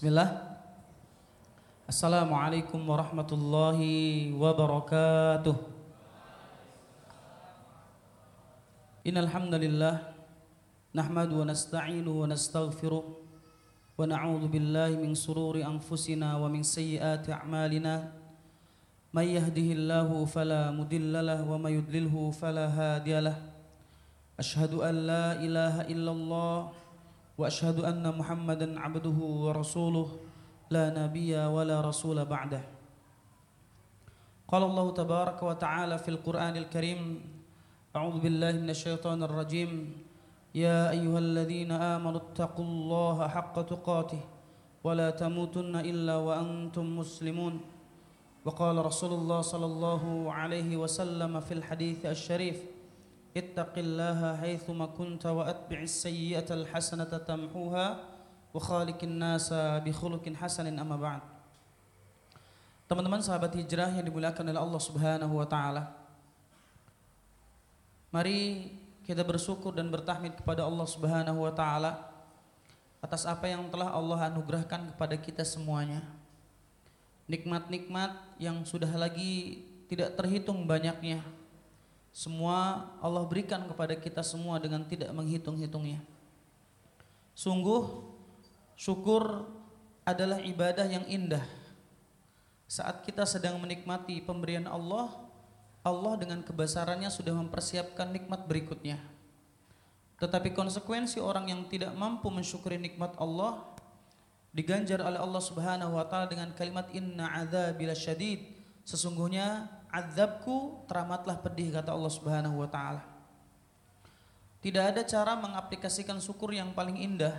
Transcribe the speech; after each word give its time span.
Bismillah. 0.00 0.32
Assalamualaikum 1.84 2.80
warahmatullahi 2.88 4.32
wabarakatuh. 4.32 5.52
Innal 9.04 9.28
hamdalillah 9.28 10.00
nahmadu 10.96 11.44
wa 11.44 11.52
nasta'inu 11.52 12.16
wa 12.16 12.24
nastaghfiruh 12.24 13.04
wa 13.04 14.00
na'udzu 14.08 14.48
billahi 14.48 14.96
min 14.96 15.12
sururi 15.12 15.60
anfusina 15.60 16.40
wa 16.40 16.48
min 16.48 16.64
sayyiati 16.64 17.36
a'malina. 17.36 18.08
May 19.12 19.36
yahdihillahu 19.36 20.24
fala 20.24 20.72
mudilla 20.72 21.20
lahu 21.20 21.52
wa 21.52 21.68
may 21.68 21.76
yudlilhu 21.76 22.32
fala 22.32 22.72
hadiya 22.72 23.20
lahu. 23.20 23.52
Ashhadu 24.40 24.80
an 24.80 24.96
la 25.04 25.36
ilaha 25.44 25.84
illallah 25.92 26.72
وأشهد 27.40 27.80
أن 27.80 28.04
محمدا 28.04 28.68
عبده 28.80 29.18
ورسوله 29.44 30.08
لا 30.70 30.84
نبي 30.92 31.32
ولا 31.32 31.80
رسول 31.80 32.24
بعده. 32.24 32.60
قال 34.44 34.62
الله 34.62 34.86
تبارك 35.00 35.42
وتعالى 35.42 35.96
في 35.98 36.08
القرآن 36.08 36.54
الكريم 36.56 37.00
أعوذ 37.96 38.16
بالله 38.20 38.52
من 38.52 38.70
الشيطان 38.70 39.22
الرجيم. 39.22 39.72
يا 40.54 40.90
أيها 40.90 41.18
الذين 41.18 41.72
آمنوا 41.72 42.20
اتقوا 42.20 42.64
الله 42.64 43.18
حق 43.28 43.56
تقاته 43.62 44.22
ولا 44.84 45.10
تموتن 45.10 45.76
إلا 45.80 46.16
وأنتم 46.16 46.84
مسلمون. 46.98 47.54
وقال 48.44 48.76
رسول 48.84 49.12
الله 49.12 49.40
صلى 49.40 49.66
الله 49.66 50.32
عليه 50.32 50.76
وسلم 50.76 51.40
في 51.40 51.52
الحديث 51.54 52.06
الشريف 52.06 52.58
اتق 53.35 53.75
الله 53.75 54.19
حيثما 54.39 54.95
كنت 54.95 55.25
واتبع 55.27 55.79
السيئه 55.83 56.47
الحسنه 56.47 57.11
تمحوها 57.27 57.87
وخالق 58.55 58.99
الناس 59.03 59.47
بخلق 59.83 60.25
حسن 60.39 60.65
اما 60.79 60.95
بعد 60.95 61.23
Teman-teman 62.85 63.17
sahabat 63.17 63.49
hijrah 63.57 63.89
yang 63.97 64.05
dimuliakan 64.05 64.45
oleh 64.45 64.61
Allah 64.61 64.77
Subhanahu 64.77 65.41
wa 65.41 65.47
taala. 65.49 65.89
Mari 68.13 68.69
kita 69.01 69.25
bersyukur 69.25 69.73
dan 69.73 69.89
bertahmid 69.89 70.37
kepada 70.37 70.61
Allah 70.61 70.85
Subhanahu 70.85 71.49
wa 71.49 71.49
taala 71.49 71.97
atas 73.01 73.25
apa 73.25 73.49
yang 73.49 73.65
telah 73.73 73.89
Allah 73.89 74.29
anugerahkan 74.29 74.93
kepada 74.93 75.17
kita 75.17 75.41
semuanya. 75.41 76.05
Nikmat-nikmat 77.25 78.37
yang 78.37 78.61
sudah 78.69 78.93
lagi 78.93 79.65
tidak 79.89 80.13
terhitung 80.13 80.69
banyaknya 80.69 81.25
semua 82.10 82.90
Allah 82.98 83.22
berikan 83.26 83.62
kepada 83.70 83.94
kita 83.94 84.22
semua 84.26 84.58
dengan 84.58 84.82
tidak 84.82 85.14
menghitung-hitungnya. 85.14 86.02
Sungguh 87.38 88.10
syukur 88.74 89.46
adalah 90.02 90.42
ibadah 90.42 90.84
yang 90.90 91.06
indah. 91.06 91.42
Saat 92.66 93.02
kita 93.06 93.26
sedang 93.26 93.58
menikmati 93.58 94.22
pemberian 94.22 94.66
Allah, 94.66 95.10
Allah 95.82 96.14
dengan 96.18 96.42
kebesarannya 96.42 97.08
sudah 97.10 97.34
mempersiapkan 97.34 98.10
nikmat 98.10 98.46
berikutnya. 98.46 98.98
Tetapi 100.20 100.52
konsekuensi 100.52 101.16
orang 101.18 101.48
yang 101.48 101.64
tidak 101.66 101.96
mampu 101.96 102.28
mensyukuri 102.28 102.76
nikmat 102.76 103.16
Allah 103.16 103.64
diganjar 104.52 105.00
oleh 105.00 105.16
Allah 105.16 105.42
Subhanahu 105.42 105.96
wa 105.96 106.04
taala 106.04 106.28
dengan 106.28 106.52
kalimat 106.52 106.90
inna 106.92 107.32
adzabila 107.40 107.96
syadid. 107.96 108.44
Sesungguhnya 108.84 109.70
azabku 109.90 110.86
teramatlah 110.86 111.38
pedih 111.42 111.74
kata 111.74 111.90
Allah 111.90 112.12
Subhanahu 112.14 112.62
wa 112.62 112.68
taala. 112.70 113.02
Tidak 114.60 114.84
ada 114.94 115.02
cara 115.04 115.34
mengaplikasikan 115.36 116.20
syukur 116.22 116.52
yang 116.52 116.70
paling 116.76 116.96
indah 117.00 117.34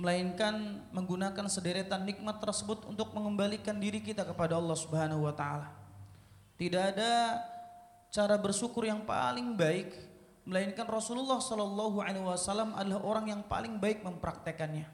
melainkan 0.00 0.80
menggunakan 0.96 1.44
sederetan 1.52 2.08
nikmat 2.08 2.40
tersebut 2.40 2.88
untuk 2.88 3.12
mengembalikan 3.12 3.76
diri 3.76 4.00
kita 4.00 4.24
kepada 4.24 4.56
Allah 4.56 4.72
Subhanahu 4.72 5.28
wa 5.28 5.34
taala. 5.36 5.68
Tidak 6.56 6.96
ada 6.96 7.40
cara 8.08 8.40
bersyukur 8.40 8.88
yang 8.88 9.04
paling 9.04 9.52
baik 9.56 9.92
melainkan 10.48 10.88
Rasulullah 10.88 11.36
Shallallahu 11.36 12.00
alaihi 12.00 12.24
wasallam 12.24 12.72
adalah 12.72 13.04
orang 13.04 13.28
yang 13.28 13.42
paling 13.44 13.76
baik 13.76 14.00
mempraktekannya. 14.00 14.88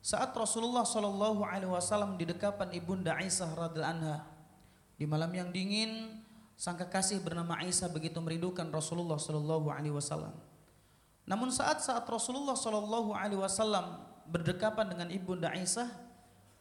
Saat 0.00 0.32
Rasulullah 0.32 0.88
Shallallahu 0.88 1.44
alaihi 1.44 1.68
wasallam 1.68 2.16
di 2.16 2.24
dekapan 2.24 2.72
ibunda 2.72 3.12
Aisyah 3.12 3.52
radhiallahu 3.52 3.92
anha 3.92 4.37
di 4.98 5.06
malam 5.06 5.30
yang 5.30 5.54
dingin, 5.54 6.18
sang 6.58 6.74
kekasih 6.74 7.22
bernama 7.22 7.54
Aisyah 7.62 7.86
begitu 7.88 8.18
merindukan 8.18 8.66
Rasulullah 8.74 9.14
Shallallahu 9.14 9.70
Alaihi 9.70 9.94
Wasallam. 9.94 10.34
Namun 11.22 11.54
saat-saat 11.54 12.02
Rasulullah 12.10 12.58
Shallallahu 12.58 13.14
Alaihi 13.14 13.38
Wasallam 13.38 14.02
berdekapan 14.26 14.90
dengan 14.90 15.08
ibunda 15.14 15.54
Aisyah, 15.54 15.86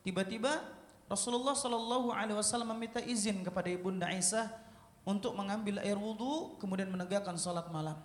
tiba-tiba 0.05 0.61
Rasulullah 1.09 1.57
Shallallahu 1.57 2.13
Alaihi 2.13 2.37
Wasallam 2.37 2.77
meminta 2.77 3.01
izin 3.01 3.41
kepada 3.41 3.73
ibunda 3.73 4.05
Aisyah 4.05 4.53
untuk 5.01 5.33
mengambil 5.33 5.81
air 5.81 5.97
wudhu 5.97 6.61
kemudian 6.61 6.93
menegakkan 6.93 7.33
salat 7.41 7.65
malam. 7.73 7.97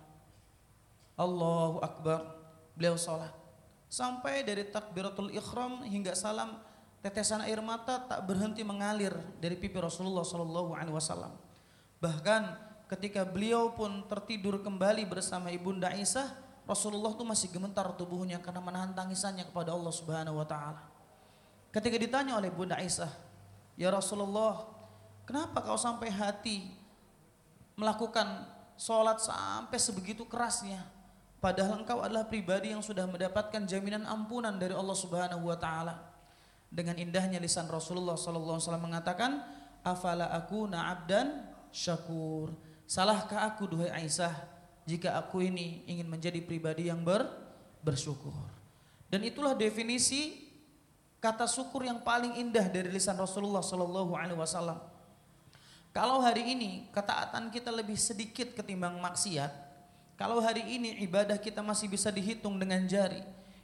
Allahu 1.13 1.77
Akbar, 1.85 2.25
beliau 2.73 2.97
salat 2.97 3.43
sampai 3.93 4.41
dari 4.41 4.65
takbiratul 4.65 5.29
ikhram 5.29 5.85
hingga 5.85 6.17
salam 6.17 6.57
tetesan 7.03 7.43
air 7.43 7.59
mata 7.59 7.99
tak 7.99 8.23
berhenti 8.23 8.63
mengalir 8.63 9.11
dari 9.43 9.59
pipi 9.59 9.75
Rasulullah 9.75 10.23
Shallallahu 10.23 10.71
Alaihi 10.71 10.95
Wasallam. 10.95 11.35
Bahkan 11.99 12.41
ketika 12.87 13.27
beliau 13.27 13.75
pun 13.75 14.07
tertidur 14.07 14.63
kembali 14.63 15.03
bersama 15.03 15.51
ibunda 15.51 15.91
Aisyah, 15.91 16.31
Rasulullah 16.63 17.11
itu 17.11 17.27
masih 17.27 17.51
gemetar 17.51 17.91
tubuhnya 17.99 18.39
karena 18.39 18.63
menahan 18.63 18.95
tangisannya 18.95 19.43
kepada 19.51 19.75
Allah 19.75 19.91
Subhanahu 19.91 20.39
Wa 20.39 20.47
Taala. 20.47 20.81
Ketika 21.75 21.99
ditanya 21.99 22.39
oleh 22.39 22.47
ibunda 22.47 22.79
Aisyah, 22.79 23.11
ya 23.75 23.91
Rasulullah, 23.91 24.63
kenapa 25.27 25.59
kau 25.59 25.75
sampai 25.75 26.07
hati 26.07 26.71
melakukan 27.75 28.47
sholat 28.79 29.19
sampai 29.19 29.75
sebegitu 29.75 30.23
kerasnya? 30.23 30.79
Padahal 31.43 31.83
engkau 31.83 31.99
adalah 31.99 32.23
pribadi 32.23 32.71
yang 32.71 32.79
sudah 32.79 33.03
mendapatkan 33.03 33.67
jaminan 33.67 34.07
ampunan 34.07 34.55
dari 34.55 34.71
Allah 34.71 34.95
Subhanahu 34.95 35.51
Wa 35.51 35.59
Taala 35.59 36.12
dengan 36.73 36.97
indahnya 36.97 37.37
lisan 37.37 37.69
Rasulullah 37.69 38.17
sallallahu 38.17 38.57
alaihi 38.57 38.65
wasallam 38.65 38.85
mengatakan 38.89 39.31
afala 39.85 40.33
aku 40.33 40.65
abdan 40.73 41.45
syakur? 41.69 42.49
Salahkah 42.89 43.45
aku 43.45 43.69
duhai 43.69 43.93
Aisyah 43.93 44.33
jika 44.89 45.13
aku 45.21 45.45
ini 45.45 45.85
ingin 45.85 46.09
menjadi 46.09 46.41
pribadi 46.41 46.89
yang 46.89 47.05
ber, 47.05 47.29
bersyukur? 47.85 48.33
Dan 49.05 49.21
itulah 49.21 49.53
definisi 49.53 50.49
kata 51.21 51.45
syukur 51.45 51.85
yang 51.85 52.01
paling 52.01 52.41
indah 52.41 52.65
dari 52.65 52.89
lisan 52.89 53.15
Rasulullah 53.15 53.61
sallallahu 53.61 54.17
alaihi 54.17 54.35
wasallam. 54.35 54.81
Kalau 55.93 56.25
hari 56.25 56.57
ini 56.57 56.89
ketaatan 56.89 57.53
kita 57.53 57.69
lebih 57.69 57.93
sedikit 58.01 58.57
ketimbang 58.57 58.97
maksiat 58.97 59.73
kalau 60.17 60.41
hari 60.41 60.65
ini 60.65 61.01
ibadah 61.05 61.37
kita 61.37 61.61
masih 61.65 61.89
bisa 61.89 62.13
dihitung 62.13 62.57
dengan 62.57 62.81
jari 62.85 63.21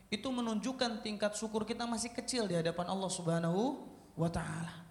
itu 0.10 0.26
menunjukkan 0.26 1.06
tingkat 1.06 1.38
syukur 1.38 1.66
kita 1.66 1.86
masih 1.86 2.10
kecil 2.10 2.50
di 2.50 2.58
hadapan 2.58 2.90
Allah 2.90 3.10
Subhanahu 3.14 3.86
wa 4.18 4.30
taala. 4.30 4.90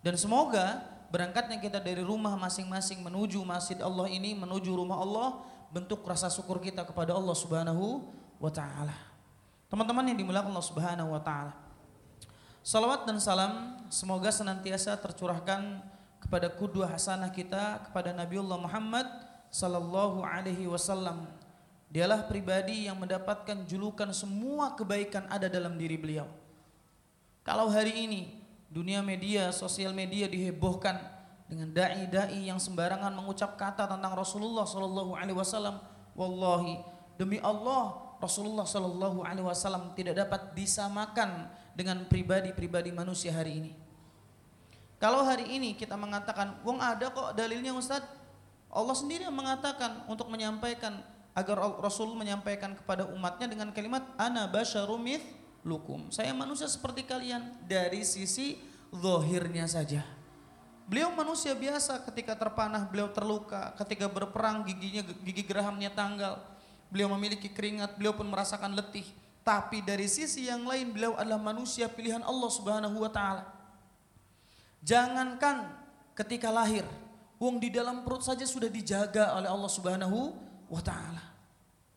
Dan 0.00 0.14
semoga 0.14 0.86
berangkatnya 1.10 1.58
kita 1.58 1.82
dari 1.82 2.00
rumah 2.00 2.38
masing-masing 2.38 3.02
menuju 3.02 3.42
masjid 3.42 3.76
Allah 3.82 4.06
ini, 4.06 4.32
menuju 4.38 4.70
rumah 4.70 5.02
Allah, 5.02 5.42
bentuk 5.74 6.06
rasa 6.06 6.30
syukur 6.30 6.62
kita 6.62 6.86
kepada 6.86 7.12
Allah 7.12 7.34
Subhanahu 7.34 8.06
wa 8.38 8.50
taala. 8.50 8.94
Teman-teman 9.66 10.06
yang 10.06 10.18
dimuliakan 10.22 10.54
Allah 10.54 10.66
Subhanahu 10.66 11.10
wa 11.18 11.22
taala. 11.22 11.54
Salawat 12.62 13.10
dan 13.10 13.18
salam 13.18 13.82
semoga 13.90 14.30
senantiasa 14.30 14.94
tercurahkan 15.02 15.82
kepada 16.22 16.46
kudua 16.52 16.86
hasanah 16.86 17.32
kita 17.32 17.88
kepada 17.88 18.12
Nabiullah 18.12 18.60
Muhammad 18.60 19.08
sallallahu 19.50 20.22
alaihi 20.22 20.68
wasallam 20.68 21.26
Dialah 21.90 22.30
pribadi 22.30 22.86
yang 22.86 22.94
mendapatkan 23.02 23.66
julukan 23.66 24.14
semua 24.14 24.78
kebaikan 24.78 25.26
ada 25.26 25.50
dalam 25.50 25.74
diri 25.74 25.98
beliau. 25.98 26.30
Kalau 27.42 27.66
hari 27.66 28.06
ini 28.06 28.30
dunia 28.70 29.02
media, 29.02 29.50
sosial 29.50 29.90
media 29.90 30.30
dihebohkan 30.30 31.02
dengan 31.50 31.66
dai-dai 31.74 32.46
yang 32.46 32.62
sembarangan 32.62 33.10
mengucap 33.10 33.58
kata 33.58 33.90
tentang 33.90 34.14
Rasulullah 34.14 34.62
Shallallahu 34.62 35.18
Alaihi 35.18 35.34
Wasallam, 35.34 35.82
wallahi 36.14 36.78
demi 37.18 37.42
Allah 37.42 38.14
Rasulullah 38.22 38.62
Shallallahu 38.62 39.26
Alaihi 39.26 39.42
Wasallam 39.42 39.90
tidak 39.98 40.14
dapat 40.14 40.54
disamakan 40.54 41.50
dengan 41.74 42.06
pribadi-pribadi 42.06 42.94
manusia 42.94 43.34
hari 43.34 43.66
ini. 43.66 43.72
Kalau 45.02 45.26
hari 45.26 45.50
ini 45.50 45.74
kita 45.74 45.98
mengatakan, 45.98 46.62
wong 46.62 46.78
ada 46.78 47.10
kok 47.10 47.34
dalilnya 47.34 47.74
Ustadz, 47.74 48.06
Allah 48.70 48.94
sendiri 48.94 49.26
yang 49.26 49.34
mengatakan 49.34 50.06
untuk 50.06 50.30
menyampaikan 50.30 51.02
agar 51.34 51.56
Rasul 51.78 52.12
menyampaikan 52.18 52.74
kepada 52.74 53.06
umatnya 53.10 53.46
dengan 53.46 53.70
kalimat 53.70 54.02
ana 54.18 54.50
basyarumith 54.50 55.22
lukum. 55.62 56.08
Saya 56.10 56.34
manusia 56.34 56.66
seperti 56.66 57.06
kalian 57.06 57.54
dari 57.64 58.02
sisi 58.02 58.58
zahirnya 58.90 59.68
saja. 59.70 60.02
Beliau 60.90 61.14
manusia 61.14 61.54
biasa 61.54 62.02
ketika 62.10 62.34
terpanah 62.34 62.82
beliau 62.90 63.14
terluka, 63.14 63.70
ketika 63.78 64.10
berperang 64.10 64.66
giginya 64.66 65.06
gigi 65.22 65.46
gerahamnya 65.46 65.94
tanggal. 65.94 66.42
Beliau 66.90 67.06
memiliki 67.14 67.46
keringat, 67.46 67.94
beliau 67.94 68.10
pun 68.10 68.26
merasakan 68.26 68.74
letih. 68.74 69.06
Tapi 69.46 69.86
dari 69.86 70.10
sisi 70.10 70.50
yang 70.50 70.66
lain 70.66 70.90
beliau 70.90 71.14
adalah 71.14 71.38
manusia 71.38 71.86
pilihan 71.86 72.26
Allah 72.26 72.50
Subhanahu 72.50 73.06
wa 73.06 73.06
taala. 73.06 73.46
Jangankan 74.82 75.70
ketika 76.18 76.50
lahir, 76.50 76.82
wong 77.38 77.62
di 77.62 77.70
dalam 77.70 78.02
perut 78.02 78.26
saja 78.26 78.42
sudah 78.42 78.66
dijaga 78.66 79.38
oleh 79.38 79.46
Allah 79.46 79.70
Subhanahu 79.70 80.49
wa 80.70 80.80
taala. 80.80 81.20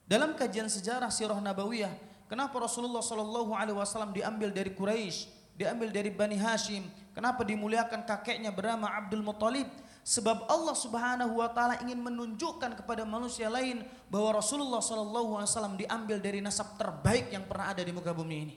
Dalam 0.04 0.36
kajian 0.36 0.68
sejarah 0.68 1.08
sirah 1.14 1.40
nabawiyah, 1.40 1.94
kenapa 2.28 2.60
Rasulullah 2.60 3.00
Shallallahu 3.00 3.56
alaihi 3.56 3.78
wasallam 3.78 4.12
diambil 4.12 4.52
dari 4.52 4.74
Quraisy, 4.74 5.32
diambil 5.56 5.94
dari 5.94 6.12
Bani 6.12 6.36
Hashim, 6.36 6.84
kenapa 7.16 7.46
dimuliakan 7.48 8.04
kakeknya 8.04 8.52
bernama 8.52 8.92
Abdul 8.92 9.24
Muthalib? 9.24 9.70
Sebab 10.04 10.52
Allah 10.52 10.76
Subhanahu 10.76 11.40
wa 11.40 11.48
taala 11.56 11.80
ingin 11.80 12.04
menunjukkan 12.04 12.84
kepada 12.84 13.08
manusia 13.08 13.48
lain 13.48 13.88
bahwa 14.12 14.36
Rasulullah 14.36 14.84
sallallahu 14.84 15.40
alaihi 15.40 15.48
wasallam 15.48 15.80
diambil 15.80 16.20
dari 16.20 16.44
nasab 16.44 16.76
terbaik 16.76 17.32
yang 17.32 17.48
pernah 17.48 17.72
ada 17.72 17.80
di 17.80 17.96
muka 17.96 18.12
bumi 18.12 18.36
ini. 18.36 18.56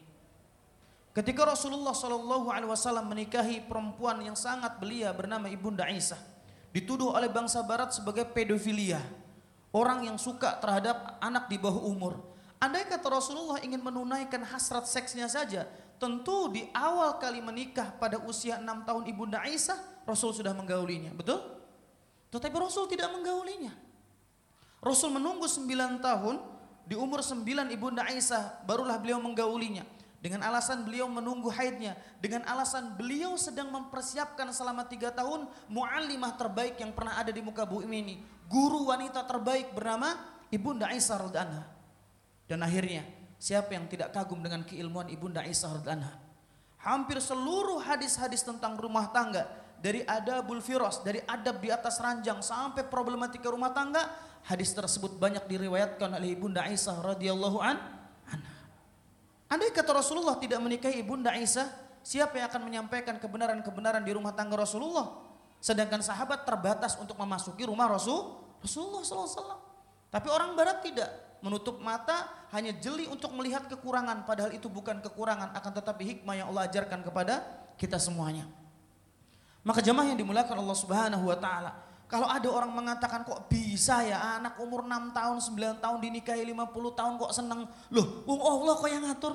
Ketika 1.15 1.47
Rasulullah 1.47 1.95
sallallahu 1.95 2.51
alaihi 2.51 2.69
wasallam 2.69 3.07
menikahi 3.07 3.63
perempuan 3.63 4.21
yang 4.27 4.35
sangat 4.35 4.77
belia 4.83 5.15
bernama 5.15 5.47
Ibunda 5.47 5.87
Aisyah, 5.87 6.19
dituduh 6.75 7.15
oleh 7.15 7.31
bangsa 7.31 7.63
barat 7.63 7.95
sebagai 7.95 8.27
pedofilia. 8.27 9.01
Orang 9.77 10.09
yang 10.09 10.17
suka 10.17 10.57
terhadap 10.57 11.21
anak 11.21 11.53
di 11.53 11.61
bawah 11.61 11.85
umur. 11.85 12.17
Andai 12.57 12.89
kata 12.89 13.13
Rasulullah 13.13 13.61
ingin 13.61 13.85
menunaikan 13.85 14.41
hasrat 14.49 14.89
seksnya 14.89 15.29
saja, 15.29 15.69
tentu 16.01 16.49
di 16.49 16.65
awal 16.73 17.21
kali 17.21 17.45
menikah 17.45 17.93
pada 18.01 18.17
usia 18.25 18.57
enam 18.57 18.89
tahun 18.89 19.05
Ibunda 19.05 19.45
Aisyah 19.45 19.97
Rasul 20.07 20.31
sudah 20.31 20.55
menggaulinya, 20.55 21.11
betul? 21.11 21.43
Tetapi 22.31 22.55
Rasul 22.55 22.87
tidak 22.87 23.11
menggaulinya. 23.11 23.75
Rasul 24.79 25.11
menunggu 25.11 25.51
9 25.51 25.99
tahun, 25.99 26.39
di 26.87 26.95
umur 26.95 27.27
9 27.27 27.43
Ibunda 27.75 28.07
Aisyah 28.07 28.63
barulah 28.63 29.03
beliau 29.03 29.19
menggaulinya. 29.19 29.83
Dengan 30.27 30.43
alasan 30.43 30.83
beliau 30.83 31.07
menunggu 31.07 31.47
haidnya, 31.55 31.95
dengan 32.19 32.43
alasan 32.51 32.99
beliau 32.99 33.39
sedang 33.39 33.71
mempersiapkan 33.71 34.51
selama 34.51 34.83
tiga 34.83 35.15
tahun 35.15 35.47
mu'allimah 35.71 36.35
terbaik 36.35 36.83
yang 36.83 36.91
pernah 36.91 37.15
ada 37.15 37.31
di 37.31 37.39
muka 37.39 37.63
bumi 37.63 38.03
ini. 38.03 38.19
Guru 38.51 38.91
wanita 38.91 39.23
terbaik 39.23 39.71
bernama 39.71 40.19
Ibunda 40.51 40.91
Aisyah 40.91 41.31
radhiallahu 41.31 41.63
Dan 42.43 42.59
akhirnya, 42.59 43.07
siapa 43.39 43.79
yang 43.79 43.87
tidak 43.87 44.11
kagum 44.11 44.43
dengan 44.43 44.67
keilmuan 44.67 45.07
Ibunda 45.07 45.47
Aisyah 45.47 45.79
radhiallahu 45.79 46.19
Hampir 46.83 47.23
seluruh 47.23 47.87
hadis-hadis 47.87 48.43
tentang 48.43 48.75
rumah 48.75 49.15
tangga 49.15 49.47
dari 49.79 50.03
adabul 50.11 50.59
firas, 50.59 51.07
dari 51.07 51.23
adab 51.23 51.63
di 51.63 51.71
atas 51.71 52.03
ranjang 52.03 52.43
sampai 52.43 52.83
problematika 52.83 53.47
rumah 53.47 53.71
tangga, 53.71 54.11
hadis 54.43 54.75
tersebut 54.75 55.23
banyak 55.23 55.47
diriwayatkan 55.47 56.19
oleh 56.19 56.35
Ibunda 56.35 56.67
Aisyah 56.67 57.15
radhiyallahu 57.15 57.63
an. 57.63 57.96
Andai 59.47 59.71
kata 59.71 59.95
Rasulullah 59.95 60.35
tidak 60.43 60.59
menikahi 60.59 61.03
Ibunda 61.03 61.31
Aisyah, 61.31 61.71
siapa 62.03 62.39
yang 62.39 62.51
akan 62.51 62.63
menyampaikan 62.67 63.15
kebenaran-kebenaran 63.23 64.03
di 64.03 64.13
rumah 64.15 64.35
tangga 64.35 64.59
Rasulullah? 64.59 65.23
Sedangkan 65.63 66.03
sahabat 66.03 66.43
terbatas 66.43 66.99
untuk 66.99 67.15
memasuki 67.15 67.63
rumah 67.63 67.87
Rasul 67.87 68.43
Rasulullah 68.59 69.03
SAW. 69.07 69.63
Tapi 70.11 70.27
orang 70.31 70.59
Barat 70.59 70.83
tidak 70.83 71.39
menutup 71.45 71.79
mata 71.79 72.27
hanya 72.51 72.75
jeli 72.75 73.07
untuk 73.07 73.31
melihat 73.37 73.71
kekurangan 73.71 74.27
padahal 74.27 74.51
itu 74.51 74.67
bukan 74.67 74.99
kekurangan 74.99 75.55
akan 75.55 75.73
tetapi 75.79 76.03
hikmah 76.17 76.35
yang 76.35 76.47
Allah 76.51 76.67
ajarkan 76.67 77.07
kepada 77.07 77.45
kita 77.79 78.01
semuanya. 78.03 78.49
Maka 79.67 79.83
jemaah 79.83 80.11
yang 80.11 80.19
dimuliakan 80.19 80.63
Allah 80.63 80.79
Subhanahu 80.79 81.27
wa 81.27 81.39
taala, 81.39 81.75
kalau 82.07 82.31
ada 82.31 82.47
orang 82.47 82.71
mengatakan 82.71 83.27
kok 83.27 83.51
bisa 83.51 83.99
ya 84.07 84.39
anak 84.39 84.63
umur 84.63 84.87
6 84.87 85.11
tahun, 85.11 85.37
9 85.43 85.83
tahun 85.83 85.99
dinikahi 85.99 86.43
50 86.47 86.99
tahun 86.99 87.13
kok 87.19 87.33
senang. 87.35 87.67
Loh, 87.91 88.23
wong 88.23 88.41
Allah 88.41 88.75
kok 88.79 88.91
yang 88.91 89.05
ngatur? 89.11 89.35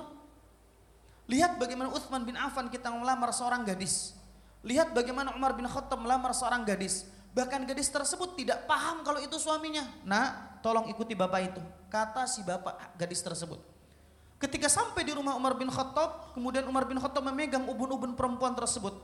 Lihat 1.28 1.60
bagaimana 1.60 1.92
Uthman 1.92 2.24
bin 2.24 2.36
Affan 2.40 2.72
kita 2.72 2.88
melamar 2.88 3.28
seorang 3.36 3.68
gadis. 3.68 4.16
Lihat 4.64 4.96
bagaimana 4.96 5.36
Umar 5.36 5.52
bin 5.52 5.68
Khattab 5.68 6.00
melamar 6.00 6.32
seorang 6.32 6.64
gadis. 6.64 7.04
Bahkan 7.36 7.68
gadis 7.68 7.92
tersebut 7.92 8.40
tidak 8.40 8.64
paham 8.64 9.04
kalau 9.04 9.20
itu 9.20 9.36
suaminya. 9.36 9.84
Nah, 10.08 10.56
tolong 10.64 10.88
ikuti 10.88 11.12
bapak 11.12 11.40
itu. 11.52 11.62
Kata 11.92 12.24
si 12.24 12.40
bapak 12.40 12.96
gadis 12.96 13.20
tersebut. 13.20 13.60
Ketika 14.40 14.66
sampai 14.66 15.06
di 15.06 15.12
rumah 15.14 15.38
Umar 15.38 15.54
bin 15.54 15.70
Khattab, 15.70 16.34
kemudian 16.34 16.66
Umar 16.66 16.88
bin 16.88 16.98
Khattab 16.98 17.22
memegang 17.22 17.68
ubun-ubun 17.68 18.16
perempuan 18.18 18.56
tersebut. 18.56 18.96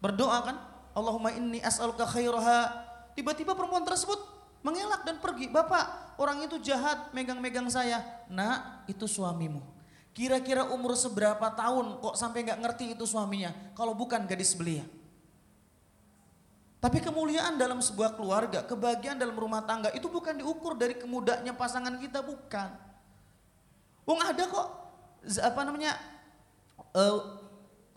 Berdoa 0.00 0.38
kan? 0.40 0.56
Allahumma 0.96 1.34
inni 1.36 1.60
as'aluka 1.60 2.08
khairaha. 2.08 2.87
Tiba-tiba 3.18 3.58
perempuan 3.58 3.82
tersebut 3.82 4.14
mengelak 4.62 5.02
dan 5.02 5.18
pergi. 5.18 5.50
Bapak, 5.50 6.14
orang 6.22 6.46
itu 6.46 6.54
jahat 6.62 7.10
megang-megang 7.10 7.66
saya. 7.66 7.98
Nak, 8.30 8.86
itu 8.86 9.10
suamimu. 9.10 9.58
Kira-kira 10.14 10.70
umur 10.70 10.94
seberapa 10.94 11.50
tahun 11.50 11.98
kok 11.98 12.14
sampai 12.14 12.46
nggak 12.46 12.62
ngerti 12.62 12.84
itu 12.94 13.02
suaminya? 13.10 13.50
Kalau 13.74 13.98
bukan 13.98 14.22
gadis 14.22 14.54
belia. 14.54 14.86
Tapi 16.78 17.02
kemuliaan 17.02 17.58
dalam 17.58 17.82
sebuah 17.82 18.14
keluarga, 18.14 18.62
kebahagiaan 18.62 19.18
dalam 19.18 19.34
rumah 19.34 19.66
tangga 19.66 19.90
itu 19.98 20.06
bukan 20.06 20.38
diukur 20.38 20.78
dari 20.78 20.94
kemudanya 20.94 21.50
pasangan 21.58 21.98
kita, 21.98 22.22
bukan. 22.22 22.70
Wong 24.06 24.22
ada 24.22 24.46
kok 24.46 24.68
apa 25.42 25.60
namanya 25.66 25.98
uh, 26.94 27.42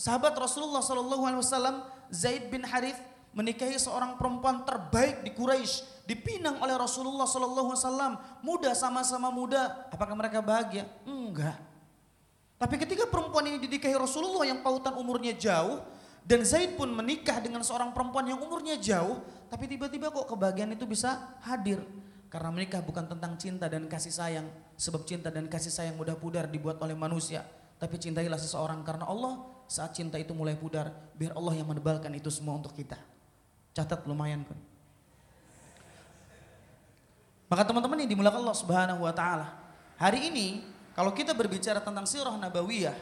sahabat 0.01 0.33
Rasulullah 0.33 0.81
Shallallahu 0.81 1.23
Alaihi 1.29 1.41
Wasallam 1.45 1.85
Zaid 2.09 2.49
bin 2.49 2.65
Harith 2.65 2.97
menikahi 3.31 3.79
seorang 3.79 4.19
perempuan 4.19 4.67
terbaik 4.67 5.23
di 5.23 5.31
Quraisy, 5.31 6.03
dipinang 6.03 6.59
oleh 6.59 6.75
Rasulullah 6.75 7.23
Shallallahu 7.23 7.71
Alaihi 7.71 7.83
Wasallam, 7.83 8.13
muda 8.43 8.71
sama-sama 8.75 9.31
muda. 9.31 9.87
Apakah 9.87 10.15
mereka 10.15 10.43
bahagia? 10.43 10.83
Enggak. 11.07 11.55
Tapi 12.61 12.75
ketika 12.77 13.09
perempuan 13.09 13.47
ini 13.47 13.57
dinikahi 13.57 13.95
Rasulullah 13.97 14.45
yang 14.45 14.61
pautan 14.61 14.93
umurnya 14.93 15.33
jauh, 15.33 15.81
dan 16.21 16.45
Zaid 16.45 16.77
pun 16.77 16.93
menikah 16.93 17.41
dengan 17.41 17.65
seorang 17.65 17.89
perempuan 17.89 18.29
yang 18.29 18.37
umurnya 18.37 18.77
jauh, 18.77 19.17
tapi 19.49 19.65
tiba-tiba 19.65 20.13
kok 20.13 20.29
kebahagiaan 20.29 20.77
itu 20.77 20.85
bisa 20.85 21.39
hadir. 21.41 21.81
Karena 22.29 22.53
menikah 22.53 22.79
bukan 22.79 23.09
tentang 23.09 23.35
cinta 23.35 23.65
dan 23.67 23.89
kasih 23.89 24.13
sayang, 24.13 24.47
sebab 24.77 25.03
cinta 25.03 25.33
dan 25.33 25.49
kasih 25.49 25.73
sayang 25.73 25.97
mudah 25.97 26.15
pudar 26.15 26.47
dibuat 26.47 26.79
oleh 26.79 26.93
manusia. 26.93 27.43
Tapi 27.81 27.97
cintailah 27.97 28.37
seseorang 28.37 28.85
karena 28.85 29.09
Allah 29.09 29.41
saat 29.65 29.97
cinta 29.97 30.21
itu 30.21 30.31
mulai 30.37 30.53
pudar, 30.53 30.93
biar 31.17 31.33
Allah 31.33 31.57
yang 31.57 31.67
menebalkan 31.67 32.13
itu 32.13 32.29
semua 32.29 32.55
untuk 32.55 32.77
kita. 32.77 33.10
Catat 33.71 34.03
lumayan 34.03 34.43
kan. 34.43 34.59
Maka 37.51 37.67
teman-teman 37.67 37.99
yang 37.99 38.11
dimulakan 38.15 38.47
Allah 38.47 38.59
Subhanahu 38.59 39.03
wa 39.03 39.11
taala. 39.11 39.59
Hari 39.99 40.31
ini 40.31 40.63
kalau 40.95 41.11
kita 41.11 41.31
berbicara 41.35 41.83
tentang 41.83 42.07
sirah 42.07 42.35
nabawiyah, 42.35 42.95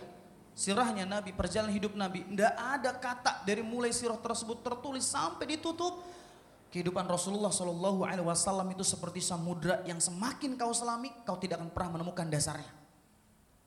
sirahnya 0.58 1.06
Nabi, 1.06 1.34
perjalanan 1.34 1.74
hidup 1.74 1.94
Nabi, 1.94 2.26
tidak 2.26 2.54
ada 2.58 2.92
kata 2.98 3.32
dari 3.46 3.62
mulai 3.66 3.94
sirah 3.94 4.18
tersebut 4.18 4.62
tertulis 4.66 5.06
sampai 5.06 5.58
ditutup 5.58 6.02
kehidupan 6.70 7.06
Rasulullah 7.10 7.50
Shallallahu 7.50 8.06
Alaihi 8.06 8.26
Wasallam 8.26 8.70
itu 8.74 8.86
seperti 8.86 9.26
samudra 9.26 9.82
yang 9.90 9.98
semakin 9.98 10.54
kau 10.54 10.70
selami, 10.70 11.10
kau 11.26 11.38
tidak 11.42 11.62
akan 11.62 11.70
pernah 11.74 11.98
menemukan 11.98 12.30
dasarnya. 12.30 12.70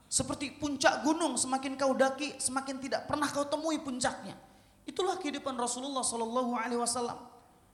Seperti 0.06 0.54
puncak 0.60 1.02
gunung, 1.02 1.34
semakin 1.40 1.74
kau 1.74 1.96
daki, 1.96 2.36
semakin 2.38 2.78
tidak 2.78 3.08
pernah 3.08 3.26
kau 3.32 3.48
temui 3.48 3.80
puncaknya. 3.80 4.36
Itulah 4.82 5.18
kehidupan 5.18 5.54
Rasulullah 5.54 6.02
Shallallahu 6.02 6.52
Alaihi 6.58 6.80
Wasallam. 6.80 7.18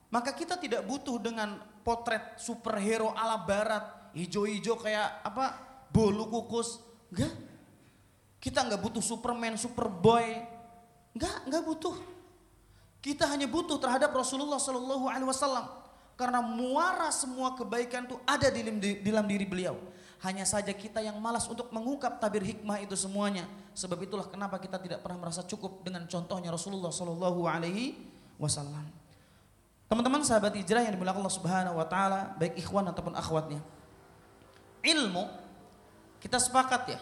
Maka 0.09 0.33
kita 0.33 0.57
tidak 0.57 0.85
butuh 0.89 1.21
dengan 1.21 1.61
potret 1.85 2.41
superhero 2.41 3.13
ala 3.13 3.45
barat, 3.45 4.13
hijau-hijau 4.17 4.81
kayak 4.81 5.21
apa, 5.25 5.57
bolu 5.93 6.29
kukus, 6.29 6.81
enggak. 7.13 7.33
Kita 8.41 8.65
enggak 8.65 8.81
butuh 8.81 9.05
Superman, 9.05 9.57
Superboy, 9.61 10.41
enggak, 11.13 11.37
enggak 11.45 11.63
butuh. 11.65 11.97
Kita 12.99 13.29
hanya 13.31 13.47
butuh 13.49 13.77
terhadap 13.77 14.13
Rasulullah 14.13 14.61
Shallallahu 14.61 15.07
Alaihi 15.09 15.29
Wasallam 15.29 15.67
karena 16.19 16.43
muara 16.43 17.15
semua 17.15 17.55
kebaikan 17.55 18.11
itu 18.11 18.19
ada 18.27 18.51
di 18.51 18.65
dalam 19.07 19.25
diri 19.29 19.47
beliau. 19.47 19.79
Hanya 20.19 20.43
saja 20.43 20.75
kita 20.75 20.99
yang 20.99 21.15
malas 21.23 21.47
untuk 21.47 21.71
mengungkap 21.71 22.19
tabir 22.19 22.43
hikmah 22.43 22.83
itu 22.83 22.99
semuanya. 22.99 23.47
Sebab 23.79 24.03
itulah 24.03 24.27
kenapa 24.27 24.59
kita 24.59 24.75
tidak 24.83 24.99
pernah 24.99 25.23
merasa 25.23 25.47
cukup 25.47 25.87
dengan 25.87 26.03
contohnya 26.11 26.51
Rasulullah 26.51 26.91
Shallallahu 26.91 27.47
Alaihi 27.47 27.95
Wasallam. 28.35 28.83
Teman-teman 29.87 30.21
sahabat 30.27 30.59
hijrah 30.59 30.83
yang 30.83 30.99
dimuliakan 30.99 31.23
Allah 31.23 31.37
Subhanahu 31.39 31.77
Wa 31.79 31.87
Taala, 31.87 32.21
baik 32.35 32.59
ikhwan 32.59 32.91
ataupun 32.91 33.15
akhwatnya. 33.15 33.63
Ilmu 34.83 35.25
kita 36.19 36.43
sepakat 36.43 36.99
ya. 36.99 37.01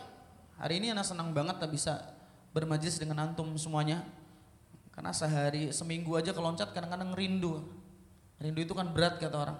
Hari 0.60 0.80
ini 0.80 0.92
anak 0.92 1.08
senang 1.08 1.32
banget 1.32 1.56
tak 1.56 1.72
bisa 1.72 2.12
bermajlis 2.52 3.00
dengan 3.00 3.24
antum 3.24 3.48
semuanya. 3.56 4.04
Karena 4.92 5.12
sehari 5.12 5.72
seminggu 5.72 6.16
aja 6.16 6.32
keloncat 6.36 6.72
kadang-kadang 6.72 7.16
rindu. 7.16 7.64
Rindu 8.40 8.60
itu 8.60 8.72
kan 8.76 8.92
berat 8.92 9.16
kata 9.16 9.36
orang. 9.36 9.58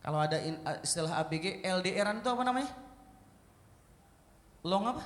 Kalau 0.00 0.16
ada 0.16 0.40
istilah 0.80 1.20
ABG, 1.20 1.60
LDRan 1.60 2.24
itu 2.24 2.28
apa 2.32 2.40
namanya? 2.44 2.72
Long 4.64 4.84
apa? 4.90 5.04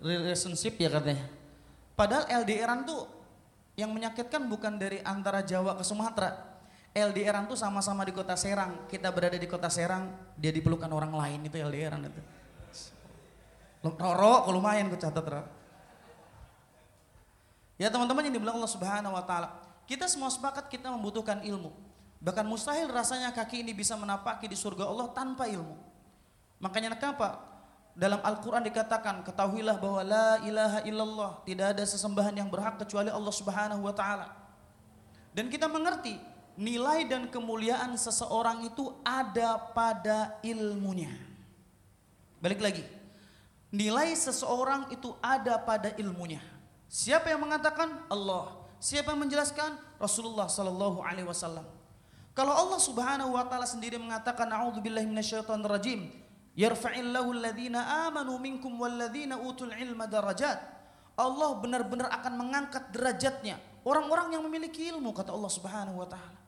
Relationship 0.00 0.80
ya 0.80 0.88
katanya. 0.88 1.26
Padahal 1.98 2.24
LDRan 2.44 2.88
tuh 2.88 3.04
yang 3.76 3.92
menyakitkan 3.92 4.48
bukan 4.48 4.80
dari 4.80 5.00
antara 5.04 5.44
Jawa 5.44 5.76
ke 5.76 5.84
Sumatera. 5.84 6.48
LDRan 6.90 7.46
tuh 7.46 7.54
sama-sama 7.54 8.02
di 8.02 8.10
kota 8.10 8.34
Serang. 8.34 8.88
Kita 8.90 9.14
berada 9.14 9.38
di 9.38 9.46
kota 9.46 9.70
Serang, 9.70 10.10
dia 10.34 10.50
dipelukan 10.50 10.90
orang 10.90 11.12
lain 11.14 11.46
itu 11.46 11.56
LDRan 11.60 12.02
itu. 12.08 12.22
Roro, 13.80 14.48
lumayan 14.52 14.92
gue 14.92 15.00
catat 15.00 15.24
Ya 17.80 17.88
teman-teman 17.88 18.28
yang 18.28 18.36
dibilang 18.36 18.60
Allah 18.60 18.68
Subhanahu 18.68 19.16
wa 19.16 19.24
taala, 19.24 19.56
kita 19.88 20.04
semua 20.04 20.28
sepakat 20.28 20.68
kita 20.68 20.92
membutuhkan 20.92 21.40
ilmu. 21.40 21.72
Bahkan 22.20 22.44
mustahil 22.44 22.92
rasanya 22.92 23.32
kaki 23.32 23.64
ini 23.64 23.72
bisa 23.72 23.96
menapaki 23.96 24.44
di 24.44 24.52
surga 24.52 24.84
Allah 24.84 25.08
tanpa 25.16 25.48
ilmu. 25.48 25.72
Makanya 26.60 26.92
kenapa? 26.92 27.49
Dalam 28.00 28.16
Al-Quran 28.24 28.64
dikatakan, 28.64 29.20
ketahuilah 29.28 29.76
bahwa 29.76 30.00
la 30.00 30.40
ilaha 30.48 30.80
illallah, 30.88 31.44
tidak 31.44 31.76
ada 31.76 31.84
sesembahan 31.84 32.32
yang 32.32 32.48
berhak 32.48 32.80
kecuali 32.80 33.12
Allah 33.12 33.28
Subhanahu 33.28 33.84
wa 33.84 33.92
taala. 33.92 34.32
Dan 35.36 35.52
kita 35.52 35.68
mengerti 35.68 36.16
nilai 36.56 37.04
dan 37.04 37.28
kemuliaan 37.28 37.92
seseorang 38.00 38.64
itu 38.64 38.88
ada 39.04 39.60
pada 39.76 40.40
ilmunya. 40.40 41.12
Balik 42.40 42.64
lagi. 42.64 42.88
Nilai 43.68 44.16
seseorang 44.16 44.88
itu 44.88 45.12
ada 45.20 45.60
pada 45.60 45.92
ilmunya. 46.00 46.40
Siapa 46.88 47.28
yang 47.28 47.44
mengatakan? 47.44 48.08
Allah. 48.08 48.64
Siapa 48.80 49.12
yang 49.12 49.28
menjelaskan? 49.28 49.76
Rasulullah 50.00 50.48
sallallahu 50.48 51.04
alaihi 51.04 51.28
wasallam. 51.28 51.68
Kalau 52.32 52.56
Allah 52.56 52.80
Subhanahu 52.80 53.36
wa 53.36 53.44
taala 53.44 53.68
sendiri 53.68 54.00
mengatakan 54.00 54.48
a'udzubillahi 54.48 55.04
rajim, 55.68 56.08
yarfa'illahu 56.58 57.30
alladhina 57.34 58.06
amanu 58.08 58.38
minkum 58.38 58.74
walladzina 58.78 59.38
utul 59.38 59.74
ilma 59.74 60.06
darajat. 60.10 60.58
Allah 61.18 61.50
benar-benar 61.60 62.08
akan 62.08 62.32
mengangkat 62.38 62.88
derajatnya 62.94 63.60
orang-orang 63.84 64.38
yang 64.38 64.42
memiliki 64.46 64.88
ilmu 64.88 65.12
kata 65.12 65.34
Allah 65.34 65.52
Subhanahu 65.52 66.00
wa 66.00 66.08
taala. 66.08 66.40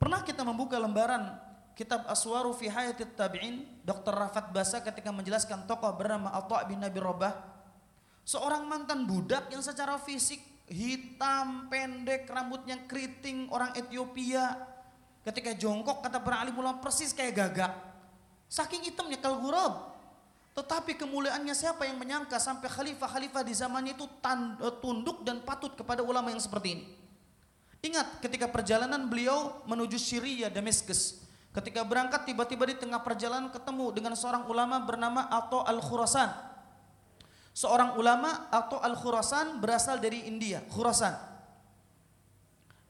Pernah 0.00 0.20
kita 0.26 0.42
membuka 0.42 0.76
lembaran 0.76 1.38
kitab 1.78 2.02
Aswaru 2.10 2.50
fi 2.52 2.66
Hayatit 2.68 3.14
Tabi'in, 3.14 3.82
Dr. 3.86 4.10
Rafat 4.10 4.50
Basa 4.50 4.82
ketika 4.82 5.14
menjelaskan 5.14 5.64
tokoh 5.70 5.94
bernama 5.94 6.34
Atha 6.34 6.66
bin 6.66 6.82
Nabi 6.82 6.98
Robah 6.98 7.54
Seorang 8.24 8.64
mantan 8.64 9.04
budak 9.04 9.52
yang 9.52 9.60
secara 9.60 10.00
fisik 10.00 10.40
hitam, 10.64 11.68
pendek, 11.68 12.24
rambutnya 12.24 12.80
keriting, 12.88 13.52
orang 13.52 13.76
Ethiopia. 13.76 14.64
Ketika 15.20 15.52
jongkok 15.52 16.00
kata 16.00 16.24
para 16.24 16.40
alim 16.40 16.56
ulama 16.56 16.80
persis 16.80 17.12
kayak 17.12 17.36
gagak. 17.36 17.72
Saking 18.54 18.86
hitamnya 18.86 19.18
kalgurab. 19.18 19.90
Tetapi 20.54 20.94
kemuliaannya 20.94 21.50
siapa 21.50 21.82
yang 21.82 21.98
menyangka 21.98 22.38
sampai 22.38 22.70
khalifah-khalifah 22.70 23.42
di 23.42 23.50
zamannya 23.58 23.98
itu 23.98 24.06
eh, 24.06 24.74
tunduk 24.78 25.26
dan 25.26 25.42
patut 25.42 25.74
kepada 25.74 26.06
ulama 26.06 26.30
yang 26.30 26.38
seperti 26.38 26.78
ini. 26.78 26.84
Ingat 27.82 28.22
ketika 28.22 28.46
perjalanan 28.46 29.10
beliau 29.10 29.58
menuju 29.66 29.98
Syria, 29.98 30.46
Damaskus. 30.46 31.26
Ketika 31.50 31.82
berangkat 31.82 32.30
tiba-tiba 32.30 32.70
di 32.70 32.78
tengah 32.78 33.02
perjalanan 33.02 33.50
ketemu 33.50 33.90
dengan 33.90 34.14
seorang 34.14 34.46
ulama 34.46 34.78
bernama 34.86 35.26
Ato 35.26 35.66
Al-Khurasan 35.66 36.54
seorang 37.54 37.94
ulama 37.94 38.50
atau 38.50 38.82
Al-Khurasan 38.82 39.62
berasal 39.62 40.02
dari 40.02 40.26
India, 40.26 40.60
Khurasan. 40.66 41.14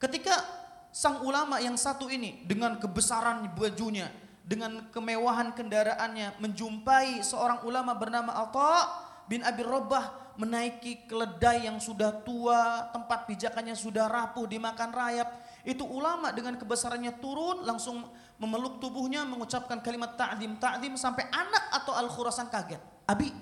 Ketika 0.01 0.33
sang 0.89 1.21
ulama 1.21 1.61
yang 1.61 1.77
satu 1.77 2.09
ini 2.09 2.43
dengan 2.49 2.81
kebesaran 2.81 3.45
bajunya, 3.53 4.09
dengan 4.45 4.85
kemewahan 4.93 5.57
kendaraannya 5.57 6.37
menjumpai 6.37 7.25
seorang 7.25 7.65
ulama 7.65 7.97
bernama 7.97 8.29
Atha 8.29 8.93
bin 9.25 9.41
Abi 9.41 9.65
Robah 9.65 10.25
menaiki 10.37 11.07
keledai 11.09 11.65
yang 11.65 11.81
sudah 11.81 12.11
tua, 12.21 12.91
tempat 12.91 13.25
pijakannya 13.25 13.73
sudah 13.73 14.05
rapuh 14.05 14.45
dimakan 14.45 14.91
rayap. 14.93 15.33
Itu 15.65 15.87
ulama 15.87 16.29
dengan 16.29 16.59
kebesarannya 16.61 17.17
turun 17.17 17.65
langsung 17.65 18.05
memeluk 18.37 18.77
tubuhnya 18.77 19.25
mengucapkan 19.25 19.81
kalimat 19.81 20.13
ta'dim 20.13 20.59
ta'dim 20.59 20.93
sampai 20.99 21.25
anak 21.31 21.73
atau 21.81 21.95
Al-Khurasan 21.97 22.51
kaget. 22.51 22.83
Abi, 23.09 23.33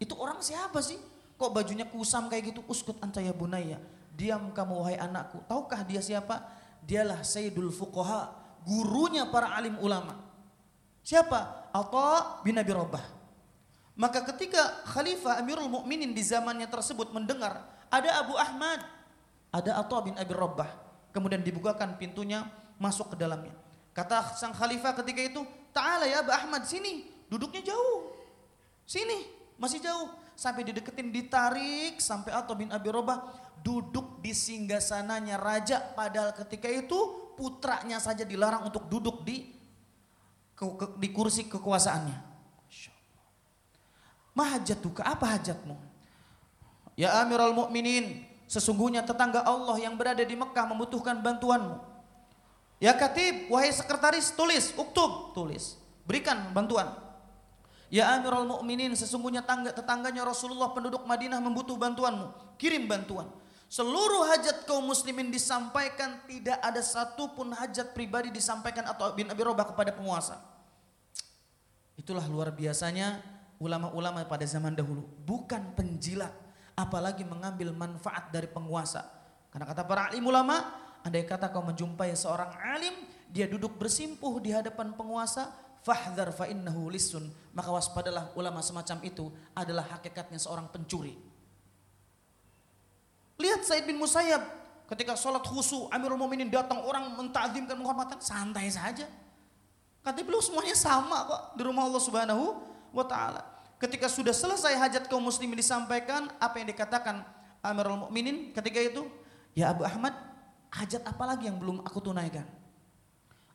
itu 0.00 0.14
orang 0.16 0.40
siapa 0.40 0.80
sih? 0.80 0.96
Kok 1.36 1.52
bajunya 1.52 1.84
kusam 1.84 2.32
kayak 2.32 2.54
gitu? 2.54 2.60
Uskut 2.64 2.96
antaya 3.04 3.34
bunaya. 3.34 3.76
Diam 4.16 4.54
kamu 4.56 4.72
wahai 4.80 4.96
anakku. 4.96 5.44
Tahukah 5.44 5.84
dia 5.84 6.00
siapa? 6.00 6.40
Dialah 6.86 7.20
Sayyidul 7.20 7.68
Fuqaha, 7.74 8.32
gurunya 8.64 9.28
para 9.28 9.52
alim 9.52 9.76
ulama. 9.82 10.25
Siapa? 11.06 11.70
Atha 11.70 12.42
bin 12.42 12.58
Abi 12.58 12.74
Rabah. 12.74 13.04
Maka 13.94 14.26
ketika 14.34 14.82
Khalifah 14.90 15.38
Amirul 15.38 15.70
Mukminin 15.70 16.10
di 16.10 16.18
zamannya 16.26 16.66
tersebut 16.66 17.14
mendengar 17.14 17.62
ada 17.86 18.10
Abu 18.18 18.34
Ahmad, 18.34 18.82
ada 19.54 19.78
Atha 19.78 20.02
bin 20.02 20.18
Abi 20.18 20.34
Rabah. 20.34 20.66
Kemudian 21.14 21.46
dibukakan 21.46 21.94
pintunya 21.94 22.50
masuk 22.82 23.14
ke 23.14 23.16
dalamnya. 23.22 23.54
Kata 23.94 24.34
sang 24.36 24.52
khalifah 24.52 24.92
ketika 25.00 25.22
itu, 25.22 25.40
"Ta'ala 25.72 26.04
ya 26.04 26.20
Abu 26.20 26.34
Ahmad, 26.34 26.66
sini. 26.66 27.08
Duduknya 27.30 27.62
jauh. 27.62 28.12
Sini." 28.82 29.24
Masih 29.56 29.80
jauh. 29.80 30.12
Sampai 30.36 30.68
dideketin 30.68 31.08
ditarik 31.08 31.96
sampai 31.96 32.34
Atha 32.34 32.52
bin 32.52 32.68
Abi 32.68 32.92
Robah 32.92 33.24
duduk 33.64 34.20
di 34.20 34.36
singgasananya 34.36 35.40
raja 35.40 35.80
padahal 35.96 36.36
ketika 36.36 36.68
itu 36.68 37.32
putranya 37.40 37.96
saja 37.96 38.20
dilarang 38.20 38.68
untuk 38.68 38.84
duduk 38.92 39.24
di 39.24 39.55
di 40.96 41.08
kursi 41.12 41.44
kekuasaannya. 41.46 42.18
Mahajatuka 44.36 45.00
apa 45.04 45.36
hajatmu? 45.36 45.76
Ya 46.96 47.20
Amirul 47.20 47.56
Mukminin, 47.56 48.24
sesungguhnya 48.48 49.04
tetangga 49.04 49.44
Allah 49.44 49.76
yang 49.80 49.96
berada 49.96 50.20
di 50.24 50.36
Mekah 50.36 50.64
membutuhkan 50.68 51.20
bantuanmu. 51.20 51.76
Ya 52.76 52.92
Katib, 52.92 53.48
wahai 53.48 53.72
sekretaris, 53.72 54.32
tulis, 54.36 54.72
uktub, 54.76 55.32
tulis. 55.32 55.80
Berikan 56.04 56.52
bantuan. 56.52 56.92
Ya 57.88 58.12
Amirul 58.16 58.44
Mukminin, 58.44 58.92
sesungguhnya 58.92 59.40
tangga, 59.44 59.72
tetangganya 59.72 60.24
Rasulullah 60.24 60.72
penduduk 60.72 61.04
Madinah 61.08 61.40
membutuh 61.40 61.80
bantuanmu. 61.80 62.56
Kirim 62.60 62.84
bantuan. 62.84 63.28
Seluruh 63.76 64.24
hajat 64.32 64.64
kaum 64.64 64.88
muslimin 64.88 65.28
disampaikan, 65.28 66.16
tidak 66.24 66.56
ada 66.64 66.80
satupun 66.80 67.52
hajat 67.52 67.92
pribadi 67.92 68.32
disampaikan 68.32 68.88
atau 68.88 69.12
bin 69.12 69.28
Abi 69.28 69.44
Robah 69.44 69.68
kepada 69.68 69.92
penguasa. 69.92 70.40
Itulah 71.92 72.24
luar 72.24 72.56
biasanya 72.56 73.20
ulama-ulama 73.60 74.24
pada 74.24 74.48
zaman 74.48 74.72
dahulu. 74.72 75.04
Bukan 75.28 75.76
penjilat, 75.76 76.32
apalagi 76.72 77.28
mengambil 77.28 77.68
manfaat 77.76 78.32
dari 78.32 78.48
penguasa. 78.48 79.04
Karena 79.52 79.68
kata 79.68 79.84
para 79.84 80.08
alim 80.08 80.24
ulama, 80.24 80.72
andai 81.04 81.28
kata 81.28 81.52
kau 81.52 81.60
menjumpai 81.60 82.16
seorang 82.16 82.56
alim, 82.72 82.96
dia 83.28 83.44
duduk 83.44 83.76
bersimpuh 83.76 84.40
di 84.40 84.56
hadapan 84.56 84.96
penguasa, 84.96 85.52
fahdhar 85.84 86.32
fa 86.32 86.48
innahu 86.48 86.88
lisun 86.88 87.28
maka 87.52 87.68
waspadalah 87.70 88.32
ulama 88.40 88.58
semacam 88.64 89.04
itu 89.04 89.28
adalah 89.54 89.86
hakikatnya 89.94 90.40
seorang 90.40 90.66
pencuri 90.66 91.14
lihat 93.36 93.64
Said 93.64 93.84
bin 93.84 94.00
Musayyab 94.00 94.42
ketika 94.86 95.18
sholat 95.18 95.42
khusu 95.44 95.90
Amirul 95.90 96.18
Mukminin 96.18 96.48
datang 96.48 96.82
orang 96.86 97.14
mentazimkan 97.18 97.74
menghormatkan 97.74 98.22
santai 98.22 98.70
saja. 98.70 99.06
Kata 100.06 100.22
beliau 100.22 100.38
semuanya 100.38 100.78
sama 100.78 101.26
kok 101.26 101.42
di 101.58 101.62
rumah 101.66 101.90
Allah 101.90 102.02
Subhanahu 102.02 102.44
wa 102.94 103.02
taala. 103.02 103.42
Ketika 103.76 104.06
sudah 104.06 104.32
selesai 104.32 104.78
hajat 104.78 105.10
kaum 105.10 105.20
muslimin 105.20 105.58
disampaikan 105.58 106.30
apa 106.38 106.62
yang 106.62 106.70
dikatakan 106.70 107.26
Amirul 107.60 108.06
Mukminin 108.06 108.54
ketika 108.54 108.78
itu? 108.78 109.04
Ya 109.58 109.74
Abu 109.74 109.82
Ahmad 109.82 110.14
hajat 110.70 111.02
apa 111.02 111.26
lagi 111.26 111.50
yang 111.50 111.58
belum 111.58 111.82
aku 111.82 111.98
tunaikan? 111.98 112.46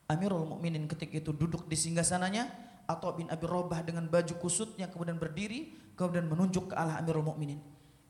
Amirul 0.06 0.44
Mukminin 0.44 0.84
ketika 0.86 1.24
itu 1.24 1.32
duduk 1.32 1.64
di 1.66 1.74
singgasananya 1.74 2.52
atau 2.84 3.16
bin 3.16 3.32
Abi 3.32 3.48
Robah 3.48 3.80
dengan 3.80 4.04
baju 4.04 4.36
kusutnya 4.36 4.92
kemudian 4.92 5.16
berdiri 5.16 5.72
kemudian 5.96 6.28
menunjuk 6.28 6.70
ke 6.70 6.74
Allah 6.76 7.00
Amirul 7.00 7.24
Mukminin. 7.24 7.58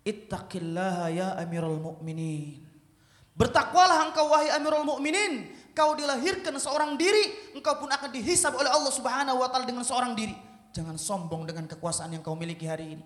Ittaqillaha 0.02 1.06
ya 1.14 1.28
Amirul 1.38 1.78
Mukminin. 1.78 2.62
Bertakwalah 3.32 4.10
engkau 4.10 4.28
wahai 4.28 4.52
Amirul 4.52 4.84
Mukminin, 4.84 5.48
kau 5.72 5.96
dilahirkan 5.96 6.52
seorang 6.60 7.00
diri, 7.00 7.54
engkau 7.56 7.80
pun 7.80 7.88
akan 7.88 8.10
dihisab 8.12 8.52
oleh 8.52 8.68
Allah 8.68 8.92
Subhanahu 8.92 9.40
wa 9.40 9.48
taala 9.48 9.64
dengan 9.64 9.86
seorang 9.86 10.12
diri. 10.12 10.36
Jangan 10.72 11.00
sombong 11.00 11.48
dengan 11.48 11.64
kekuasaan 11.70 12.12
yang 12.12 12.22
kau 12.24 12.36
miliki 12.36 12.68
hari 12.68 12.98
ini. 12.98 13.04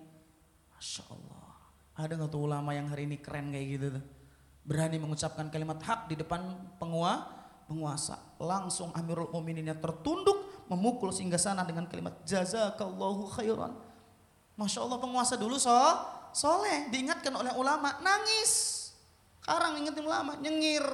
Masya 0.75 1.03
Allah. 1.09 1.51
Ada 1.97 2.13
nggak 2.13 2.29
tuh 2.29 2.41
ulama 2.43 2.75
yang 2.75 2.91
hari 2.91 3.09
ini 3.09 3.17
keren 3.23 3.49
kayak 3.49 3.67
gitu 3.77 3.87
tuh? 3.97 4.03
Berani 4.67 4.99
mengucapkan 4.99 5.47
kalimat 5.47 5.79
hak 5.79 6.11
di 6.11 6.15
depan 6.19 6.43
penguasa 6.75 7.37
penguasa. 7.67 8.15
Langsung 8.39 8.95
Amirul 8.95 9.29
Mu'mininnya 9.29 9.77
tertunduk 9.77 10.65
memukul 10.71 11.11
sehingga 11.11 11.35
sana 11.35 11.67
dengan 11.67 11.85
kalimat 11.85 12.15
jazakallahu 12.23 13.27
khairan. 13.35 13.75
Masya 14.57 14.81
Allah 14.87 14.97
penguasa 14.97 15.35
dulu 15.37 15.59
so, 15.61 15.69
soleh 16.37 16.85
diingatkan 16.93 17.33
oleh 17.33 17.49
ulama 17.57 17.97
nangis. 18.05 18.85
Sekarang 19.41 19.81
ingetin 19.81 20.05
ulama 20.05 20.37
nyengir. 20.37 20.85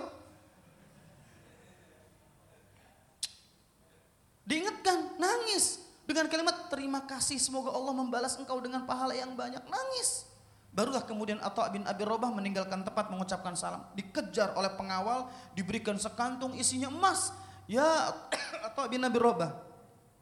Diingatkan 4.47 5.19
nangis 5.19 5.83
dengan 6.07 6.27
kalimat 6.31 6.71
terima 6.71 7.03
kasih 7.03 7.39
semoga 7.39 7.75
Allah 7.75 7.91
membalas 7.95 8.39
engkau 8.39 8.59
dengan 8.63 8.87
pahala 8.87 9.11
yang 9.11 9.35
banyak 9.35 9.63
nangis. 9.67 10.27
Barulah 10.73 11.05
kemudian 11.05 11.37
Atta 11.43 11.69
bin 11.69 11.85
Abi 11.85 12.01
Robah 12.01 12.33
meninggalkan 12.33 12.81
tempat 12.81 13.13
mengucapkan 13.13 13.53
salam. 13.53 13.85
Dikejar 13.93 14.57
oleh 14.57 14.73
pengawal, 14.73 15.29
diberikan 15.53 15.99
sekantung 16.01 16.57
isinya 16.57 16.89
emas. 16.89 17.29
Ya 17.69 18.09
Atta 18.67 18.89
bin 18.89 19.03
Abi 19.05 19.19
Robah. 19.21 19.53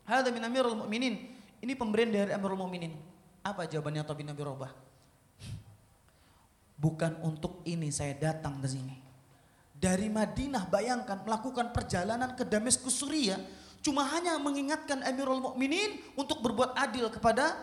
Hada 0.04 0.28
min 0.28 0.44
Amirul 0.44 0.76
Mu'minin. 0.76 1.40
Ini 1.64 1.74
pemberian 1.78 2.12
dari 2.12 2.32
Amirul 2.36 2.60
Mu'minin. 2.60 2.92
Apa 3.42 3.66
jawabannya 3.66 4.04
Atau 4.04 4.14
bin 4.14 4.28
Abi 4.28 4.44
Robah? 4.44 4.91
Bukan 6.82 7.22
untuk 7.22 7.62
ini 7.70 7.94
saya 7.94 8.18
datang 8.18 8.58
ke 8.58 8.66
sini. 8.66 8.98
Dari 9.78 10.10
Madinah 10.10 10.66
bayangkan 10.66 11.22
melakukan 11.22 11.70
perjalanan 11.70 12.34
ke 12.34 12.42
Damaskus 12.42 12.98
Suria 12.98 13.38
cuma 13.86 14.02
hanya 14.10 14.38
mengingatkan 14.42 15.06
Amirul 15.06 15.42
Mukminin 15.42 16.02
untuk 16.18 16.42
berbuat 16.42 16.74
adil 16.74 17.10
kepada 17.14 17.54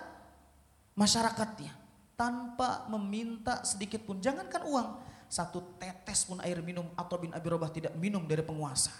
masyarakatnya 0.94 1.74
tanpa 2.14 2.86
meminta 2.90 3.66
sedikit 3.66 4.06
pun. 4.06 4.22
Jangankan 4.22 4.62
uang 4.70 4.88
satu 5.26 5.78
tetes 5.82 6.22
pun 6.22 6.38
air 6.46 6.62
minum 6.62 6.86
atau 6.94 7.18
bin 7.18 7.34
Abi 7.34 7.46
Robah 7.50 7.74
tidak 7.74 7.98
minum 7.98 8.22
dari 8.22 8.46
penguasa. 8.46 8.94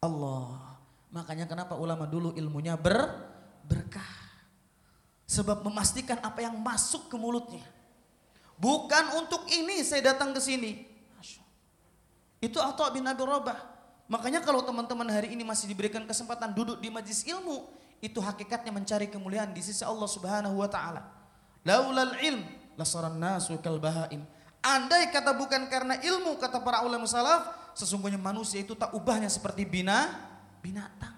Allah. 0.00 0.80
Makanya 1.12 1.44
kenapa 1.44 1.76
ulama 1.76 2.08
dulu 2.08 2.32
ilmunya 2.32 2.72
ber 2.76 3.04
berkah? 3.68 4.16
Sebab 5.28 5.60
memastikan 5.64 6.20
apa 6.24 6.40
yang 6.40 6.56
masuk 6.56 7.12
ke 7.12 7.16
mulutnya 7.20 7.64
bukan 8.62 9.18
untuk 9.18 9.42
ini 9.50 9.82
saya 9.82 10.14
datang 10.14 10.30
ke 10.30 10.38
sini 10.38 10.86
itu 12.38 12.58
atau 12.62 12.86
bin 12.94 13.02
Abi 13.02 13.26
Robah 13.26 13.72
Makanya 14.12 14.44
kalau 14.44 14.60
teman-teman 14.60 15.08
hari 15.08 15.32
ini 15.32 15.40
masih 15.40 15.64
diberikan 15.64 16.04
kesempatan 16.04 16.52
duduk 16.52 16.76
di 16.84 16.92
majlis 16.92 17.24
ilmu, 17.24 17.64
itu 18.04 18.20
hakikatnya 18.20 18.68
mencari 18.68 19.08
kemuliaan 19.08 19.56
di 19.56 19.64
sisi 19.64 19.80
Allah 19.80 20.04
Subhanahu 20.04 20.60
wa 20.60 20.68
taala. 20.68 21.00
Laulal 21.64 22.20
ilm 22.20 22.44
lasaran 22.76 23.16
nasu 23.16 23.56
kal 23.64 23.80
bahaim. 23.80 24.20
Andai 24.60 25.08
kata 25.08 25.32
bukan 25.32 25.64
karena 25.72 25.96
ilmu 25.96 26.36
kata 26.36 26.60
para 26.60 26.84
ulama 26.84 27.08
salaf, 27.08 27.72
sesungguhnya 27.72 28.20
manusia 28.20 28.60
itu 28.60 28.76
tak 28.76 28.92
ubahnya 28.92 29.32
seperti 29.32 29.64
bina 29.64 30.12
binatang. 30.60 31.16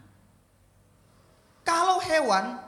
Kalau 1.66 1.98
hewan 1.98 2.62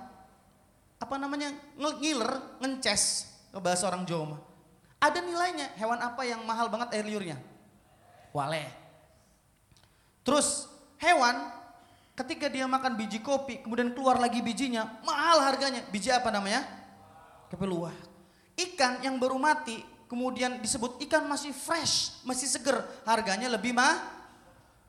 apa 0.99 1.14
namanya 1.23 1.54
ngiler, 1.78 2.59
ngences 2.59 3.30
bahasa 3.54 3.87
orang 3.87 4.02
Jawa 4.02 4.42
Ada 5.06 5.22
nilainya. 5.22 5.70
Hewan 5.78 6.02
apa 6.02 6.26
yang 6.26 6.42
mahal 6.42 6.66
banget 6.66 6.98
air 6.98 7.06
liurnya? 7.06 7.38
Wale. 8.34 8.66
Terus 10.26 10.66
hewan 10.98 11.54
ketika 12.18 12.50
dia 12.50 12.66
makan 12.66 12.98
biji 12.98 13.22
kopi 13.22 13.62
kemudian 13.62 13.94
keluar 13.94 14.18
lagi 14.18 14.42
bijinya 14.42 14.98
mahal 15.06 15.38
harganya. 15.46 15.86
Biji 15.94 16.10
apa 16.10 16.34
namanya? 16.34 16.66
Kepeluah. 17.46 17.94
Ikan 18.58 19.06
yang 19.06 19.22
baru 19.22 19.38
mati 19.38 19.78
kemudian 20.10 20.58
disebut 20.58 20.98
ikan 21.06 21.30
masih 21.30 21.54
fresh, 21.54 22.18
masih 22.26 22.50
seger. 22.50 22.82
Harganya 23.06 23.46
lebih 23.46 23.70
mah. 23.70 24.18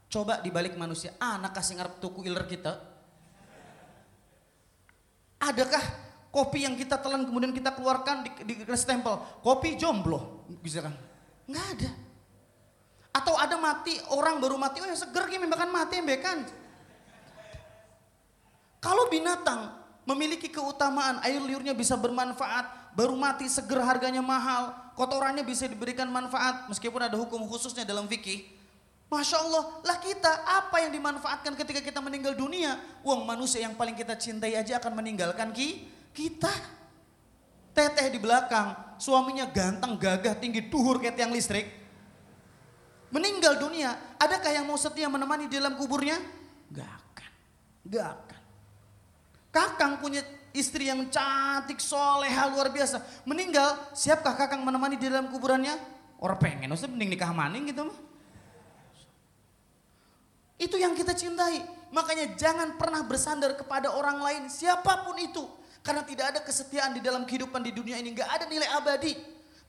Coba 0.07 0.39
dibalik 0.39 0.79
manusia, 0.79 1.13
anak 1.19 1.51
kasih 1.53 1.77
ngarep 1.77 1.99
tuku 1.99 2.25
iler 2.25 2.47
kita. 2.47 2.79
Adakah 5.37 6.06
kopi 6.37 6.69
yang 6.69 6.77
kita 6.77 7.01
telan 7.01 7.25
kemudian 7.25 7.49
kita 7.49 7.73
keluarkan 7.73 8.21
di, 8.21 8.29
di 8.45 8.53
stempel 8.77 9.17
kopi 9.41 9.73
jomblo 9.73 10.45
bisa 10.61 10.85
kan? 10.85 10.93
Nggak 11.49 11.65
ada. 11.73 11.91
Atau 13.17 13.33
ada 13.33 13.57
mati, 13.57 13.97
orang 14.13 14.37
baru 14.37 14.61
mati, 14.61 14.77
oh 14.77 14.85
ya 14.85 14.93
seger 14.93 15.25
gini 15.25 15.49
makan 15.49 15.73
mati 15.73 15.97
bekan. 16.05 16.45
Kalau 18.77 19.09
binatang 19.09 19.73
memiliki 20.05 20.53
keutamaan, 20.53 21.17
air 21.25 21.41
liurnya 21.41 21.73
bisa 21.73 21.97
bermanfaat, 21.97 22.93
baru 22.93 23.17
mati 23.17 23.49
seger 23.49 23.81
harganya 23.81 24.21
mahal, 24.21 24.93
kotorannya 24.93 25.41
bisa 25.41 25.65
diberikan 25.65 26.05
manfaat, 26.13 26.69
meskipun 26.69 27.09
ada 27.09 27.17
hukum 27.17 27.41
khususnya 27.49 27.81
dalam 27.81 28.05
fikih. 28.05 28.45
Masya 29.07 29.39
Allah, 29.39 29.63
lah 29.87 29.97
kita 30.03 30.31
apa 30.45 30.83
yang 30.83 30.91
dimanfaatkan 30.93 31.55
ketika 31.57 31.79
kita 31.79 31.99
meninggal 32.03 32.35
dunia? 32.37 32.75
Uang 33.01 33.23
manusia 33.25 33.63
yang 33.63 33.73
paling 33.73 33.95
kita 33.95 34.13
cintai 34.19 34.53
aja 34.53 34.77
akan 34.77 34.93
meninggalkan 34.93 35.49
ki, 35.55 35.87
kita. 36.17 36.49
Teteh 37.77 38.09
di 38.09 38.17
belakang, 38.17 38.97
suaminya 38.97 39.45
ganteng, 39.45 40.01
gagah, 40.01 40.33
tinggi, 40.33 40.65
duhur 40.65 40.97
kayak 40.97 41.13
tiang 41.13 41.29
listrik 41.29 41.77
meninggal 43.11 43.55
dunia, 43.59 43.95
adakah 44.19 44.51
yang 44.51 44.67
mau 44.67 44.75
setia 44.75 45.07
menemani 45.07 45.47
di 45.47 45.55
dalam 45.59 45.79
kuburnya? 45.79 46.19
Gak 46.71 46.87
akan, 46.87 47.31
gak 47.87 48.07
akan. 48.11 48.41
Kakang 49.51 49.93
punya 50.03 50.21
istri 50.51 50.91
yang 50.91 51.07
cantik, 51.07 51.79
soleha, 51.79 52.51
luar 52.51 52.69
biasa. 52.69 53.23
Meninggal, 53.23 53.95
siapkah 53.95 54.35
kakang 54.35 54.61
menemani 54.61 54.99
di 54.99 55.07
dalam 55.07 55.31
kuburannya? 55.31 55.73
Orang 56.19 56.39
pengen, 56.41 56.73
usah 56.73 56.89
mending 56.91 57.15
nikah 57.15 57.31
maning 57.31 57.71
gitu 57.71 57.87
mah. 57.87 57.97
Itu 60.57 60.75
yang 60.75 60.97
kita 60.97 61.13
cintai. 61.13 61.61
Makanya 61.93 62.33
jangan 62.33 62.75
pernah 62.75 63.05
bersandar 63.05 63.53
kepada 63.55 63.93
orang 63.93 64.19
lain, 64.19 64.43
siapa 64.51 65.05
pun 65.05 65.15
itu. 65.21 65.45
Karena 65.87 66.03
tidak 66.03 66.35
ada 66.35 66.39
kesetiaan 66.43 66.91
di 66.91 66.99
dalam 66.99 67.23
kehidupan 67.23 67.63
di 67.63 67.71
dunia 67.71 67.95
ini, 67.95 68.11
gak 68.11 68.27
ada 68.27 68.43
nilai 68.51 68.67
abadi. 68.75 69.15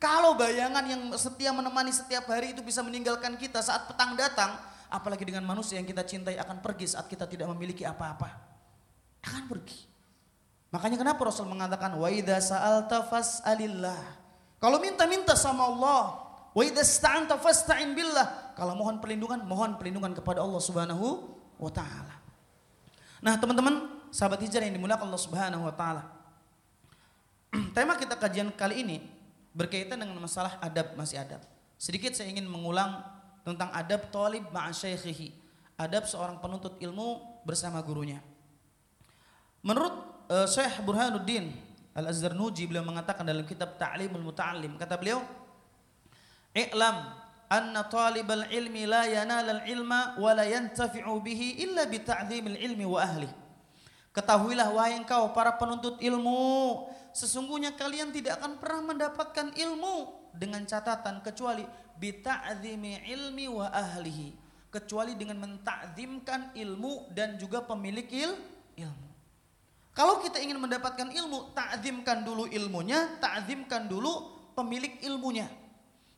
Kalau 0.03 0.35
bayangan 0.35 0.83
yang 0.83 1.03
setia 1.15 1.55
menemani 1.55 1.95
setiap 1.95 2.27
hari 2.27 2.51
itu 2.51 2.59
bisa 2.59 2.83
meninggalkan 2.83 3.39
kita 3.39 3.63
saat 3.63 3.87
petang 3.87 4.19
datang, 4.19 4.59
apalagi 4.91 5.23
dengan 5.23 5.47
manusia 5.47 5.79
yang 5.79 5.87
kita 5.87 6.03
cintai 6.03 6.35
akan 6.35 6.59
pergi 6.59 6.91
saat 6.91 7.07
kita 7.07 7.31
tidak 7.31 7.47
memiliki 7.55 7.87
apa-apa. 7.87 8.35
Akan 9.23 9.47
pergi. 9.47 9.79
Makanya 10.75 10.99
kenapa 10.99 11.23
Rasul 11.23 11.47
mengatakan 11.47 11.95
wa 11.95 12.11
idza 12.11 12.39
sa'alta 12.43 13.07
fas'alillah. 13.07 14.03
Kalau 14.59 14.83
minta-minta 14.83 15.39
sama 15.39 15.71
Allah, 15.71 16.03
wa 16.51 16.63
idza 16.67 16.83
sta'anta 16.83 17.39
fasta'in 17.39 17.95
billah. 17.95 18.59
Kalau 18.59 18.75
mohon 18.75 18.99
perlindungan, 18.99 19.47
mohon 19.47 19.79
perlindungan 19.79 20.19
kepada 20.19 20.43
Allah 20.43 20.59
Subhanahu 20.59 21.31
wa 21.63 21.71
taala. 21.71 22.19
Nah, 23.19 23.35
teman-teman, 23.35 23.98
sahabat 24.11 24.41
hijrah 24.43 24.65
yang 24.65 24.77
dimuliakan 24.77 25.09
Allah 25.09 25.23
Subhanahu 25.23 25.65
wa 25.69 25.75
taala. 25.75 26.03
Tema 27.77 27.97
kita 27.97 28.17
kajian 28.17 28.53
kali 28.53 28.85
ini 28.85 28.97
berkaitan 29.57 30.01
dengan 30.01 30.19
masalah 30.21 30.61
adab 30.61 30.95
masih 30.95 31.21
adab. 31.21 31.41
Sedikit 31.81 32.13
saya 32.13 32.29
ingin 32.31 32.47
mengulang 32.47 33.01
tentang 33.47 33.71
adab 33.73 34.11
talib 34.13 34.45
ma'asyaikhihi. 34.53 35.33
Adab 35.79 36.11
seorang 36.11 36.43
penuntut 36.43 36.75
ilmu 36.83 37.23
bersama 37.47 37.79
gurunya. 37.87 38.19
Menurut 39.63 39.95
uh, 40.27 40.47
Syekh 40.51 40.83
Burhanuddin 40.83 41.55
Al-Azzarnuji 41.95 42.67
beliau 42.71 42.87
mengatakan 42.87 43.27
dalam 43.27 43.43
kitab 43.43 43.75
Ta'limul 43.75 44.23
Muta'allim 44.23 44.79
kata 44.79 44.95
beliau 44.99 45.19
I'lam 46.55 47.15
anna 47.51 47.87
talibal 47.89 48.47
ilmi 48.53 48.87
la 48.87 49.09
yanal 49.09 49.63
al-ilma 49.63 50.15
wa 50.21 50.31
la 50.37 50.47
yantafi'u 50.47 51.15
bihi 51.23 51.65
illa 51.65 51.89
bi 51.89 51.99
ta'zimil 52.03 52.59
ilmi 52.59 52.87
wa 52.87 53.03
ahli. 53.03 53.29
Ketahuilah 54.19 54.75
wahai 54.75 54.99
engkau 54.99 55.31
para 55.31 55.55
penuntut 55.55 56.03
ilmu 56.03 56.91
sesungguhnya 57.15 57.79
kalian 57.79 58.11
tidak 58.11 58.43
akan 58.43 58.59
pernah 58.59 58.91
mendapatkan 58.91 59.55
ilmu 59.55 60.11
dengan 60.35 60.67
catatan 60.67 61.23
kecuali 61.23 61.63
bita'zimi 62.03 63.07
ilmi 63.15 63.47
wa 63.47 63.71
ahlihi 63.71 64.35
kecuali 64.75 65.15
dengan 65.15 65.39
mentakzimkan 65.39 66.51
ilmu 66.59 67.15
dan 67.15 67.39
juga 67.39 67.63
pemilik 67.63 68.11
il, 68.11 68.35
ilmu. 68.83 69.07
Kalau 69.95 70.19
kita 70.19 70.43
ingin 70.43 70.59
mendapatkan 70.59 71.15
ilmu, 71.15 71.55
takzimkan 71.55 72.27
dulu 72.27 72.51
ilmunya, 72.51 73.23
takzimkan 73.23 73.87
dulu 73.87 74.35
pemilik 74.59 74.99
ilmunya. 75.07 75.47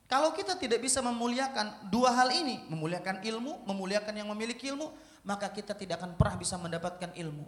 Kalau 0.09 0.33
kita 0.33 0.57
tidak 0.57 0.81
bisa 0.81 1.05
memuliakan 1.05 1.93
dua 1.93 2.17
hal 2.17 2.33
ini, 2.33 2.65
memuliakan 2.65 3.21
ilmu, 3.21 3.61
memuliakan 3.69 4.13
yang 4.17 4.27
memiliki 4.33 4.73
ilmu, 4.73 4.89
maka 5.21 5.53
kita 5.53 5.77
tidak 5.77 6.01
akan 6.01 6.17
pernah 6.17 6.35
bisa 6.41 6.57
mendapatkan 6.57 7.13
ilmu 7.13 7.45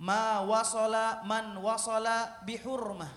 ma 0.00 0.40
wasala 0.44 1.26
man 1.26 1.58
wasala 1.60 2.40
bihurmah 2.46 3.10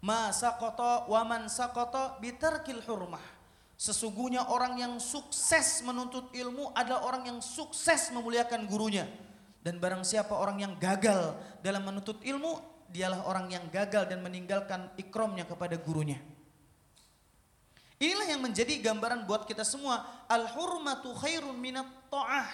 ma 0.00 0.32
saqata 0.32 1.08
wa 1.10 1.20
man 1.28 1.48
saqata 1.50 2.16
bitarkil 2.22 2.80
hurmah 2.84 3.22
sesungguhnya 3.76 4.48
orang 4.48 4.80
yang 4.80 4.94
sukses 4.96 5.84
menuntut 5.84 6.32
ilmu 6.32 6.72
adalah 6.72 7.04
orang 7.04 7.28
yang 7.28 7.38
sukses 7.40 8.12
memuliakan 8.12 8.68
gurunya 8.68 9.08
dan 9.60 9.76
barang 9.76 10.04
siapa 10.04 10.32
orang 10.32 10.60
yang 10.64 10.72
gagal 10.80 11.36
dalam 11.60 11.84
menuntut 11.84 12.20
ilmu 12.24 12.60
dialah 12.88 13.28
orang 13.28 13.52
yang 13.52 13.64
gagal 13.68 14.08
dan 14.08 14.24
meninggalkan 14.24 14.88
ikromnya 14.96 15.44
kepada 15.44 15.76
gurunya 15.76 16.18
Inilah 18.00 18.32
yang 18.32 18.40
menjadi 18.40 18.80
gambaran 18.80 19.28
buat 19.28 19.44
kita 19.44 19.60
semua. 19.60 20.24
Al 20.24 20.48
hurmatu 20.56 21.12
khairun 21.20 21.52
minat 21.52 21.84
ta'ah. 22.08 22.48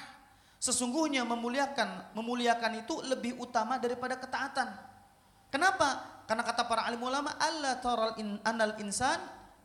Sesungguhnya 0.56 1.22
memuliakan 1.28 2.16
memuliakan 2.16 2.82
itu 2.82 2.98
lebih 3.04 3.36
utama 3.36 3.76
daripada 3.76 4.16
ketaatan. 4.16 4.68
Kenapa? 5.52 6.22
Karena 6.26 6.42
kata 6.42 6.66
para 6.66 6.88
alim 6.88 7.00
ulama 7.04 7.36
Allah 7.38 7.78
taral 7.78 8.18
in, 8.18 8.40
anal 8.42 8.74
insan 8.82 9.20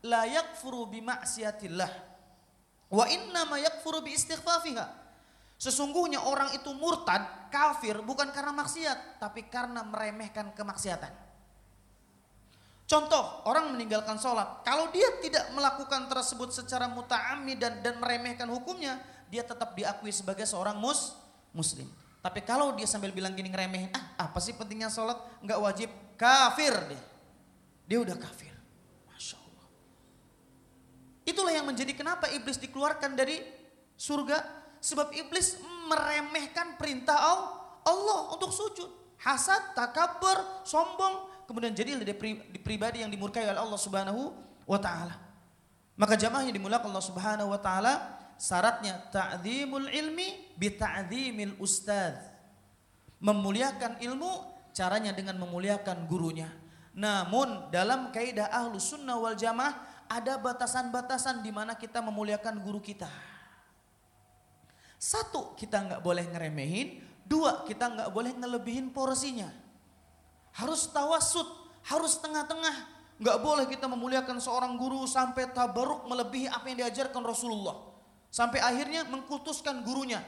la 0.05 0.29
yakfuru 0.29 0.85
bi 0.85 1.01
ma'siyatillah 1.01 1.91
wa 2.91 3.05
inna 3.07 3.47
ma 3.49 3.57
yakfuru 3.57 4.03
istighfafiha. 4.05 5.01
Sesungguhnya 5.61 6.25
orang 6.25 6.57
itu 6.57 6.73
murtad, 6.73 7.21
kafir 7.53 8.01
bukan 8.01 8.33
karena 8.33 8.49
maksiat, 8.49 9.21
tapi 9.21 9.45
karena 9.45 9.85
meremehkan 9.85 10.57
kemaksiatan. 10.57 11.13
Contoh, 12.89 13.45
orang 13.45 13.71
meninggalkan 13.71 14.17
sholat. 14.17 14.65
Kalau 14.65 14.89
dia 14.89 15.05
tidak 15.21 15.53
melakukan 15.53 16.09
tersebut 16.09 16.49
secara 16.49 16.89
muta'ammi 16.89 17.55
dan, 17.61 17.77
dan 17.85 18.01
meremehkan 18.01 18.49
hukumnya, 18.49 18.97
dia 19.31 19.47
tetap 19.47 19.71
diakui 19.71 20.11
sebagai 20.11 20.43
seorang 20.43 20.75
mus 20.75 21.15
muslim. 21.55 21.87
Tapi 22.21 22.43
kalau 22.45 22.75
dia 22.77 22.85
sambil 22.85 23.09
bilang 23.15 23.33
gini 23.33 23.49
ngeremehin, 23.49 23.89
ah 23.95 24.27
apa 24.27 24.37
sih 24.43 24.53
pentingnya 24.53 24.91
sholat? 24.91 25.17
Nggak 25.41 25.59
wajib. 25.63 25.89
kafir 26.21 26.69
dia. 26.85 27.01
Dia 27.89 27.97
udah 27.97 28.13
kafir. 28.13 28.53
Masya 29.09 29.41
Allah. 29.41 29.67
Itulah 31.25 31.49
yang 31.49 31.65
menjadi 31.65 31.97
kenapa 31.97 32.29
iblis 32.29 32.61
dikeluarkan 32.61 33.17
dari 33.17 33.41
surga. 33.97 34.61
Sebab 34.77 35.17
iblis 35.17 35.57
meremehkan 35.89 36.77
perintah 36.77 37.17
Allah 37.81 38.29
untuk 38.37 38.53
sujud. 38.53 39.17
Hasad, 39.17 39.73
takabur, 39.73 40.61
sombong. 40.61 41.25
Kemudian 41.49 41.73
jadi 41.73 41.97
dari 41.97 42.13
pribadi 42.61 43.01
yang 43.01 43.09
dimurkai 43.09 43.49
oleh 43.49 43.57
Allah 43.57 43.81
subhanahu 43.81 44.29
wa 44.69 44.77
ta'ala. 44.77 45.17
Maka 45.97 46.13
jamaahnya 46.17 46.53
dimulakan 46.53 46.93
Allah 46.93 47.05
subhanahu 47.05 47.49
wa 47.49 47.57
ta'ala. 47.57 48.20
Syaratnya 48.41 48.97
ta'zimul 49.13 49.85
ilmi 49.85 50.57
bi 50.57 50.73
ta'zimil 50.73 51.61
ustadz. 51.61 52.33
Memuliakan 53.21 54.01
ilmu 54.01 54.31
caranya 54.73 55.13
dengan 55.13 55.37
memuliakan 55.37 56.09
gurunya. 56.09 56.49
Namun 56.97 57.69
dalam 57.69 58.09
kaidah 58.09 58.49
ahlu 58.49 58.81
sunnah 58.81 59.21
wal 59.21 59.37
jamaah 59.37 59.77
ada 60.09 60.41
batasan-batasan 60.41 61.45
di 61.45 61.53
mana 61.53 61.77
kita 61.77 62.01
memuliakan 62.01 62.65
guru 62.65 62.81
kita. 62.81 63.07
Satu, 64.97 65.53
kita 65.53 65.77
nggak 65.77 66.01
boleh 66.01 66.25
ngeremehin. 66.25 66.97
Dua, 67.21 67.61
kita 67.69 67.93
nggak 67.93 68.09
boleh 68.09 68.33
ngelebihin 68.33 68.89
porsinya. 68.89 69.53
Harus 70.57 70.89
tawasud, 70.89 71.45
harus 71.85 72.17
tengah-tengah. 72.17 72.89
Nggak 73.21 73.37
boleh 73.37 73.65
kita 73.69 73.85
memuliakan 73.85 74.41
seorang 74.41 74.81
guru 74.81 75.05
sampai 75.05 75.53
tabaruk 75.53 76.09
melebihi 76.09 76.49
apa 76.49 76.65
yang 76.73 76.89
diajarkan 76.89 77.21
Rasulullah. 77.21 77.90
Sampai 78.31 78.63
akhirnya 78.63 79.03
mengkultuskan 79.11 79.83
gurunya. 79.83 80.23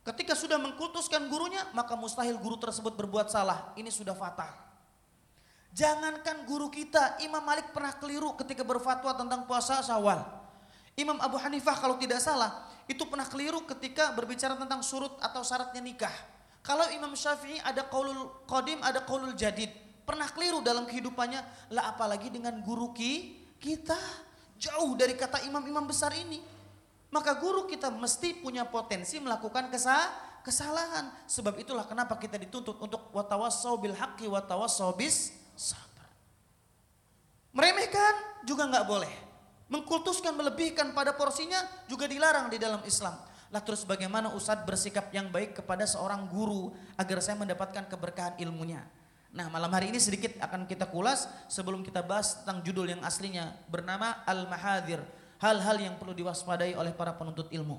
Ketika 0.00 0.32
sudah 0.32 0.56
mengkultuskan 0.56 1.28
gurunya, 1.28 1.60
maka 1.76 1.92
mustahil 1.92 2.40
guru 2.40 2.56
tersebut 2.56 2.96
berbuat 2.96 3.28
salah. 3.28 3.76
Ini 3.76 3.92
sudah 3.92 4.16
fatal. 4.16 4.48
Jangankan 5.76 6.48
guru 6.48 6.72
kita, 6.72 7.20
Imam 7.20 7.44
Malik 7.44 7.76
pernah 7.76 7.92
keliru 7.92 8.32
ketika 8.40 8.64
berfatwa 8.64 9.12
tentang 9.12 9.44
puasa 9.44 9.84
Syawal. 9.84 10.24
Imam 10.96 11.20
Abu 11.20 11.36
Hanifah 11.36 11.76
kalau 11.76 12.00
tidak 12.00 12.24
salah, 12.24 12.66
itu 12.88 13.04
pernah 13.04 13.28
keliru 13.28 13.62
ketika 13.68 14.16
berbicara 14.16 14.56
tentang 14.56 14.80
surut 14.80 15.20
atau 15.20 15.44
syaratnya 15.44 15.84
nikah. 15.84 16.16
Kalau 16.64 16.88
Imam 16.90 17.12
Syafi'i 17.12 17.60
ada 17.60 17.84
qaulul 17.86 18.48
qadim, 18.48 18.80
ada 18.80 19.04
qaulul 19.04 19.36
jadid. 19.36 19.70
Pernah 20.08 20.26
keliru 20.32 20.64
dalam 20.64 20.88
kehidupannya, 20.88 21.70
lah 21.76 21.92
apalagi 21.92 22.32
dengan 22.32 22.64
guru 22.64 22.96
ki 22.96 23.36
kita. 23.60 23.96
Jauh 24.58 24.96
dari 24.98 25.14
kata 25.14 25.44
imam-imam 25.46 25.86
besar 25.86 26.10
ini. 26.16 26.42
Maka 27.08 27.40
guru 27.40 27.64
kita 27.64 27.88
mesti 27.88 28.36
punya 28.36 28.68
potensi 28.68 29.16
melakukan 29.16 29.72
kesalahan. 30.44 31.08
Sebab 31.24 31.56
itulah 31.56 31.88
kenapa 31.88 32.20
kita 32.20 32.36
dituntut 32.36 32.76
untuk 32.76 33.08
watawassau 33.16 33.80
bil 33.80 33.96
haqqi 33.96 34.28
watawassau 34.28 34.92
bis 34.92 35.32
sabar. 35.56 36.08
Meremehkan 37.56 38.44
juga 38.44 38.68
nggak 38.68 38.84
boleh. 38.84 39.12
Mengkultuskan, 39.68 40.36
melebihkan 40.36 40.92
pada 40.92 41.16
porsinya 41.16 41.60
juga 41.88 42.08
dilarang 42.08 42.52
di 42.52 42.60
dalam 42.60 42.80
Islam. 42.84 43.16
Lah 43.48 43.64
terus 43.64 43.88
bagaimana 43.88 44.28
Ustadz 44.36 44.68
bersikap 44.68 45.08
yang 45.08 45.32
baik 45.32 45.64
kepada 45.64 45.88
seorang 45.88 46.28
guru 46.28 46.76
agar 47.00 47.24
saya 47.24 47.40
mendapatkan 47.40 47.88
keberkahan 47.88 48.36
ilmunya. 48.36 48.84
Nah 49.32 49.48
malam 49.48 49.72
hari 49.72 49.92
ini 49.92 50.00
sedikit 50.00 50.36
akan 50.40 50.68
kita 50.68 50.88
kulas 50.88 51.28
sebelum 51.48 51.84
kita 51.84 52.04
bahas 52.04 52.44
tentang 52.44 52.64
judul 52.64 52.92
yang 52.92 53.00
aslinya 53.04 53.56
bernama 53.68 54.24
Al-Mahadir 54.24 55.00
hal-hal 55.38 55.76
yang 55.78 55.94
perlu 55.98 56.14
diwaspadai 56.14 56.74
oleh 56.74 56.90
para 56.94 57.14
penuntut 57.14 57.50
ilmu. 57.50 57.78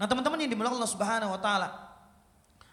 Nah 0.00 0.06
teman-teman 0.08 0.40
yang 0.40 0.50
dimulakan 0.50 0.80
Allah 0.80 0.92
Subhanahu 0.92 1.30
Wa 1.36 1.40
Taala, 1.40 1.68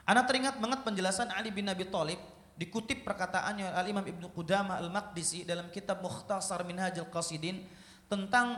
Anda 0.07 0.23
teringat 0.23 0.57
banget 0.57 0.81
penjelasan 0.87 1.29
Ali 1.35 1.51
bin 1.51 1.67
Abi 1.67 1.85
Thalib 1.87 2.17
dikutip 2.57 3.05
perkataannya 3.05 3.69
Al 3.69 3.85
Imam 3.85 4.01
Ibnu 4.01 4.33
Qudamah 4.33 4.81
Al 4.81 4.89
Maqdisi 4.89 5.45
dalam 5.45 5.69
kitab 5.69 6.01
Mukhtasar 6.01 6.65
Minhajul 6.65 7.05
Qasidin 7.13 7.61
tentang 8.09 8.57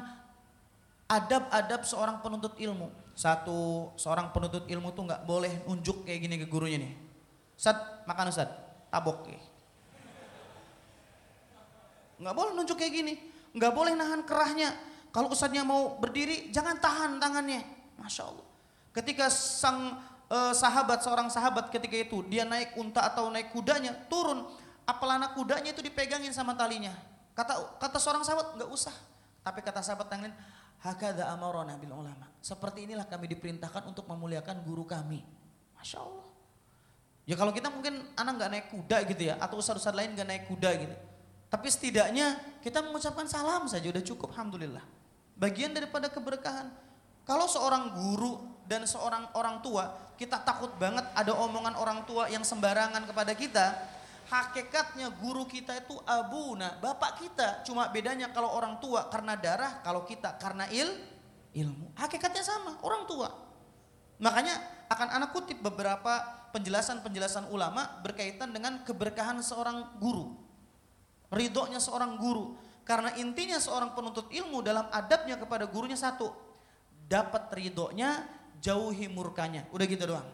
adab-adab 1.10 1.84
seorang 1.84 2.22
penuntut 2.22 2.56
ilmu. 2.62 2.94
Satu, 3.18 3.92
seorang 4.00 4.32
penuntut 4.32 4.64
ilmu 4.70 4.96
tuh 4.96 5.04
nggak 5.10 5.28
boleh 5.28 5.66
nunjuk 5.68 6.08
kayak 6.08 6.20
gini 6.24 6.36
ke 6.40 6.48
gurunya 6.48 6.80
nih. 6.80 6.94
Ustad, 7.60 8.08
makan 8.08 8.32
Ustad, 8.32 8.48
tabok. 8.88 9.28
Nggak 12.22 12.36
boleh 12.38 12.52
nunjuk 12.56 12.78
kayak 12.80 12.94
gini. 12.94 13.14
Nggak 13.52 13.74
boleh 13.76 13.98
nahan 13.98 14.24
kerahnya. 14.24 14.72
Kalau 15.10 15.34
ustadznya 15.34 15.66
mau 15.66 15.98
berdiri, 15.98 16.54
jangan 16.54 16.78
tahan 16.78 17.18
tangannya. 17.18 17.66
Masya 17.98 18.30
Allah. 18.30 18.46
Ketika 18.94 19.26
sang 19.34 19.98
eh, 20.30 20.54
sahabat, 20.54 21.02
seorang 21.02 21.28
sahabat 21.34 21.74
ketika 21.74 21.98
itu, 21.98 22.22
dia 22.30 22.46
naik 22.46 22.78
unta 22.78 23.02
atau 23.10 23.30
naik 23.34 23.50
kudanya, 23.50 23.94
turun. 24.06 24.46
Apalana 24.86 25.34
kudanya 25.34 25.74
itu 25.74 25.82
dipegangin 25.82 26.34
sama 26.34 26.54
talinya. 26.54 26.94
Kata 27.34 27.78
kata 27.82 27.98
seorang 27.98 28.22
sahabat, 28.26 28.58
nggak 28.58 28.70
usah. 28.70 28.94
Tapi 29.42 29.66
kata 29.66 29.82
sahabat 29.82 30.10
yang 30.14 30.30
lain, 30.30 30.36
hakada 30.82 31.30
amarona 31.34 31.74
bil 31.78 31.94
ulama. 31.94 32.30
Seperti 32.42 32.86
inilah 32.86 33.06
kami 33.10 33.30
diperintahkan 33.34 33.90
untuk 33.90 34.06
memuliakan 34.06 34.62
guru 34.62 34.86
kami. 34.86 35.26
Masya 35.78 36.06
Allah. 36.06 36.28
Ya 37.26 37.38
kalau 37.38 37.54
kita 37.54 37.70
mungkin 37.70 38.14
anak 38.18 38.34
nggak 38.42 38.50
naik 38.50 38.68
kuda 38.74 38.98
gitu 39.10 39.24
ya, 39.30 39.38
atau 39.38 39.62
ustadz-ustadz 39.62 39.98
lain 39.98 40.18
nggak 40.18 40.28
naik 40.30 40.44
kuda 40.50 40.70
gitu. 40.82 40.96
Tapi 41.50 41.68
setidaknya 41.70 42.38
kita 42.62 42.82
mengucapkan 42.82 43.26
salam 43.26 43.66
saja 43.70 43.90
udah 43.90 44.02
cukup, 44.06 44.34
alhamdulillah 44.34 44.99
bagian 45.40 45.72
daripada 45.72 46.12
keberkahan. 46.12 46.68
Kalau 47.24 47.48
seorang 47.48 47.96
guru 47.96 48.44
dan 48.68 48.84
seorang 48.84 49.32
orang 49.34 49.64
tua, 49.64 50.14
kita 50.20 50.44
takut 50.44 50.76
banget 50.76 51.08
ada 51.16 51.32
omongan 51.34 51.80
orang 51.80 52.04
tua 52.04 52.28
yang 52.28 52.44
sembarangan 52.44 53.08
kepada 53.08 53.34
kita. 53.34 53.66
Hakikatnya 54.30 55.10
guru 55.18 55.50
kita 55.50 55.74
itu 55.82 55.98
abuna, 56.06 56.78
bapak 56.78 57.18
kita. 57.18 57.66
Cuma 57.66 57.90
bedanya 57.90 58.30
kalau 58.30 58.54
orang 58.54 58.78
tua 58.78 59.10
karena 59.10 59.34
darah, 59.34 59.82
kalau 59.82 60.06
kita 60.06 60.38
karena 60.38 60.70
il, 60.70 60.86
ilmu. 61.58 61.98
Hakikatnya 61.98 62.46
sama, 62.46 62.78
orang 62.86 63.10
tua. 63.10 63.34
Makanya 64.22 64.54
akan 64.86 65.18
anak 65.18 65.34
kutip 65.34 65.58
beberapa 65.66 66.22
penjelasan-penjelasan 66.54 67.50
ulama 67.50 68.02
berkaitan 68.06 68.54
dengan 68.54 68.86
keberkahan 68.86 69.42
seorang 69.42 69.98
guru. 69.98 70.38
Ridhonya 71.30 71.78
seorang 71.82 72.18
guru 72.18 72.58
karena 72.90 73.14
intinya 73.22 73.62
seorang 73.62 73.94
penuntut 73.94 74.34
ilmu 74.34 74.66
dalam 74.66 74.90
adabnya 74.90 75.38
kepada 75.38 75.70
gurunya 75.70 75.94
satu. 75.94 76.34
Dapat 77.06 77.54
ridhonya, 77.54 78.26
jauhi 78.58 79.06
murkanya. 79.06 79.70
Udah 79.70 79.86
gitu 79.86 80.10
doang. 80.10 80.26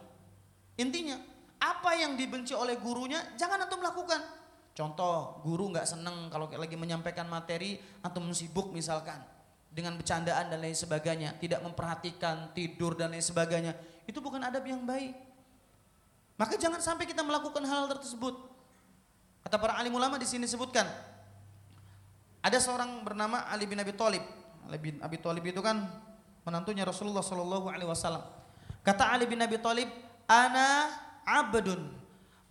Intinya, 0.79 1.19
apa 1.59 1.99
yang 1.99 2.15
dibenci 2.15 2.55
oleh 2.55 2.79
gurunya 2.79 3.19
jangan 3.35 3.67
antum 3.67 3.83
lakukan. 3.83 4.23
Contoh, 4.71 5.43
guru 5.43 5.75
nggak 5.75 5.83
seneng 5.83 6.31
kalau 6.31 6.47
lagi 6.47 6.79
menyampaikan 6.79 7.27
materi 7.27 7.75
antum 7.99 8.31
sibuk 8.31 8.71
misalkan 8.71 9.19
dengan 9.67 9.99
bercandaan 9.99 10.47
dan 10.47 10.59
lain 10.63 10.79
sebagainya, 10.79 11.35
tidak 11.35 11.59
memperhatikan 11.59 12.55
tidur 12.55 12.95
dan 12.95 13.11
lain 13.11 13.23
sebagainya. 13.23 13.75
Itu 14.07 14.23
bukan 14.23 14.39
adab 14.39 14.63
yang 14.63 14.87
baik. 14.87 15.11
Maka 16.39 16.55
jangan 16.55 16.79
sampai 16.79 17.03
kita 17.03 17.19
melakukan 17.19 17.67
hal, 17.67 17.91
-hal 17.91 17.99
tersebut. 17.99 18.39
Kata 19.43 19.59
para 19.59 19.75
alim 19.75 19.91
ulama 19.91 20.15
di 20.15 20.23
sini 20.23 20.47
sebutkan, 20.47 20.87
ada 22.45 22.61
seorang 22.61 23.01
bernama 23.01 23.49
Ali 23.49 23.65
bin 23.65 23.81
Abi 23.81 23.97
Thalib. 23.97 24.21
Ali 24.69 24.77
bin 24.77 25.01
Abi 25.01 25.17
Thalib 25.17 25.41
itu 25.41 25.65
kan 25.65 25.81
menantunya 26.45 26.85
Rasulullah 26.85 27.25
Shallallahu 27.25 27.73
Alaihi 27.73 27.89
Wasallam. 27.89 28.21
Kata 28.85 29.09
Ali 29.09 29.25
bin 29.25 29.41
Abi 29.41 29.57
Thalib, 29.57 29.89
"Ana 30.29 30.93
abdun 31.25 31.89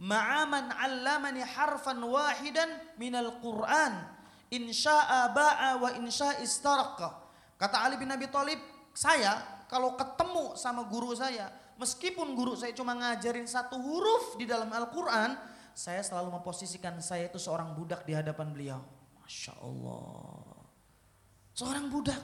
ma'aman 0.03 0.75
'allamani 0.75 1.47
harfan 1.47 2.03
wahidan 2.03 2.67
minal 2.99 3.39
Qur'an. 3.39 4.11
Insya'a 4.51 5.31
ba'a 5.31 5.79
wa 5.79 5.95
insya 5.95 6.43
istaraqa." 6.43 7.23
Kata 7.55 7.87
Ali 7.87 7.95
bin 7.95 8.11
Abi 8.11 8.27
Thalib, 8.27 8.59
saya 8.91 9.63
kalau 9.71 9.95
ketemu 9.95 10.59
sama 10.59 10.91
guru 10.91 11.15
saya, 11.15 11.55
meskipun 11.79 12.35
guru 12.35 12.59
saya 12.59 12.75
cuma 12.75 12.99
ngajarin 12.99 13.47
satu 13.47 13.79
huruf 13.79 14.35
di 14.43 14.43
dalam 14.43 14.75
Al-Qur'an, 14.75 15.39
saya 15.71 16.03
selalu 16.03 16.35
memposisikan 16.35 16.99
saya 16.99 17.31
itu 17.31 17.39
seorang 17.39 17.79
budak 17.79 18.03
di 18.03 18.11
hadapan 18.11 18.51
beliau. 18.51 18.83
Masya 19.25 19.57
Allah. 19.57 20.69
Seorang 21.57 21.89
budak. 21.89 22.21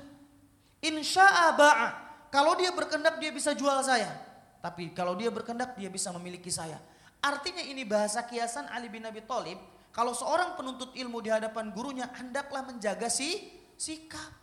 Insya 0.84 1.24
Allah. 1.24 1.96
Kalau 2.28 2.54
dia 2.54 2.70
berkendak 2.70 3.16
dia 3.16 3.32
bisa 3.32 3.56
jual 3.56 3.80
saya. 3.80 4.12
Tapi 4.60 4.92
kalau 4.92 5.16
dia 5.16 5.32
berkendak 5.32 5.74
dia 5.80 5.88
bisa 5.88 6.12
memiliki 6.12 6.52
saya. 6.52 6.76
Artinya 7.24 7.64
ini 7.64 7.88
bahasa 7.88 8.20
kiasan 8.28 8.68
Ali 8.68 8.92
bin 8.92 9.02
Abi 9.08 9.24
Thalib. 9.24 9.56
Kalau 9.90 10.14
seorang 10.14 10.54
penuntut 10.54 10.94
ilmu 10.94 11.18
di 11.24 11.32
hadapan 11.32 11.72
gurunya 11.72 12.06
hendaklah 12.14 12.62
menjaga 12.68 13.08
si 13.08 13.48
sikap. 13.80 14.36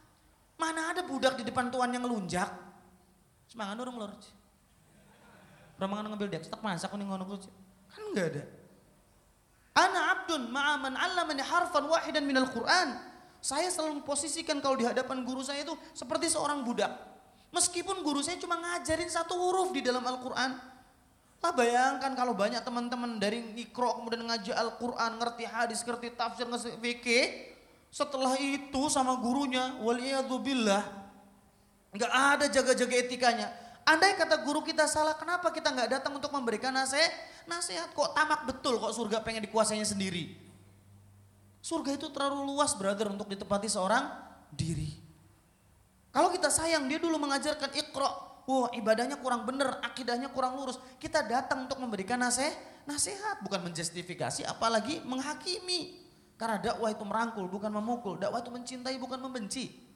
Mana 0.58 0.98
ada 0.98 1.06
budak 1.06 1.38
di 1.38 1.46
depan 1.46 1.70
tuan 1.70 1.94
yang 1.94 2.04
lunjak. 2.10 2.50
Semangat 3.46 3.78
orang 3.80 3.96
lor. 3.96 4.12
Ramangan 5.78 6.10
ngambil 6.10 6.28
dia, 6.34 6.42
tak 6.42 6.58
masak 6.66 6.90
nih 6.98 7.06
ngono 7.06 7.38
Kan 7.94 8.02
enggak 8.12 8.28
ada. 8.34 8.44
Ana 9.78 10.18
abdun 10.18 10.50
ma'aman 10.50 10.98
allamani 10.98 11.46
harfan 11.46 11.86
wahidan 11.86 12.26
minal 12.26 12.50
Qur'an. 12.50 12.98
Saya 13.38 13.70
selalu 13.70 14.02
memposisikan 14.02 14.58
kalau 14.58 14.74
di 14.74 14.90
hadapan 14.90 15.22
guru 15.22 15.46
saya 15.46 15.62
itu 15.62 15.78
seperti 15.94 16.34
seorang 16.34 16.66
budak. 16.66 16.90
Meskipun 17.54 18.02
guru 18.02 18.26
saya 18.26 18.42
cuma 18.42 18.58
ngajarin 18.58 19.06
satu 19.06 19.38
huruf 19.38 19.70
di 19.70 19.86
dalam 19.86 20.02
Al-Quran. 20.02 20.58
Lah 21.38 21.54
bayangkan 21.54 22.18
kalau 22.18 22.34
banyak 22.34 22.66
teman-teman 22.66 23.22
dari 23.22 23.46
mikro 23.54 24.02
kemudian 24.02 24.26
ngaji 24.26 24.50
Al-Quran, 24.58 25.22
ngerti 25.22 25.46
hadis, 25.46 25.86
ngerti 25.86 26.18
tafsir, 26.18 26.50
ngerti 26.50 26.74
fikih. 26.82 27.26
Setelah 27.94 28.34
itu 28.42 28.82
sama 28.90 29.16
gurunya, 29.22 29.78
waliyadzubillah, 29.80 30.84
nggak 31.94 32.12
ada 32.12 32.46
jaga-jaga 32.50 32.96
etikanya. 33.00 33.48
Andai 33.88 34.20
kata 34.20 34.44
guru 34.44 34.68
kita 34.68 34.84
salah, 34.84 35.16
kenapa 35.16 35.48
kita 35.48 35.72
nggak 35.72 35.90
datang 35.96 36.12
untuk 36.20 36.28
memberikan 36.36 36.76
nasihat? 36.76 37.08
Nasihat 37.48 37.96
kok 37.96 38.12
tamak 38.12 38.44
betul 38.44 38.76
kok 38.84 38.92
surga 38.92 39.24
pengen 39.24 39.48
dikuasainya 39.48 39.88
sendiri. 39.88 40.36
Surga 41.64 41.96
itu 41.96 42.12
terlalu 42.12 42.52
luas 42.52 42.76
brother 42.76 43.08
untuk 43.08 43.32
ditepati 43.32 43.72
seorang 43.72 44.12
diri. 44.52 44.92
Kalau 46.12 46.28
kita 46.36 46.52
sayang 46.52 46.84
dia 46.92 47.00
dulu 47.00 47.16
mengajarkan 47.16 47.72
ikro, 47.80 48.10
wah 48.44 48.68
ibadahnya 48.76 49.24
kurang 49.24 49.48
bener, 49.48 49.80
akidahnya 49.80 50.36
kurang 50.36 50.60
lurus. 50.60 50.76
Kita 51.00 51.24
datang 51.24 51.72
untuk 51.72 51.80
memberikan 51.80 52.20
nasihat, 52.20 52.60
nasihat 52.84 53.40
bukan 53.40 53.72
menjustifikasi 53.72 54.44
apalagi 54.52 55.00
menghakimi. 55.08 56.04
Karena 56.36 56.60
dakwah 56.60 56.92
itu 56.92 57.08
merangkul 57.08 57.48
bukan 57.48 57.72
memukul, 57.72 58.20
dakwah 58.20 58.44
itu 58.44 58.52
mencintai 58.52 59.00
bukan 59.00 59.24
membenci. 59.24 59.88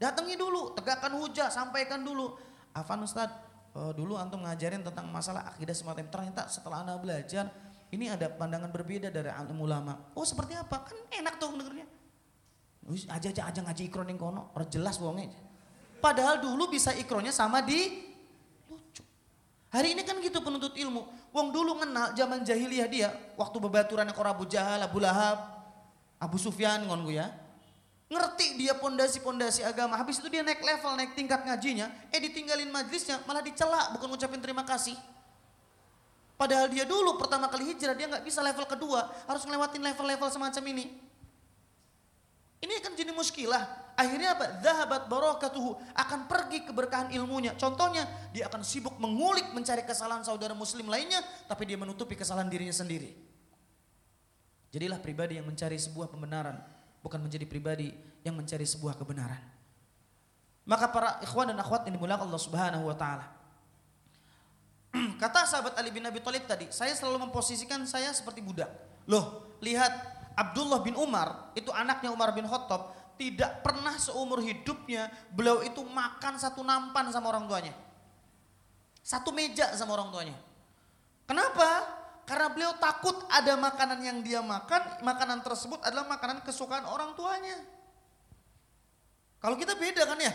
Datangi 0.00 0.34
dulu, 0.34 0.72
tegakkan 0.74 1.12
hujah, 1.14 1.52
sampaikan 1.52 2.02
dulu. 2.02 2.49
Afan 2.74 3.02
Ustadz, 3.02 3.34
uh, 3.74 3.92
dulu 3.94 4.14
antum 4.14 4.42
ngajarin 4.42 4.82
tentang 4.82 5.06
masalah 5.10 5.54
akidah 5.54 5.74
semacam 5.74 6.06
ternyata 6.06 6.46
setelah 6.46 6.82
anda 6.86 6.94
belajar 6.98 7.50
ini 7.90 8.06
ada 8.06 8.30
pandangan 8.30 8.70
berbeda 8.70 9.10
dari 9.10 9.30
ulama. 9.58 10.14
Oh 10.14 10.22
seperti 10.22 10.54
apa? 10.54 10.86
Kan 10.86 10.94
enak 11.10 11.42
tuh 11.42 11.50
mendengarnya. 11.50 11.86
Aja 13.10 13.28
aja 13.30 13.42
aja 13.50 13.60
ngaji 13.66 13.82
ikron 13.90 14.08
yang 14.10 14.18
kono, 14.18 14.54
orang 14.54 14.70
jelas 14.70 14.98
bohongnya. 14.98 15.30
Padahal 15.98 16.40
dulu 16.40 16.70
bisa 16.70 16.94
ikronnya 16.96 17.34
sama 17.34 17.60
di 17.60 18.08
lucu. 18.70 19.02
Hari 19.74 19.94
ini 19.94 20.02
kan 20.06 20.16
gitu 20.22 20.40
penuntut 20.40 20.74
ilmu. 20.78 21.02
Wong 21.30 21.54
dulu 21.54 21.78
kenal 21.78 22.14
zaman 22.14 22.42
jahiliyah 22.42 22.88
dia, 22.90 23.08
waktu 23.38 23.56
bebaturan 23.58 24.08
yang 24.08 24.16
Abu 24.18 24.48
Jahal, 24.48 24.82
Abu 24.82 24.98
Lahab, 24.98 25.38
Abu 26.18 26.36
Sufyan 26.40 26.86
ngon 26.86 27.06
ya 27.10 27.30
ngerti 28.10 28.58
dia 28.58 28.74
pondasi-pondasi 28.74 29.62
agama. 29.62 29.94
Habis 29.94 30.18
itu 30.18 30.26
dia 30.26 30.42
naik 30.42 30.58
level, 30.58 30.98
naik 30.98 31.14
tingkat 31.14 31.46
ngajinya, 31.46 31.86
eh 32.10 32.18
ditinggalin 32.18 32.66
majlisnya, 32.66 33.22
malah 33.22 33.40
dicela, 33.40 33.94
bukan 33.94 34.10
ngucapin 34.10 34.42
terima 34.42 34.66
kasih. 34.66 34.98
Padahal 36.34 36.66
dia 36.66 36.82
dulu 36.82 37.14
pertama 37.22 37.46
kali 37.46 37.70
hijrah 37.70 37.94
dia 37.94 38.10
nggak 38.10 38.26
bisa 38.26 38.42
level 38.42 38.66
kedua, 38.66 39.06
harus 39.30 39.46
ngelewatin 39.46 39.78
level-level 39.78 40.26
semacam 40.26 40.64
ini. 40.74 40.84
Ini 42.60 42.76
akan 42.82 42.92
jadi 42.92 43.12
muskilah. 43.14 43.94
Akhirnya 43.96 44.36
apa? 44.36 44.60
Zahabat 44.60 45.08
barakatuhu 45.08 45.80
akan 45.96 46.28
pergi 46.28 46.64
keberkahan 46.68 47.08
ilmunya. 47.12 47.56
Contohnya 47.56 48.04
dia 48.32 48.48
akan 48.48 48.60
sibuk 48.64 48.96
mengulik 49.00 49.52
mencari 49.52 49.84
kesalahan 49.84 50.24
saudara 50.24 50.52
muslim 50.52 50.88
lainnya, 50.88 51.22
tapi 51.48 51.64
dia 51.68 51.78
menutupi 51.78 52.16
kesalahan 52.16 52.48
dirinya 52.48 52.72
sendiri. 52.74 53.12
Jadilah 54.72 54.98
pribadi 55.00 55.36
yang 55.40 55.48
mencari 55.48 55.76
sebuah 55.76 56.08
pembenaran 56.08 56.79
bukan 57.00 57.20
menjadi 57.20 57.44
pribadi 57.48 57.92
yang 58.24 58.36
mencari 58.36 58.64
sebuah 58.64 58.96
kebenaran. 58.96 59.40
Maka 60.68 60.86
para 60.92 61.18
ikhwan 61.24 61.50
dan 61.50 61.58
akhwat 61.58 61.88
yang 61.88 61.96
dimuliakan 61.96 62.28
Allah 62.28 62.42
Subhanahu 62.42 62.84
wa 62.86 62.96
taala. 62.96 63.26
Kata 65.22 65.48
sahabat 65.48 65.74
Ali 65.80 65.90
bin 65.90 66.04
Abi 66.04 66.20
Thalib 66.20 66.44
tadi, 66.44 66.68
saya 66.70 66.92
selalu 66.92 67.30
memposisikan 67.30 67.82
saya 67.88 68.12
seperti 68.12 68.44
budak. 68.44 68.68
Loh, 69.08 69.56
lihat 69.64 69.90
Abdullah 70.36 70.84
bin 70.84 70.94
Umar, 70.94 71.52
itu 71.56 71.72
anaknya 71.74 72.12
Umar 72.12 72.30
bin 72.36 72.46
Khattab, 72.46 72.94
tidak 73.20 73.60
pernah 73.60 73.92
seumur 74.00 74.40
hidupnya 74.40 75.12
beliau 75.28 75.60
itu 75.60 75.84
makan 75.84 76.40
satu 76.40 76.64
nampan 76.64 77.12
sama 77.12 77.28
orang 77.28 77.44
tuanya. 77.44 77.74
Satu 79.04 79.32
meja 79.32 79.68
sama 79.76 79.96
orang 79.96 80.08
tuanya. 80.08 80.36
Kenapa? 81.28 81.99
Karena 82.28 82.48
beliau 82.52 82.72
takut 82.78 83.16
ada 83.26 83.58
makanan 83.58 83.98
yang 84.00 84.18
dia 84.22 84.40
makan, 84.40 85.02
makanan 85.02 85.42
tersebut 85.42 85.82
adalah 85.82 86.06
makanan 86.06 86.40
kesukaan 86.46 86.86
orang 86.86 87.12
tuanya. 87.18 87.58
Kalau 89.40 89.56
kita 89.56 89.74
beda 89.74 90.04
kan 90.04 90.20
ya. 90.20 90.32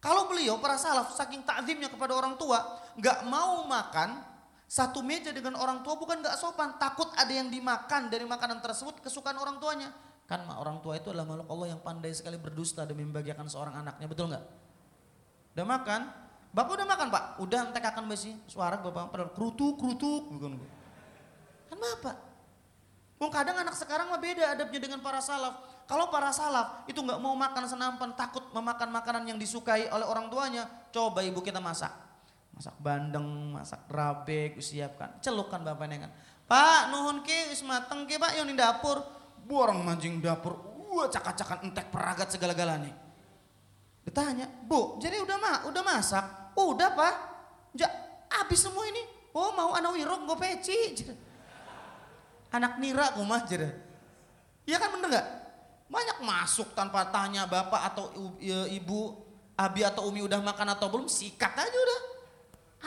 Kalau 0.00 0.32
beliau 0.32 0.56
para 0.56 0.80
salaf 0.80 1.12
saking 1.12 1.44
takzimnya 1.44 1.92
kepada 1.92 2.16
orang 2.16 2.40
tua, 2.40 2.60
nggak 2.96 3.28
mau 3.28 3.68
makan 3.68 4.24
satu 4.70 5.04
meja 5.04 5.34
dengan 5.34 5.58
orang 5.60 5.84
tua 5.84 5.98
bukan 5.98 6.24
nggak 6.24 6.38
sopan, 6.40 6.78
takut 6.80 7.10
ada 7.18 7.28
yang 7.28 7.50
dimakan 7.52 8.08
dari 8.08 8.24
makanan 8.24 8.62
tersebut 8.64 9.02
kesukaan 9.04 9.36
orang 9.36 9.60
tuanya. 9.60 9.92
Kan 10.30 10.46
orang 10.46 10.78
tua 10.78 10.94
itu 10.96 11.10
adalah 11.10 11.26
makhluk 11.26 11.48
Allah 11.50 11.68
yang 11.74 11.82
pandai 11.82 12.14
sekali 12.14 12.38
berdusta 12.38 12.86
demi 12.86 13.02
membagikan 13.02 13.44
seorang 13.50 13.82
anaknya, 13.82 14.06
betul 14.06 14.30
nggak? 14.30 14.44
Udah 15.58 15.66
makan, 15.66 16.00
Bapak 16.50 16.82
udah 16.82 16.86
makan 16.86 17.08
pak? 17.14 17.24
Udah 17.38 17.70
entek 17.70 17.86
akan 17.94 18.10
besi 18.10 18.34
suara 18.50 18.74
bapak 18.82 19.14
padahal 19.14 19.30
kerutuk 19.30 19.78
kerutuk 19.78 20.26
bukan 20.34 20.58
Kan 21.70 21.78
bapak. 21.78 22.16
Wong 23.20 23.28
kadang 23.28 23.54
anak 23.60 23.76
sekarang 23.76 24.08
mah 24.08 24.16
beda 24.16 24.56
adabnya 24.56 24.80
dengan 24.80 24.98
para 25.04 25.20
salaf. 25.20 25.84
Kalau 25.84 26.08
para 26.08 26.32
salaf 26.32 26.88
itu 26.88 26.98
nggak 26.98 27.20
mau 27.20 27.36
makan 27.36 27.68
senampan, 27.68 28.16
takut 28.16 28.48
memakan 28.56 28.88
makanan 28.88 29.28
yang 29.28 29.38
disukai 29.38 29.92
oleh 29.92 30.08
orang 30.08 30.32
tuanya, 30.32 30.64
coba 30.88 31.20
ibu 31.20 31.44
kita 31.44 31.60
masak. 31.60 31.92
Masak 32.56 32.80
bandeng, 32.80 33.52
masak 33.52 33.84
rabe, 33.92 34.56
siapkan. 34.58 35.20
Celukkan 35.20 35.60
bapak 35.60 35.86
nengan. 35.86 36.10
Pak, 36.48 36.88
nuhun 36.88 37.20
ke, 37.20 37.52
wis 37.52 37.60
mateng 37.60 38.08
ke 38.08 38.16
pak, 38.16 38.40
yang 38.40 38.48
di 38.48 38.56
dapur. 38.56 39.04
Borong 39.44 39.84
mancing 39.84 40.24
dapur, 40.24 40.56
wah 40.88 41.10
cakak-cakan 41.12 41.68
entek 41.68 41.92
peragat 41.92 42.32
segala-galanya. 42.32 42.96
Ditanya, 44.00 44.48
bu, 44.64 44.96
jadi 44.96 45.20
udah 45.20 45.36
mah, 45.36 45.56
udah 45.68 45.82
masak? 45.84 46.39
Udah 46.56 46.90
pak, 46.92 47.14
ja, 47.74 47.88
habis 48.30 48.62
semua 48.62 48.86
ini. 48.88 49.02
Oh 49.30 49.54
mau 49.54 49.74
anak 49.74 49.94
wirok 49.94 50.20
gue 50.26 50.36
peci. 50.42 50.80
Anak 52.50 52.82
nira 52.82 53.14
mah 53.14 53.42
jadi. 53.46 53.70
Iya 54.66 54.76
kan 54.82 54.90
bener 54.98 55.08
gak? 55.14 55.26
Banyak 55.90 56.18
masuk 56.22 56.74
tanpa 56.74 57.06
tanya 57.10 57.46
bapak 57.46 57.94
atau 57.94 58.10
ibu, 58.70 59.18
abi 59.54 59.82
atau 59.82 60.06
umi 60.10 60.22
udah 60.22 60.38
makan 60.42 60.74
atau 60.74 60.86
belum, 60.90 61.06
sikat 61.06 61.54
aja 61.54 61.78
udah. 61.78 62.00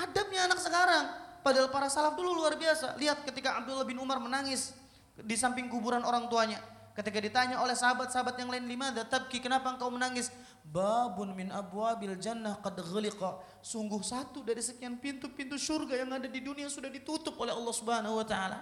Adabnya 0.07 0.47
anak 0.47 0.59
sekarang. 0.59 1.05
Padahal 1.43 1.67
para 1.67 1.91
salaf 1.91 2.15
dulu 2.15 2.39
luar 2.39 2.55
biasa. 2.55 2.95
Lihat 2.95 3.27
ketika 3.27 3.59
Abdullah 3.59 3.83
bin 3.83 3.99
Umar 3.99 4.19
menangis 4.19 4.71
di 5.19 5.35
samping 5.35 5.67
kuburan 5.67 6.03
orang 6.07 6.31
tuanya. 6.31 6.59
Ketika 6.93 7.17
ditanya 7.17 7.57
oleh 7.57 7.73
sahabat-sahabat 7.73 8.37
yang 8.37 8.53
lain 8.53 8.69
lima, 8.69 8.93
tabki 8.93 9.41
kenapa 9.41 9.73
engkau 9.73 9.89
menangis? 9.89 10.29
Babun 10.61 11.33
min 11.33 11.49
abwabil 11.49 12.13
jannah 12.21 12.61
qad 12.61 12.77
ghaliqa. 12.77 13.41
Sungguh 13.65 13.97
satu 14.05 14.45
dari 14.45 14.61
sekian 14.61 15.01
pintu-pintu 15.01 15.57
surga 15.57 16.05
yang 16.05 16.13
ada 16.13 16.29
di 16.29 16.37
dunia 16.37 16.69
sudah 16.69 16.93
ditutup 16.93 17.33
oleh 17.41 17.49
Allah 17.49 17.73
Subhanahu 17.73 18.21
wa 18.21 18.25
taala. 18.25 18.61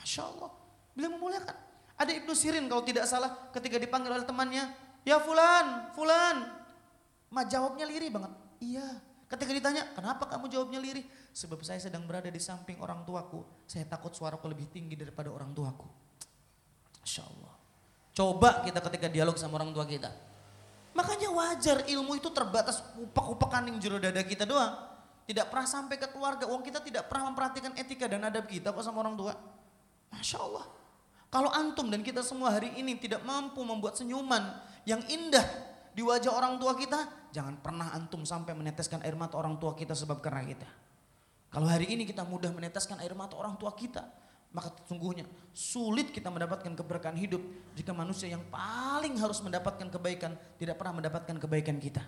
Masya 0.00 0.24
Allah. 0.24 0.50
Beliau 0.96 1.12
memuliakan. 1.20 1.56
Ada 2.00 2.12
Ibnu 2.16 2.32
Sirin 2.32 2.64
kalau 2.72 2.80
tidak 2.88 3.04
salah 3.04 3.52
ketika 3.52 3.76
dipanggil 3.76 4.16
oleh 4.16 4.24
temannya, 4.24 4.64
"Ya 5.04 5.20
fulan, 5.20 5.92
fulan." 5.92 6.48
Ma 7.28 7.44
jawabnya 7.44 7.84
lirih 7.84 8.08
banget. 8.08 8.32
Iya. 8.64 8.88
Ketika 9.28 9.52
ditanya, 9.52 9.84
"Kenapa 9.92 10.24
kamu 10.24 10.48
jawabnya 10.48 10.80
lirih?" 10.80 11.04
Sebab 11.36 11.60
saya 11.60 11.76
sedang 11.76 12.08
berada 12.08 12.32
di 12.32 12.40
samping 12.40 12.80
orang 12.80 13.04
tuaku. 13.04 13.44
Saya 13.68 13.84
takut 13.84 14.16
suaraku 14.16 14.48
lebih 14.48 14.72
tinggi 14.72 14.96
daripada 14.96 15.28
orang 15.28 15.52
tuaku. 15.52 15.84
Masya 17.04 17.28
Allah. 17.28 17.57
Coba 18.18 18.66
kita 18.66 18.82
ketika 18.82 19.06
dialog 19.06 19.38
sama 19.38 19.62
orang 19.62 19.70
tua 19.70 19.86
kita. 19.86 20.10
Makanya 20.90 21.30
wajar 21.30 21.86
ilmu 21.86 22.18
itu 22.18 22.26
terbatas 22.34 22.82
upak-upakan 22.98 23.70
yang 23.70 23.78
jero 23.78 24.02
dada 24.02 24.18
kita 24.26 24.42
doang. 24.42 24.74
Tidak 25.22 25.46
pernah 25.46 25.68
sampai 25.70 26.02
ke 26.02 26.10
keluarga. 26.10 26.50
Uang 26.50 26.66
kita 26.66 26.82
tidak 26.82 27.06
pernah 27.06 27.30
memperhatikan 27.30 27.78
etika 27.78 28.10
dan 28.10 28.26
adab 28.26 28.50
kita 28.50 28.74
kok 28.74 28.82
sama 28.82 29.06
orang 29.06 29.14
tua. 29.14 29.38
Masya 30.10 30.38
Allah. 30.42 30.66
Kalau 31.30 31.52
antum 31.54 31.86
dan 31.94 32.02
kita 32.02 32.26
semua 32.26 32.58
hari 32.58 32.74
ini 32.74 32.98
tidak 32.98 33.22
mampu 33.22 33.62
membuat 33.62 33.94
senyuman 33.94 34.50
yang 34.82 34.98
indah 35.06 35.44
di 35.94 36.02
wajah 36.02 36.34
orang 36.34 36.58
tua 36.58 36.74
kita, 36.74 37.30
jangan 37.30 37.54
pernah 37.62 37.94
antum 37.94 38.26
sampai 38.26 38.56
meneteskan 38.58 38.98
air 39.06 39.14
mata 39.14 39.38
orang 39.38 39.62
tua 39.62 39.78
kita 39.78 39.94
sebab 39.94 40.18
karena 40.18 40.42
kita. 40.42 40.66
Kalau 41.54 41.70
hari 41.70 41.86
ini 41.94 42.02
kita 42.02 42.26
mudah 42.26 42.50
meneteskan 42.50 42.98
air 42.98 43.14
mata 43.14 43.38
orang 43.38 43.54
tua 43.60 43.76
kita, 43.76 44.02
maka 44.48 44.72
sesungguhnya 44.84 45.28
sulit 45.52 46.08
kita 46.08 46.32
mendapatkan 46.32 46.72
keberkahan 46.72 47.18
hidup 47.20 47.42
jika 47.76 47.92
manusia 47.92 48.32
yang 48.32 48.40
paling 48.48 49.12
harus 49.20 49.44
mendapatkan 49.44 49.86
kebaikan 49.92 50.32
tidak 50.56 50.80
pernah 50.80 50.98
mendapatkan 50.98 51.36
kebaikan 51.36 51.76
kita. 51.76 52.00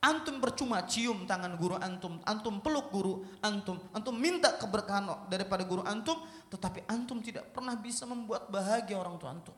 Antum 0.00 0.40
percuma 0.40 0.80
cium 0.88 1.28
tangan 1.28 1.60
guru 1.60 1.76
antum, 1.76 2.24
antum 2.24 2.64
peluk 2.64 2.88
guru 2.88 3.20
antum, 3.44 3.76
antum 3.92 4.16
minta 4.16 4.56
keberkahan 4.56 5.28
daripada 5.28 5.60
guru 5.68 5.84
antum, 5.84 6.24
tetapi 6.48 6.88
antum 6.88 7.20
tidak 7.20 7.52
pernah 7.52 7.76
bisa 7.76 8.08
membuat 8.08 8.48
bahagia 8.48 8.96
orang 8.96 9.20
tua 9.20 9.36
antum. 9.36 9.52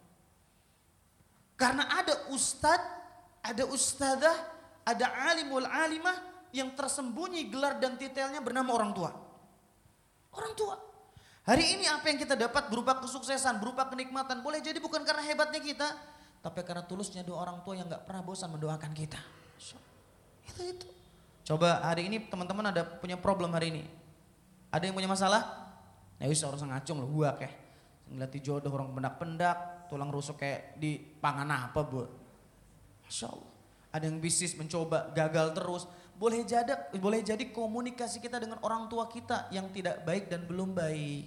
Karena 1.55 1.87
ada 1.95 2.27
ustadz, 2.35 2.91
ada 3.39 3.63
ustadzah, 3.71 4.35
ada 4.83 5.31
alimul 5.31 5.63
alimah 5.63 6.19
yang 6.51 6.75
tersembunyi 6.75 7.47
gelar 7.47 7.79
dan 7.79 7.95
titelnya 7.95 8.43
bernama 8.43 8.75
orang 8.75 8.91
tua. 8.91 9.15
Orang 10.35 10.53
tua. 10.59 10.92
Hari 11.43 11.75
ini 11.75 11.91
apa 11.91 12.07
yang 12.07 12.23
kita 12.23 12.39
dapat 12.39 12.71
berupa 12.71 13.03
kesuksesan, 13.03 13.59
berupa 13.59 13.91
kenikmatan, 13.91 14.47
boleh 14.47 14.63
jadi 14.63 14.79
bukan 14.79 15.03
karena 15.03 15.27
hebatnya 15.27 15.59
kita, 15.59 15.89
tapi 16.39 16.63
karena 16.63 16.87
tulusnya 16.87 17.27
doa 17.27 17.43
orang 17.43 17.67
tua 17.67 17.75
yang 17.75 17.91
gak 17.91 18.07
pernah 18.07 18.23
bosan 18.23 18.55
mendoakan 18.55 18.95
kita. 18.95 19.19
Itu 20.47 20.63
itu. 20.63 20.87
Coba 21.43 21.83
hari 21.83 22.07
ini 22.07 22.23
teman-teman 22.31 22.71
ada 22.71 22.87
punya 22.87 23.19
problem 23.19 23.51
hari 23.51 23.75
ini. 23.75 23.83
Ada 24.71 24.87
yang 24.87 24.95
punya 24.95 25.11
masalah? 25.11 25.43
Ya 26.23 26.31
bisa 26.31 26.47
orang 26.47 26.79
ngacung 26.79 27.03
loh, 27.03 27.11
gua 27.11 27.35
kayak 27.35 27.55
ngeliat 28.07 28.35
jodoh 28.39 28.71
orang 28.71 28.95
pendak-pendak, 28.95 29.91
tulang 29.91 30.15
rusuk 30.15 30.39
kayak 30.39 30.79
di 30.79 31.03
pangan 31.19 31.51
apa 31.51 31.83
bu? 31.83 32.07
Masya 33.03 33.27
Allah. 33.27 33.51
Ada 33.91 34.05
yang 34.07 34.23
bisnis 34.23 34.55
mencoba 34.55 35.11
gagal 35.11 35.59
terus. 35.59 35.85
Boleh 36.23 36.47
jadi, 36.47 36.79
boleh 37.03 37.19
jadi 37.19 37.51
komunikasi 37.51 38.23
kita 38.23 38.39
dengan 38.39 38.63
orang 38.63 38.87
tua 38.87 39.11
kita 39.11 39.51
yang 39.51 39.67
tidak 39.75 40.07
baik 40.07 40.31
dan 40.31 40.47
belum 40.47 40.71
baik. 40.71 41.27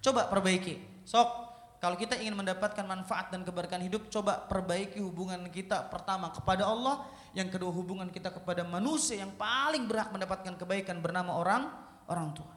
Coba 0.00 0.32
perbaiki. 0.32 1.04
Sok, 1.04 1.28
kalau 1.76 2.00
kita 2.00 2.16
ingin 2.16 2.32
mendapatkan 2.32 2.80
manfaat 2.88 3.28
dan 3.28 3.44
keberkahan 3.44 3.84
hidup, 3.84 4.08
coba 4.08 4.40
perbaiki 4.48 4.96
hubungan 5.04 5.44
kita 5.52 5.92
pertama 5.92 6.32
kepada 6.32 6.64
Allah, 6.64 7.04
yang 7.36 7.52
kedua 7.52 7.68
hubungan 7.68 8.08
kita 8.08 8.32
kepada 8.32 8.64
manusia 8.64 9.20
yang 9.20 9.28
paling 9.36 9.84
berhak 9.84 10.08
mendapatkan 10.08 10.56
kebaikan 10.56 11.04
bernama 11.04 11.36
orang 11.36 11.68
orang 12.08 12.32
tua. 12.32 12.52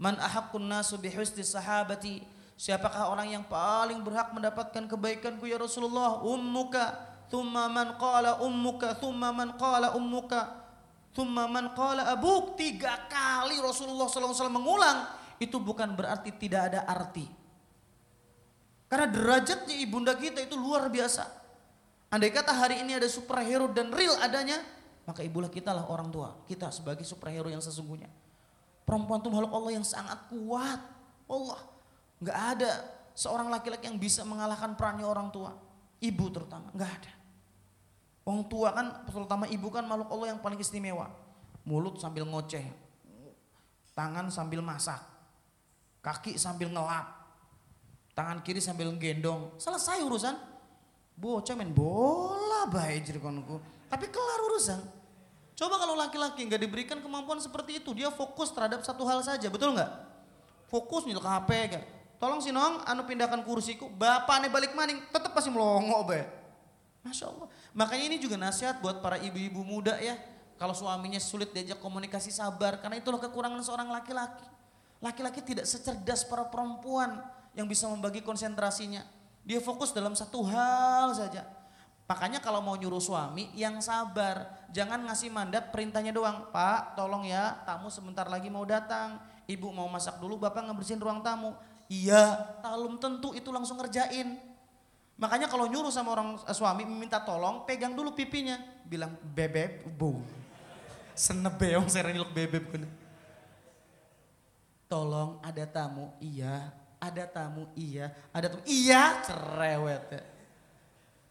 Man 0.00 0.16
ahaqqun 0.16 0.64
nasu 0.64 0.96
bihusni 0.96 1.44
sahabati? 1.44 2.24
Siapakah 2.56 3.12
orang 3.12 3.36
yang 3.36 3.44
paling 3.44 4.00
berhak 4.00 4.32
mendapatkan 4.32 4.88
kebaikanku 4.88 5.44
ya 5.44 5.60
Rasulullah? 5.60 6.24
Ummuka, 6.24 6.96
thumma 7.28 7.68
man 7.68 8.00
qala 8.00 8.40
ummuka, 8.40 8.96
thumma 8.96 9.28
man 9.28 9.60
qala 9.60 9.92
ummuka, 9.92 10.67
thumma 11.12 11.48
man 11.48 11.72
qala 11.72 12.08
abuk. 12.12 12.56
Tiga 12.58 13.08
kali 13.08 13.60
Rasulullah 13.60 14.08
SAW 14.08 14.48
mengulang 14.52 15.08
itu 15.38 15.56
bukan 15.62 15.94
berarti 15.94 16.34
tidak 16.34 16.74
ada 16.74 16.80
arti. 16.86 17.26
Karena 18.88 19.06
derajatnya 19.08 19.76
ibunda 19.76 20.16
kita 20.16 20.40
itu 20.40 20.56
luar 20.56 20.88
biasa. 20.88 21.28
Andai 22.08 22.32
kata 22.32 22.56
hari 22.56 22.80
ini 22.80 22.96
ada 22.96 23.04
superhero 23.04 23.68
dan 23.68 23.92
real 23.92 24.16
adanya, 24.24 24.64
maka 25.04 25.20
ibulah 25.20 25.52
kita 25.52 25.76
lah 25.76 25.84
orang 25.92 26.08
tua. 26.08 26.40
Kita 26.48 26.72
sebagai 26.72 27.04
superhero 27.04 27.52
yang 27.52 27.60
sesungguhnya. 27.60 28.08
Perempuan 28.88 29.20
itu 29.20 29.28
makhluk 29.28 29.52
Allah 29.52 29.72
yang 29.76 29.84
sangat 29.84 30.16
kuat. 30.32 30.80
Allah. 31.28 31.60
Nggak 32.24 32.38
ada 32.56 32.72
seorang 33.12 33.52
laki-laki 33.52 33.92
yang 33.92 34.00
bisa 34.00 34.24
mengalahkan 34.24 34.72
perannya 34.72 35.04
orang 35.04 35.28
tua. 35.28 35.52
Ibu 36.00 36.24
terutama, 36.32 36.72
nggak 36.72 36.90
ada. 36.96 37.12
Orang 38.28 38.44
tua 38.44 38.76
kan, 38.76 39.08
terutama 39.08 39.48
ibu 39.48 39.72
kan 39.72 39.88
makhluk 39.88 40.12
Allah 40.12 40.36
yang 40.36 40.40
paling 40.44 40.60
istimewa. 40.60 41.08
Mulut 41.64 41.96
sambil 41.96 42.28
ngoceh, 42.28 42.60
tangan 43.96 44.28
sambil 44.28 44.60
masak, 44.60 45.00
kaki 46.04 46.36
sambil 46.36 46.68
ngelap, 46.68 47.08
tangan 48.12 48.44
kiri 48.44 48.60
sambil 48.60 48.92
gendong. 49.00 49.56
Selesai 49.56 50.04
urusan. 50.04 50.36
Bocah 51.18 51.56
main 51.56 51.72
bola 51.72 52.68
baik 52.68 53.08
jadi 53.08 53.18
konku. 53.18 53.58
Tapi 53.88 54.06
kelar 54.12 54.40
urusan. 54.52 54.80
Coba 55.58 55.80
kalau 55.80 55.98
laki-laki 55.98 56.46
nggak 56.46 56.62
diberikan 56.62 56.98
kemampuan 57.00 57.40
seperti 57.40 57.80
itu, 57.80 57.90
dia 57.96 58.12
fokus 58.12 58.52
terhadap 58.52 58.84
satu 58.84 59.08
hal 59.08 59.24
saja, 59.24 59.48
betul 59.48 59.72
nggak? 59.72 59.90
Fokus 60.68 61.08
ke 61.08 61.16
HP 61.16 61.50
kan. 61.72 61.82
Tolong 62.20 62.44
sih 62.44 62.52
nong, 62.52 62.84
anu 62.84 63.08
pindahkan 63.08 63.40
kursiku, 63.40 63.88
bapak 63.88 64.44
nih 64.44 64.50
balik 64.52 64.76
maning, 64.76 65.00
tetap 65.08 65.32
pasti 65.32 65.48
melongo 65.48 66.04
be. 66.06 66.22
Masya 67.02 67.24
Allah. 67.30 67.48
Makanya 67.76 68.04
ini 68.14 68.16
juga 68.20 68.36
nasihat 68.40 68.80
buat 68.80 69.00
para 69.04 69.20
ibu-ibu 69.20 69.60
muda 69.64 69.96
ya. 70.00 70.16
Kalau 70.58 70.74
suaminya 70.74 71.22
sulit 71.22 71.54
diajak 71.54 71.78
komunikasi 71.78 72.34
sabar, 72.34 72.82
karena 72.82 72.98
itulah 72.98 73.22
kekurangan 73.22 73.62
seorang 73.62 73.88
laki-laki. 73.94 74.42
Laki-laki 74.98 75.40
tidak 75.46 75.70
secerdas 75.70 76.26
para 76.26 76.50
perempuan 76.50 77.22
yang 77.54 77.70
bisa 77.70 77.86
membagi 77.86 78.18
konsentrasinya. 78.26 79.06
Dia 79.46 79.62
fokus 79.62 79.94
dalam 79.94 80.18
satu 80.18 80.42
hal 80.42 81.14
saja. 81.14 81.46
Makanya 82.08 82.40
kalau 82.40 82.64
mau 82.64 82.72
nyuruh 82.74 83.04
suami 83.04 83.52
yang 83.52 83.78
sabar, 83.84 84.66
jangan 84.72 85.04
ngasih 85.06 85.28
mandat 85.28 85.68
perintahnya 85.68 86.10
doang. 86.10 86.48
Pak, 86.50 86.96
tolong 86.96 87.28
ya, 87.28 87.54
tamu 87.68 87.92
sebentar 87.92 88.24
lagi 88.26 88.48
mau 88.48 88.64
datang. 88.64 89.20
Ibu 89.44 89.70
mau 89.70 89.86
masak 89.92 90.16
dulu, 90.16 90.40
bapak 90.40 90.66
ngebersihin 90.66 90.98
ruang 90.98 91.20
tamu. 91.20 91.52
Iya, 91.86 92.58
belum 92.64 92.96
tentu 92.96 93.36
itu 93.36 93.52
langsung 93.52 93.76
ngerjain. 93.76 94.47
Makanya 95.18 95.50
kalau 95.50 95.66
nyuruh 95.66 95.90
sama 95.90 96.14
orang 96.14 96.38
eh, 96.46 96.54
suami 96.54 96.86
minta 96.86 97.18
tolong, 97.18 97.66
pegang 97.66 97.92
dulu 97.92 98.14
pipinya. 98.14 98.54
Bilang 98.86 99.18
bebek, 99.34 99.82
bu. 99.98 100.22
Senebeong 101.18 101.90
serenil 101.90 102.22
bebek. 102.30 102.86
Tolong 104.86 105.42
ada 105.42 105.66
tamu, 105.66 106.14
iya. 106.22 106.70
Ada 107.02 107.26
tamu, 107.26 107.66
iya. 107.74 108.14
Ada 108.30 108.46
tamu, 108.54 108.62
iya. 108.64 109.18
Cerewet 109.26 110.04
ya. 110.14 110.22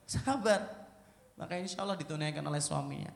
Sabar. 0.04 0.62
Maka 1.40 1.56
insya 1.56 1.82
Allah 1.88 1.96
ditunaikan 1.96 2.44
oleh 2.44 2.60
suaminya. 2.60 3.14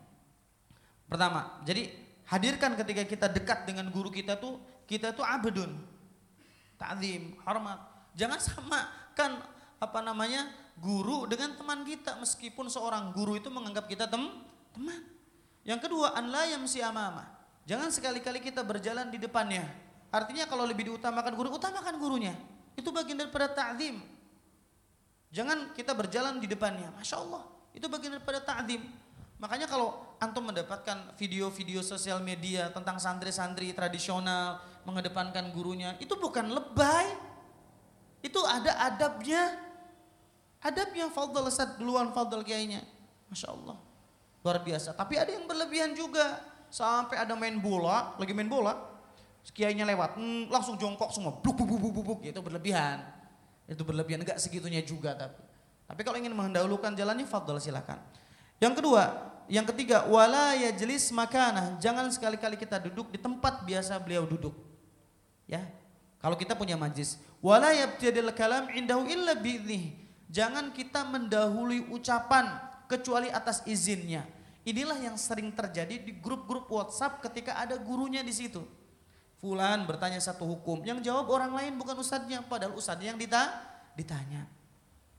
Pertama, 1.12 1.60
jadi 1.68 1.92
hadirkan 2.32 2.80
ketika 2.80 3.04
kita 3.04 3.28
dekat 3.28 3.68
dengan 3.68 3.92
guru 3.92 4.08
kita 4.08 4.40
tuh, 4.40 4.56
kita 4.88 5.12
tuh 5.12 5.28
abdun. 5.28 5.76
Ta'zim, 6.80 7.36
hormat. 7.44 7.80
Jangan 8.16 8.40
samakan 8.40 9.32
apa 9.82 10.00
namanya 10.06 10.46
guru 10.78 11.26
dengan 11.26 11.58
teman 11.58 11.82
kita 11.82 12.14
meskipun 12.22 12.70
seorang 12.70 13.10
guru 13.18 13.34
itu 13.34 13.50
menganggap 13.50 13.90
kita 13.90 14.06
tem 14.06 14.22
teman. 14.78 15.02
Yang 15.66 15.90
kedua, 15.90 16.14
an 16.14 16.30
la 16.30 16.46
yamsi 16.46 16.86
amama. 16.86 17.26
Jangan 17.66 17.90
sekali-kali 17.90 18.42
kita 18.42 18.62
berjalan 18.62 19.10
di 19.10 19.18
depannya. 19.18 19.66
Artinya 20.14 20.46
kalau 20.46 20.66
lebih 20.70 20.90
diutamakan 20.90 21.34
guru, 21.34 21.54
utamakan 21.58 21.98
gurunya. 21.98 22.34
Itu 22.78 22.90
bagian 22.90 23.22
daripada 23.22 23.50
ta'zim. 23.50 24.02
Jangan 25.32 25.74
kita 25.78 25.94
berjalan 25.94 26.42
di 26.42 26.50
depannya. 26.50 26.90
Masya 26.98 27.18
Allah. 27.22 27.46
Itu 27.72 27.88
bagian 27.88 28.18
daripada 28.18 28.42
ta'zim. 28.42 28.82
Makanya 29.42 29.66
kalau 29.66 30.18
antum 30.22 30.46
mendapatkan 30.46 31.18
video-video 31.18 31.82
sosial 31.82 32.22
media 32.22 32.70
tentang 32.70 33.02
santri-santri 33.02 33.74
tradisional 33.74 34.62
mengedepankan 34.86 35.50
gurunya, 35.54 35.98
itu 35.98 36.14
bukan 36.18 36.54
lebay. 36.54 37.06
Itu 38.22 38.42
ada 38.46 38.78
adabnya. 38.94 39.71
Adabnya 40.62 41.10
fadl 41.10 41.50
sad 41.50 41.82
duluan 41.82 42.14
fadl 42.14 42.46
kiainya. 42.46 42.86
Masya 43.34 43.50
Allah. 43.50 43.78
Luar 44.46 44.62
biasa. 44.62 44.94
Tapi 44.94 45.18
ada 45.18 45.34
yang 45.34 45.50
berlebihan 45.50 45.94
juga. 45.98 46.42
Sampai 46.72 47.20
ada 47.20 47.36
main 47.36 47.60
bola, 47.60 48.16
lagi 48.16 48.32
main 48.32 48.48
bola, 48.48 48.72
kiainya 49.52 49.84
lewat, 49.84 50.16
hmm, 50.16 50.48
langsung 50.48 50.80
jongkok 50.80 51.12
semua, 51.12 51.36
buk 51.36 51.52
buk 51.52 51.68
buk 51.68 51.92
buk 51.92 52.06
buk, 52.08 52.20
itu 52.24 52.40
berlebihan. 52.40 53.04
Itu 53.68 53.84
berlebihan, 53.84 54.24
enggak 54.24 54.40
segitunya 54.40 54.80
juga 54.80 55.12
tapi. 55.12 55.44
Tapi 55.84 56.02
kalau 56.08 56.16
ingin 56.16 56.32
mendahulukan 56.32 56.96
jalannya, 56.96 57.28
fadl 57.28 57.60
silakan. 57.60 58.00
Yang 58.64 58.80
kedua, 58.80 59.04
yang 59.52 59.68
ketiga, 59.68 60.08
wala 60.08 60.56
yajlis 60.56 61.12
makanah. 61.12 61.76
Jangan 61.84 62.08
sekali-kali 62.08 62.56
kita 62.56 62.80
duduk 62.80 63.12
di 63.12 63.20
tempat 63.20 63.68
biasa 63.68 64.00
beliau 64.00 64.24
duduk. 64.24 64.56
Ya. 65.44 65.68
Kalau 66.24 66.40
kita 66.40 66.56
punya 66.56 66.80
majlis, 66.80 67.20
wala 67.44 67.76
yabtadil 67.76 68.32
kalam 68.32 68.72
indahu 68.72 69.04
illa 69.12 69.36
bi'nih. 69.36 70.01
Jangan 70.32 70.72
kita 70.72 71.04
mendahului 71.04 71.92
ucapan 71.92 72.56
kecuali 72.88 73.28
atas 73.28 73.68
izinnya. 73.68 74.24
Inilah 74.64 74.96
yang 75.04 75.20
sering 75.20 75.52
terjadi 75.52 76.00
di 76.00 76.16
grup-grup 76.24 76.72
WhatsApp 76.72 77.20
ketika 77.20 77.60
ada 77.60 77.76
gurunya 77.76 78.24
di 78.24 78.32
situ. 78.32 78.64
Fulan 79.44 79.84
bertanya 79.90 80.22
satu 80.22 80.46
hukum, 80.46 80.86
yang 80.86 81.02
jawab 81.02 81.28
orang 81.34 81.52
lain 81.52 81.74
bukan 81.76 81.98
ustadznya, 81.98 82.46
padahal 82.46 82.78
ustadznya 82.78 83.12
yang 83.12 83.20
dita 83.20 83.42
ditanya. 83.98 84.46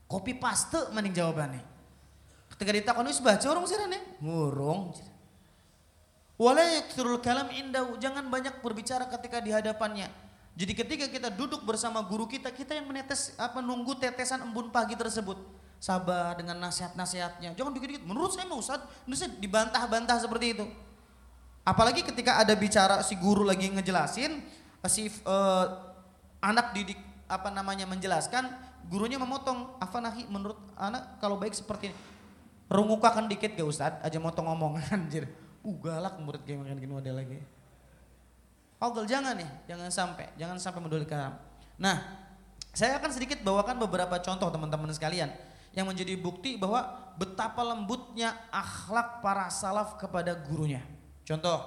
Kopi 0.07 0.33
paste 0.33 0.89
mending 0.95 1.13
jawabannya. 1.13 1.61
Ketika 2.55 2.71
ditakoni 2.71 3.11
wis 3.11 3.19
baca 3.19 3.45
orang 3.51 3.67
sirane, 3.67 3.99
ngurung. 4.23 4.95
Wala 6.39 6.63
yakthurul 6.79 7.19
kalam 7.19 7.51
indahu, 7.51 7.99
jangan 7.99 8.25
banyak 8.31 8.63
berbicara 8.63 9.11
ketika 9.11 9.43
di 9.43 9.51
hadapannya. 9.51 10.07
Jadi 10.53 10.73
ketika 10.77 11.05
kita 11.09 11.29
duduk 11.33 11.65
bersama 11.65 12.05
guru 12.05 12.29
kita, 12.29 12.53
kita 12.53 12.77
yang 12.77 12.85
menetes 12.85 13.33
apa 13.41 13.57
nunggu 13.57 13.97
tetesan 13.97 14.45
embun 14.45 14.69
pagi 14.69 14.93
tersebut. 14.93 15.37
Sabar 15.81 16.37
dengan 16.39 16.61
nasihat-nasihatnya. 16.61 17.57
Jangan 17.57 17.73
dikit-dikit. 17.75 18.05
Menurut 18.05 18.31
saya 18.31 18.47
mau 18.47 18.61
Ustaz, 18.61 18.79
dibantah-bantah 19.41 20.15
seperti 20.21 20.55
itu. 20.55 20.65
Apalagi 21.65 22.05
ketika 22.05 22.39
ada 22.39 22.53
bicara 22.55 23.01
si 23.03 23.17
guru 23.19 23.43
lagi 23.43 23.67
ngejelasin, 23.67 24.39
si 24.87 25.11
uh, 25.27 25.65
anak 26.39 26.71
didik 26.71 27.01
apa 27.27 27.51
namanya 27.51 27.83
menjelaskan, 27.89 28.47
gurunya 28.87 29.19
memotong. 29.19 29.75
Apa 29.81 29.99
nahi 29.99 30.23
menurut 30.29 30.59
anak 30.79 31.19
kalau 31.19 31.35
baik 31.35 31.57
seperti 31.57 31.91
ini. 31.91 31.97
Rungukakan 32.71 33.27
dikit 33.27 33.57
gak 33.57 33.67
Ustad, 33.67 33.93
aja 34.05 34.17
motong 34.21 34.47
omongan 34.53 34.87
anjir. 35.03 35.27
Uh 35.63 35.75
galak 35.79 36.15
murid 36.19 36.43
kayak 36.47 36.63
makan 36.63 36.77
gini 36.79 36.93
ada 36.95 37.11
lagi. 37.11 37.39
Fadl 38.83 39.07
jangan 39.07 39.39
ya, 39.39 39.47
jangan 39.71 39.87
sampai, 39.87 40.27
jangan 40.35 40.59
sampai 40.59 40.83
mendulikan. 40.83 41.39
Nah, 41.79 42.03
saya 42.75 42.99
akan 42.99 43.15
sedikit 43.15 43.39
bawakan 43.39 43.79
beberapa 43.79 44.19
contoh 44.19 44.51
teman-teman 44.51 44.91
sekalian 44.91 45.31
yang 45.71 45.87
menjadi 45.87 46.19
bukti 46.19 46.59
bahwa 46.59 46.91
betapa 47.15 47.63
lembutnya 47.63 48.35
akhlak 48.51 49.23
para 49.23 49.47
salaf 49.47 49.95
kepada 49.95 50.35
gurunya. 50.35 50.83
Contoh, 51.23 51.63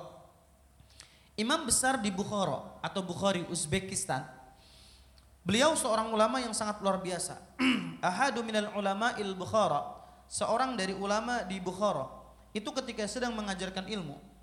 imam 1.40 1.64
besar 1.64 2.04
di 2.04 2.12
Bukhara 2.12 2.84
atau 2.84 3.00
Bukhari 3.00 3.48
Uzbekistan, 3.48 4.20
beliau 5.40 5.72
seorang 5.72 6.12
ulama 6.12 6.36
yang 6.44 6.52
sangat 6.52 6.84
luar 6.84 7.00
biasa. 7.00 7.40
Ahadu 8.12 8.44
minal 8.44 8.76
ulama 8.76 9.16
il 9.16 9.32
Bukhara, 9.32 9.88
seorang 10.28 10.76
dari 10.76 10.92
ulama 10.92 11.48
di 11.48 11.64
Bukhara, 11.64 12.12
itu 12.52 12.68
ketika 12.76 13.08
sedang 13.08 13.32
mengajarkan 13.32 13.88
ilmu, 13.88 14.36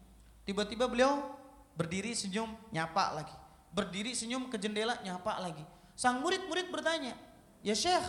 Tiba-tiba 0.44 0.92
beliau 0.92 1.40
berdiri 1.74 2.14
senyum, 2.14 2.50
nyapa 2.70 3.18
lagi. 3.18 3.36
Berdiri 3.74 4.14
senyum 4.14 4.50
ke 4.50 4.58
jendela, 4.62 4.98
nyapa 5.02 5.42
lagi. 5.42 5.66
Sang 5.94 6.22
murid-murid 6.22 6.74
bertanya, 6.74 7.14
ya 7.62 7.74
Syekh, 7.78 8.06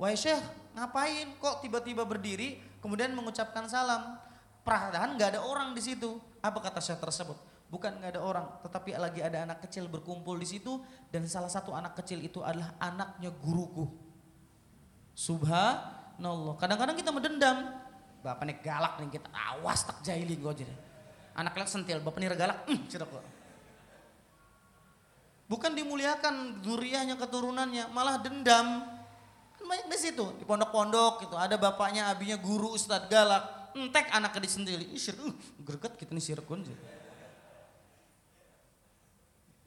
wahai 0.00 0.16
Syekh, 0.16 0.40
ngapain 0.76 1.36
kok 1.36 1.60
tiba-tiba 1.60 2.04
berdiri 2.04 2.60
kemudian 2.80 3.12
mengucapkan 3.12 3.68
salam? 3.68 4.16
Perasaan 4.60 5.16
nggak 5.16 5.36
ada 5.36 5.40
orang 5.44 5.72
di 5.72 5.80
situ. 5.84 6.20
Apa 6.40 6.60
kata 6.60 6.80
Syekh 6.80 7.00
tersebut? 7.00 7.36
Bukan 7.70 8.02
nggak 8.02 8.18
ada 8.18 8.20
orang, 8.24 8.46
tetapi 8.66 8.96
lagi 8.98 9.20
ada 9.22 9.46
anak 9.46 9.62
kecil 9.62 9.86
berkumpul 9.86 10.34
di 10.36 10.48
situ 10.48 10.82
dan 11.08 11.24
salah 11.30 11.48
satu 11.48 11.70
anak 11.70 11.94
kecil 12.02 12.18
itu 12.20 12.42
adalah 12.42 12.74
anaknya 12.82 13.30
guruku. 13.30 13.88
Subhanallah. 15.14 16.56
Kadang-kadang 16.58 16.96
kita 16.96 17.12
mendendam. 17.12 17.58
Bapak 18.20 18.44
nih 18.44 18.58
galak 18.60 19.00
nih 19.00 19.16
kita 19.16 19.28
awas 19.32 19.80
tak 19.84 20.04
jahilin 20.04 20.40
gue 20.40 20.64
jadi. 20.64 20.74
Anak 21.34 21.54
lek 21.56 21.70
sentil, 21.70 22.02
bapak 22.02 22.18
nih 22.18 22.34
galak, 22.34 22.66
hmm, 22.66 22.90
kok. 22.90 23.24
Bukan 25.50 25.74
dimuliakan 25.74 26.62
duriahnya 26.62 27.18
keturunannya, 27.18 27.90
malah 27.90 28.22
dendam. 28.22 28.86
Kan 29.58 29.64
banyak 29.66 29.86
di 29.90 29.98
situ, 29.98 30.22
di 30.38 30.46
pondok-pondok 30.46 31.26
gitu. 31.26 31.34
Ada 31.34 31.58
bapaknya, 31.58 32.06
abinya 32.06 32.38
guru, 32.38 32.70
ustadz 32.74 33.10
galak. 33.10 33.74
Entek 33.74 34.10
anaknya 34.14 34.46
disentili. 34.46 34.86
Ih, 34.94 34.98
uh, 34.98 35.34
greget 35.62 35.98
kita 35.98 36.14
nih 36.14 36.22
sirkun. 36.22 36.62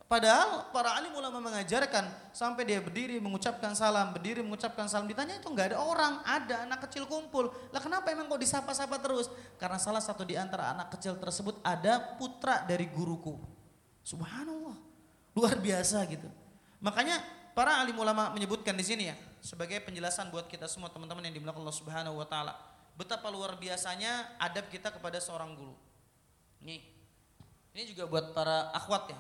Padahal 0.04 0.70
para 0.70 0.94
alim 1.00 1.10
ulama 1.16 1.42
mengajarkan 1.42 2.06
sampai 2.36 2.68
dia 2.68 2.78
berdiri 2.84 3.18
mengucapkan 3.18 3.74
salam, 3.74 4.14
berdiri 4.14 4.46
mengucapkan 4.46 4.86
salam 4.86 5.10
ditanya 5.10 5.40
itu 5.42 5.48
nggak 5.50 5.74
ada 5.74 5.78
orang, 5.82 6.22
ada 6.28 6.68
anak 6.68 6.86
kecil 6.86 7.10
kumpul. 7.10 7.50
Lah 7.74 7.82
kenapa 7.82 8.14
emang 8.14 8.30
kok 8.30 8.38
disapa-sapa 8.38 9.00
terus? 9.02 9.32
Karena 9.58 9.80
salah 9.82 10.04
satu 10.04 10.22
di 10.28 10.38
antara 10.38 10.70
anak 10.76 10.94
kecil 10.94 11.18
tersebut 11.18 11.58
ada 11.66 12.20
putra 12.20 12.62
dari 12.68 12.86
guruku. 12.92 13.40
Subhanallah. 14.06 14.78
Luar 15.34 15.58
biasa 15.58 16.06
gitu. 16.06 16.30
Makanya 16.84 17.18
para 17.58 17.82
alim 17.82 17.98
ulama 17.98 18.30
menyebutkan 18.36 18.78
di 18.78 18.86
sini 18.86 19.10
ya 19.10 19.16
sebagai 19.42 19.82
penjelasan 19.82 20.30
buat 20.30 20.46
kita 20.46 20.70
semua 20.70 20.94
teman-teman 20.94 21.26
yang 21.26 21.34
dimiliki 21.34 21.58
Allah 21.58 21.74
Subhanahu 21.74 22.22
wa 22.22 22.28
taala. 22.28 22.54
Betapa 22.94 23.34
luar 23.34 23.58
biasanya 23.58 24.38
adab 24.38 24.70
kita 24.70 24.94
kepada 24.94 25.18
seorang 25.18 25.58
guru. 25.58 25.74
Nih. 26.62 26.94
Ini 27.74 27.90
juga 27.90 28.06
buat 28.06 28.38
para 28.38 28.70
akhwat 28.70 29.10
ya, 29.10 29.18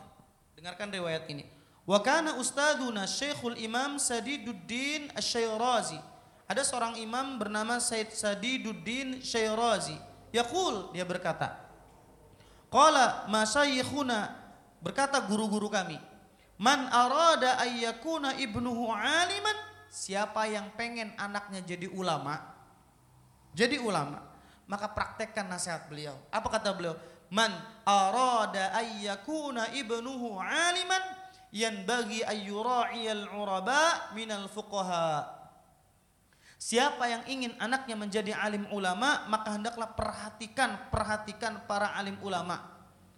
Dengarkan 0.53 0.89
riwayat 0.93 1.25
ini. 1.29 1.45
Wa 1.83 1.99
kana 1.99 2.39
ustaduna 2.39 3.03
Syekhul 3.09 3.59
Imam 3.59 3.99
Sadiduddin 3.99 5.11
Asy-Syairazi. 5.11 5.99
Ada 6.47 6.63
seorang 6.63 6.99
imam 6.99 7.39
bernama 7.39 7.79
Said 7.79 8.11
Sadiduddin 8.11 9.19
Syairazi. 9.23 9.95
Yaqul 10.33 10.91
dia 10.91 11.05
berkata, 11.05 11.61
Qala 12.73 13.29
masyayikhuna 13.29 14.33
berkata 14.81 15.21
guru-guru 15.21 15.69
kami, 15.69 16.01
Man 16.57 16.89
arada 16.89 17.61
ayyakuna 17.61 18.37
ibnuhu 18.41 18.89
aliman, 18.89 19.57
siapa 19.93 20.49
yang 20.49 20.73
pengen 20.73 21.13
anaknya 21.21 21.61
jadi 21.61 21.85
ulama, 21.93 22.41
jadi 23.53 23.77
ulama, 23.77 24.25
maka 24.65 24.89
praktekkan 24.89 25.45
nasihat 25.45 25.85
beliau. 25.85 26.17
Apa 26.33 26.49
kata 26.49 26.73
beliau? 26.73 26.97
Man 27.33 27.49
arada 27.81 28.77
ayyakuna 28.77 29.73
ibnuhu 29.73 30.37
aliman 30.37 31.01
yanbaghi 31.49 32.21
ayyura'iyal 32.21 33.25
uraba 33.33 34.13
minal 34.13 34.45
fuqaha 34.45 35.41
Siapa 36.63 37.11
yang 37.11 37.27
ingin 37.27 37.51
anaknya 37.59 37.91
menjadi 37.99 38.31
alim 38.39 38.63
ulama, 38.71 39.27
maka 39.27 39.51
hendaklah 39.51 39.91
perhatikan, 39.99 40.87
perhatikan 40.87 41.59
para 41.67 41.91
alim 41.91 42.15
ulama. 42.23 42.55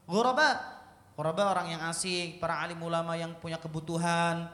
Ghuraba, 0.09 0.81
ghuraba 1.13 1.53
orang 1.53 1.77
yang 1.77 1.81
asing, 1.85 2.41
para 2.41 2.57
alim 2.65 2.81
ulama 2.81 3.13
yang 3.13 3.37
punya 3.37 3.61
kebutuhan, 3.61 4.49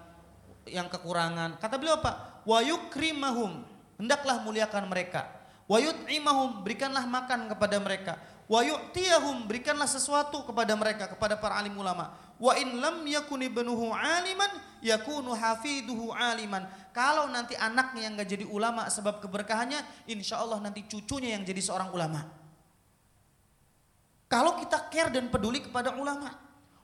yang 0.68 0.92
kekurangan. 0.92 1.56
Kata 1.64 1.80
beliau 1.80 2.04
apa? 2.04 2.44
Wa 2.44 2.60
yukrimahum, 2.60 3.64
hendaklah 3.96 4.44
muliakan 4.44 4.92
mereka. 4.92 5.40
Wa 5.72 5.80
yut'imahum, 5.80 6.60
berikanlah 6.68 7.08
makan 7.08 7.48
kepada 7.48 7.80
mereka 7.80 8.20
wa 8.52 8.60
yu'tiyahum 8.68 9.48
berikanlah 9.48 9.88
sesuatu 9.88 10.44
kepada 10.44 10.76
mereka 10.76 11.08
kepada 11.08 11.40
para 11.40 11.56
alim 11.56 11.72
ulama. 11.80 12.12
Wa 12.36 12.60
in 12.60 12.84
lam 12.84 13.08
yakun 13.08 13.48
ibnuhu 13.48 13.96
aliman 13.96 14.52
yakunu 14.84 15.32
hafiduhu 15.32 16.12
aliman. 16.12 16.68
Kalau 16.92 17.32
nanti 17.32 17.56
anaknya 17.56 18.12
yang 18.12 18.20
gak 18.20 18.28
jadi 18.28 18.44
ulama 18.44 18.92
sebab 18.92 19.24
keberkahannya 19.24 19.80
insya 20.12 20.44
Allah 20.44 20.60
nanti 20.60 20.84
cucunya 20.84 21.40
yang 21.40 21.48
jadi 21.48 21.64
seorang 21.64 21.96
ulama. 21.96 22.28
Kalau 24.28 24.60
kita 24.60 24.92
care 24.92 25.16
dan 25.16 25.32
peduli 25.32 25.64
kepada 25.64 25.96
ulama 25.96 26.28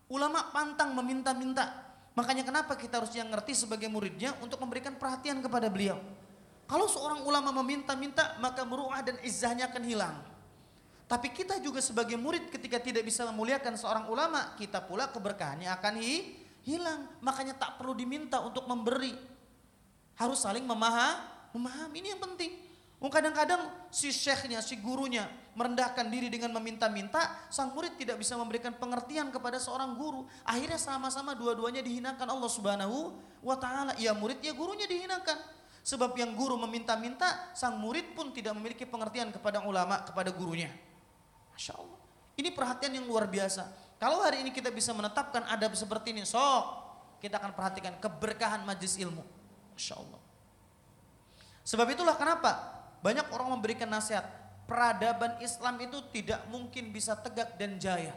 ulama 0.07 0.47
pantang 0.55 0.95
meminta-minta. 0.95 1.83
Makanya 2.15 2.47
kenapa 2.47 2.79
kita 2.79 3.03
harus 3.03 3.11
yang 3.13 3.27
ngerti 3.27 3.53
sebagai 3.53 3.91
muridnya 3.91 4.33
untuk 4.39 4.57
memberikan 4.63 4.95
perhatian 4.95 5.43
kepada 5.43 5.67
beliau? 5.67 5.99
Kalau 6.65 6.87
seorang 6.87 7.27
ulama 7.27 7.51
meminta-minta 7.59 8.39
maka 8.39 8.63
meruah 8.63 9.03
dan 9.03 9.19
izzahnya 9.21 9.67
akan 9.67 9.83
hilang 9.83 10.15
tapi 11.07 11.31
kita 11.31 11.63
juga 11.63 11.79
sebagai 11.79 12.19
murid 12.19 12.51
ketika 12.51 12.83
tidak 12.83 13.07
bisa 13.07 13.23
memuliakan 13.31 13.79
seorang 13.79 14.11
ulama, 14.11 14.51
kita 14.59 14.83
pula 14.83 15.07
keberkahannya 15.07 15.71
akan 15.71 16.03
hi, 16.03 16.35
hilang. 16.67 17.07
Makanya 17.23 17.55
tak 17.55 17.79
perlu 17.79 17.95
diminta 17.95 18.43
untuk 18.43 18.67
memberi. 18.67 19.15
Harus 20.19 20.43
saling 20.43 20.67
memaham, 20.67 21.23
memahami. 21.55 22.03
Ini 22.03 22.07
yang 22.11 22.21
penting. 22.27 22.51
Kadang-kadang 22.99 23.71
si 23.87 24.11
syekhnya, 24.11 24.59
si 24.59 24.75
gurunya 24.83 25.31
merendahkan 25.55 26.11
diri 26.11 26.27
dengan 26.27 26.51
meminta-minta, 26.59 27.47
sang 27.47 27.71
murid 27.71 27.95
tidak 27.95 28.19
bisa 28.19 28.35
memberikan 28.35 28.75
pengertian 28.75 29.31
kepada 29.31 29.63
seorang 29.63 29.95
guru. 29.95 30.27
Akhirnya 30.43 30.75
sama-sama 30.75 31.31
dua-duanya 31.39 31.79
dihinakan 31.87 32.27
Allah 32.27 32.51
Subhanahu 32.51 33.15
wa 33.39 33.55
taala. 33.55 33.95
Ya 33.95 34.11
murid, 34.11 34.43
ya 34.43 34.51
gurunya 34.51 34.83
dihinakan. 34.91 35.39
Sebab 35.87 36.19
yang 36.19 36.35
guru 36.35 36.59
meminta-minta, 36.59 37.55
sang 37.55 37.79
murid 37.79 38.11
pun 38.11 38.35
tidak 38.35 38.51
memiliki 38.59 38.83
pengertian 38.83 39.31
kepada 39.31 39.63
ulama, 39.63 40.03
kepada 40.03 40.35
gurunya. 40.35 40.67
Masya 41.57 41.73
Allah. 41.73 41.99
Ini 42.37 42.53
perhatian 42.53 42.93
yang 43.01 43.09
luar 43.09 43.25
biasa. 43.25 43.65
Kalau 43.97 44.21
hari 44.21 44.45
ini 44.45 44.53
kita 44.53 44.69
bisa 44.69 44.93
menetapkan 44.93 45.41
adab 45.49 45.73
seperti 45.73 46.13
ini, 46.13 46.21
sok 46.21 46.85
kita 47.17 47.41
akan 47.41 47.57
perhatikan 47.57 47.97
keberkahan 47.97 48.61
majlis 48.61 48.93
ilmu. 49.01 49.25
Masya 49.73 49.97
Allah. 49.97 50.21
Sebab 51.65 51.87
itulah 51.89 52.13
kenapa 52.13 52.77
banyak 53.01 53.25
orang 53.33 53.57
memberikan 53.57 53.89
nasihat. 53.89 54.23
Peradaban 54.67 55.39
Islam 55.39 55.79
itu 55.79 55.97
tidak 56.11 56.43
mungkin 56.51 56.91
bisa 56.91 57.15
tegak 57.17 57.55
dan 57.55 57.79
jaya. 57.79 58.13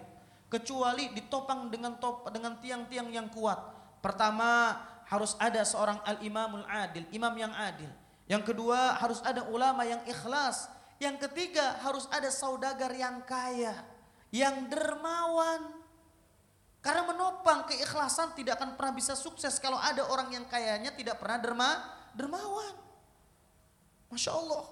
Kecuali 0.51 1.15
ditopang 1.15 1.71
dengan 1.71 1.95
top, 1.97 2.27
dengan 2.29 2.59
tiang-tiang 2.59 3.07
yang 3.09 3.31
kuat. 3.31 3.57
Pertama 4.03 4.75
harus 5.07 5.39
ada 5.39 5.63
seorang 5.63 6.03
al-imamul 6.03 6.67
adil, 6.67 7.07
imam 7.15 7.31
yang 7.39 7.55
adil. 7.55 7.87
Yang 8.27 8.51
kedua 8.51 8.99
harus 8.99 9.23
ada 9.23 9.47
ulama 9.47 9.87
yang 9.87 10.03
ikhlas, 10.11 10.67
yang 11.01 11.17
ketiga 11.17 11.81
harus 11.81 12.05
ada 12.13 12.29
saudagar 12.29 12.93
yang 12.93 13.25
kaya, 13.25 13.73
yang 14.29 14.69
dermawan. 14.69 15.81
Karena 16.85 17.09
menopang 17.09 17.69
keikhlasan 17.69 18.37
tidak 18.37 18.61
akan 18.61 18.77
pernah 18.77 18.93
bisa 18.93 19.17
sukses 19.17 19.57
kalau 19.61 19.81
ada 19.81 20.05
orang 20.13 20.33
yang 20.33 20.45
kayanya 20.49 20.93
tidak 20.93 21.17
pernah 21.17 21.41
derma, 21.41 21.71
dermawan. 22.13 22.77
Masya 24.13 24.33
Allah. 24.33 24.65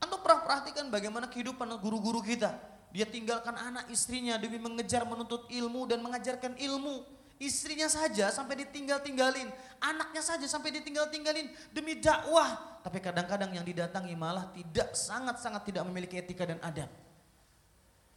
Anda 0.00 0.16
pernah 0.20 0.40
perhatikan 0.44 0.88
bagaimana 0.88 1.28
kehidupan 1.28 1.68
guru-guru 1.80 2.24
kita. 2.24 2.56
Dia 2.88 3.04
tinggalkan 3.04 3.52
anak 3.52 3.92
istrinya 3.92 4.40
demi 4.40 4.56
mengejar 4.56 5.04
menuntut 5.04 5.44
ilmu 5.52 5.84
dan 5.84 6.00
mengajarkan 6.00 6.56
ilmu. 6.56 7.04
Istrinya 7.38 7.86
saja 7.86 8.34
sampai 8.34 8.66
ditinggal-tinggalin, 8.66 9.46
anaknya 9.78 10.22
saja 10.22 10.42
sampai 10.50 10.74
ditinggal-tinggalin 10.74 11.46
demi 11.70 12.02
dakwah. 12.02 12.82
Tapi 12.82 12.98
kadang-kadang 12.98 13.54
yang 13.54 13.62
didatangi 13.62 14.18
malah 14.18 14.50
tidak 14.50 14.90
sangat-sangat 14.98 15.62
tidak 15.62 15.86
memiliki 15.86 16.18
etika 16.18 16.42
dan 16.42 16.58
adab. 16.66 16.90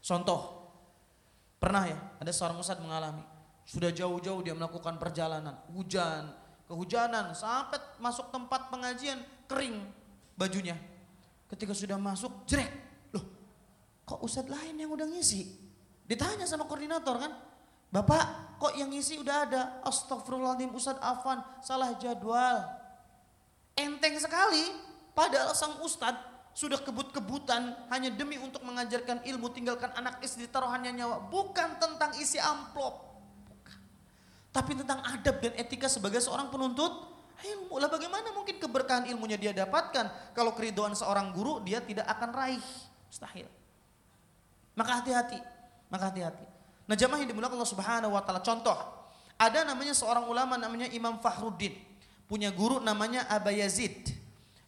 Contoh, 0.02 0.74
pernah 1.62 1.86
ya 1.86 1.98
ada 2.18 2.32
seorang 2.34 2.58
ustadz 2.58 2.82
mengalami 2.82 3.22
sudah 3.62 3.94
jauh-jauh 3.94 4.42
dia 4.42 4.58
melakukan 4.58 4.98
perjalanan, 4.98 5.54
hujan, 5.70 6.34
kehujanan 6.66 7.38
sampai 7.38 7.78
masuk 8.02 8.34
tempat 8.34 8.74
pengajian 8.74 9.22
kering 9.46 9.86
bajunya. 10.34 10.76
Ketika 11.46 11.78
sudah 11.78 12.02
masuk, 12.02 12.48
jrek, 12.50 12.68
loh 13.14 13.26
kok 14.02 14.20
ustadz 14.26 14.50
lain 14.50 14.82
yang 14.82 14.90
udah 14.90 15.06
ngisi? 15.06 15.46
Ditanya 16.10 16.50
sama 16.50 16.66
koordinator 16.66 17.22
kan, 17.22 17.32
Bapak, 17.92 18.51
kok 18.62 18.78
yang 18.78 18.94
isi 18.94 19.18
udah 19.18 19.50
ada? 19.50 19.62
Astagfirullahaladzim 19.82 20.70
Ustaz 20.78 21.02
Afan, 21.02 21.42
salah 21.66 21.98
jadwal. 21.98 22.62
Enteng 23.74 24.14
sekali, 24.22 24.70
padahal 25.18 25.58
sang 25.58 25.82
Ustadz 25.82 26.30
sudah 26.54 26.78
kebut-kebutan 26.84 27.74
hanya 27.90 28.14
demi 28.14 28.38
untuk 28.38 28.62
mengajarkan 28.62 29.26
ilmu 29.26 29.50
tinggalkan 29.50 29.90
anak 29.98 30.22
istri 30.22 30.46
taruhannya 30.46 30.94
nyawa. 30.94 31.26
Bukan 31.32 31.82
tentang 31.82 32.14
isi 32.22 32.38
amplop. 32.38 33.10
Tapi 34.52 34.78
tentang 34.78 35.00
adab 35.10 35.42
dan 35.42 35.56
etika 35.56 35.88
sebagai 35.88 36.20
seorang 36.20 36.52
penuntut 36.52 36.92
ilmu. 37.40 37.80
Lah 37.80 37.88
bagaimana 37.88 38.36
mungkin 38.36 38.60
keberkahan 38.60 39.08
ilmunya 39.08 39.40
dia 39.40 39.56
dapatkan 39.56 40.36
kalau 40.36 40.52
keriduan 40.52 40.92
seorang 40.92 41.32
guru 41.32 41.64
dia 41.64 41.80
tidak 41.80 42.06
akan 42.12 42.30
raih. 42.36 42.68
Mustahil. 43.08 43.48
Maka 44.76 45.00
hati-hati. 45.00 45.40
Maka 45.88 46.12
hati-hati. 46.12 46.51
Nah 46.92 47.00
jamaah 47.00 47.24
yang 47.24 47.32
dimulakan 47.32 47.56
Allah 47.56 47.72
subhanahu 47.72 48.12
wa 48.12 48.20
ta'ala. 48.20 48.44
Contoh, 48.44 48.76
ada 49.40 49.64
namanya 49.64 49.96
seorang 49.96 50.28
ulama 50.28 50.60
namanya 50.60 50.92
Imam 50.92 51.24
Fahruddin. 51.24 51.72
Punya 52.28 52.52
guru 52.52 52.84
namanya 52.84 53.32
Aba 53.32 53.56
Yazid. 53.56 54.12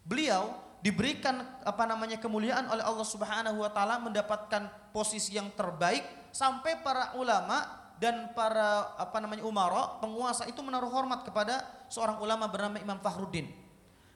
Beliau 0.07 0.55
diberikan 0.79 1.43
apa 1.67 1.83
namanya 1.83 2.19
kemuliaan 2.19 2.67
oleh 2.67 2.83
Allah 2.83 3.07
Subhanahu 3.07 3.63
wa 3.63 3.71
taala 3.71 4.03
mendapatkan 4.03 4.67
posisi 4.91 5.35
yang 5.35 5.47
terbaik 5.55 6.03
sampai 6.35 6.79
para 6.83 7.15
ulama 7.15 7.63
dan 8.03 8.35
para 8.35 8.91
apa 8.99 9.15
namanya 9.23 9.47
umara, 9.47 9.99
penguasa 10.03 10.43
itu 10.43 10.59
menaruh 10.59 10.91
hormat 10.91 11.23
kepada 11.23 11.63
seorang 11.87 12.19
ulama 12.19 12.51
bernama 12.51 12.83
Imam 12.83 12.99
Fahruddin. 12.99 13.47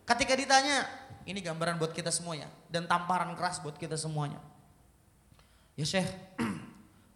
Ketika 0.04 0.36
ditanya, 0.36 0.84
ini 1.24 1.40
gambaran 1.40 1.80
buat 1.80 1.96
kita 1.96 2.12
semuanya 2.12 2.52
dan 2.68 2.84
tamparan 2.84 3.32
keras 3.40 3.64
buat 3.64 3.80
kita 3.80 3.96
semuanya. 3.96 4.44
Ya 5.80 5.88
Syekh, 5.88 6.10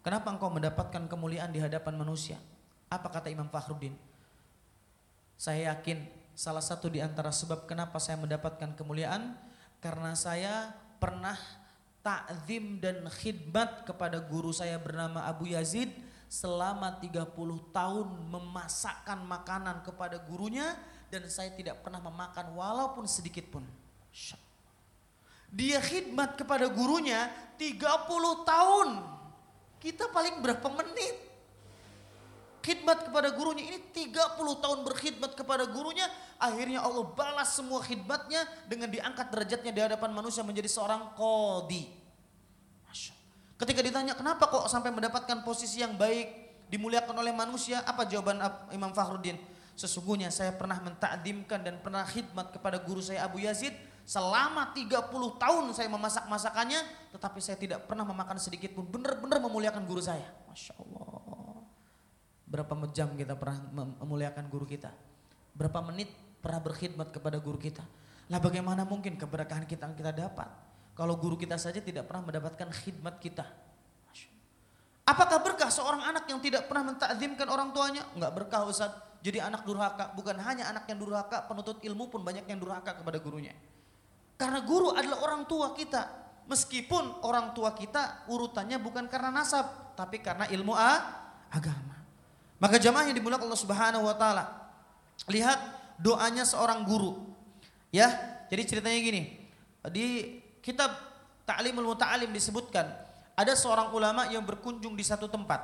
kenapa 0.02 0.28
engkau 0.34 0.52
mendapatkan 0.52 1.08
kemuliaan 1.08 1.54
di 1.54 1.62
hadapan 1.62 1.96
manusia? 1.96 2.36
Apa 2.92 3.08
kata 3.08 3.32
Imam 3.32 3.48
Fakhruddin? 3.48 3.96
Saya 5.40 5.74
yakin 5.74 6.06
salah 6.36 6.62
satu 6.62 6.92
di 6.92 7.00
antara 7.00 7.32
sebab 7.32 7.64
kenapa 7.64 7.96
saya 7.96 8.20
mendapatkan 8.20 8.76
kemuliaan 8.76 9.34
karena 9.82 10.12
saya 10.14 10.70
pernah 11.02 11.34
takzim 12.02 12.82
dan 12.82 13.06
khidmat 13.08 13.86
kepada 13.86 14.18
guru 14.22 14.50
saya 14.50 14.78
bernama 14.78 15.26
Abu 15.26 15.50
Yazid 15.50 15.90
selama 16.32 16.96
30 16.98 17.28
tahun 17.76 18.08
memasakkan 18.32 19.20
makanan 19.22 19.84
kepada 19.84 20.16
gurunya 20.24 20.74
dan 21.12 21.28
saya 21.28 21.52
tidak 21.52 21.84
pernah 21.84 22.00
memakan 22.00 22.56
walaupun 22.56 23.04
sedikit 23.04 23.52
pun. 23.52 23.60
Dia 25.52 25.76
khidmat 25.84 26.40
kepada 26.40 26.72
gurunya 26.72 27.28
30 27.60 28.48
tahun. 28.48 28.88
Kita 29.82 30.06
paling 30.14 30.38
berapa 30.38 30.68
menit? 30.70 31.34
khidmat 32.62 33.10
kepada 33.10 33.34
gurunya. 33.34 33.74
Ini 33.74 33.90
30 33.90 34.38
tahun 34.38 34.86
berkhidmat 34.86 35.34
kepada 35.34 35.66
gurunya. 35.66 36.06
Akhirnya 36.38 36.78
Allah 36.78 37.10
balas 37.10 37.58
semua 37.58 37.82
khidmatnya 37.82 38.46
dengan 38.70 38.86
diangkat 38.86 39.34
derajatnya 39.34 39.74
di 39.74 39.82
hadapan 39.82 40.14
manusia 40.14 40.46
menjadi 40.46 40.70
seorang 40.70 41.10
kodi 41.18 42.02
ketika 43.62 43.78
ditanya 43.78 44.18
kenapa 44.18 44.50
kok 44.50 44.66
sampai 44.66 44.90
mendapatkan 44.90 45.46
posisi 45.46 45.78
yang 45.78 45.94
baik 45.94 46.50
dimuliakan 46.66 47.14
oleh 47.14 47.30
manusia? 47.30 47.78
Apa 47.86 48.02
jawaban 48.10 48.42
Imam 48.74 48.90
Fakhruddin? 48.90 49.38
Sesungguhnya 49.78 50.34
saya 50.34 50.50
pernah 50.50 50.82
mentakdimkan 50.82 51.62
dan 51.62 51.78
pernah 51.78 52.02
khidmat 52.02 52.50
kepada 52.50 52.82
guru 52.82 52.98
saya 52.98 53.22
Abu 53.22 53.38
Yazid 53.46 53.72
selama 54.02 54.74
30 54.74 55.10
tahun 55.38 55.64
saya 55.72 55.88
memasak 55.88 56.26
masakannya 56.26 56.80
tetapi 57.14 57.38
saya 57.38 57.56
tidak 57.56 57.86
pernah 57.86 58.02
memakan 58.02 58.36
sedikit 58.40 58.74
pun 58.74 58.86
benar-benar 58.86 59.38
memuliakan 59.38 59.86
guru 59.86 60.02
saya 60.02 60.26
Masya 60.50 60.74
Allah 60.78 61.12
Berapa 62.52 62.76
jam 62.92 63.16
kita 63.16 63.32
pernah 63.32 63.64
memuliakan 64.04 64.44
guru 64.52 64.68
kita? 64.68 64.92
Berapa 65.56 65.80
menit 65.88 66.12
pernah 66.44 66.60
berkhidmat 66.60 67.08
kepada 67.08 67.40
guru 67.40 67.56
kita? 67.56 67.80
Lah 68.28 68.36
bagaimana 68.36 68.84
mungkin 68.84 69.16
keberkahan 69.16 69.64
kita 69.64 69.88
yang 69.88 69.96
kita 69.96 70.12
dapat? 70.12 70.52
Kalau 70.92 71.16
guru 71.16 71.40
kita 71.40 71.56
saja 71.56 71.80
tidak 71.80 72.04
pernah 72.04 72.28
mendapatkan 72.28 72.68
khidmat 72.68 73.16
kita. 73.24 73.48
Apakah 75.08 75.40
berkah 75.40 75.72
seorang 75.72 76.04
anak 76.12 76.28
yang 76.28 76.44
tidak 76.44 76.68
pernah 76.68 76.92
mentakzimkan 76.92 77.48
orang 77.48 77.72
tuanya? 77.72 78.04
Enggak 78.12 78.36
berkah 78.36 78.68
Ustaz. 78.68 78.92
Jadi 79.24 79.40
anak 79.40 79.64
durhaka, 79.64 80.12
bukan 80.12 80.36
hanya 80.44 80.68
anak 80.68 80.84
yang 80.92 81.00
durhaka, 81.00 81.48
penuntut 81.48 81.80
ilmu 81.80 82.12
pun 82.12 82.20
banyak 82.20 82.44
yang 82.52 82.60
durhaka 82.60 83.00
kepada 83.00 83.16
gurunya. 83.16 83.56
Karena 84.42 84.58
guru 84.58 84.90
adalah 84.90 85.22
orang 85.22 85.46
tua 85.46 85.70
kita. 85.70 86.02
Meskipun 86.50 87.22
orang 87.22 87.54
tua 87.54 87.70
kita 87.78 88.26
urutannya 88.26 88.74
bukan 88.82 89.06
karena 89.06 89.30
nasab, 89.30 89.94
tapi 89.94 90.18
karena 90.18 90.50
ilmu 90.50 90.74
a, 90.74 90.98
agama. 91.46 92.02
Maka 92.58 92.82
jamaah 92.82 93.06
yang 93.06 93.14
dimulakan 93.14 93.46
Allah 93.46 93.62
Subhanahu 93.62 94.02
wa 94.02 94.18
taala. 94.18 94.50
Lihat 95.30 95.62
doanya 96.02 96.42
seorang 96.42 96.82
guru. 96.82 97.22
Ya, 97.94 98.10
jadi 98.50 98.66
ceritanya 98.66 98.98
gini. 98.98 99.46
Di 99.94 100.42
kitab 100.58 100.90
Ta'limul 101.46 101.94
Muta'alim 101.94 102.34
disebutkan 102.34 102.90
ada 103.38 103.54
seorang 103.54 103.94
ulama 103.94 104.26
yang 104.26 104.42
berkunjung 104.42 104.98
di 104.98 105.06
satu 105.06 105.30
tempat. 105.30 105.62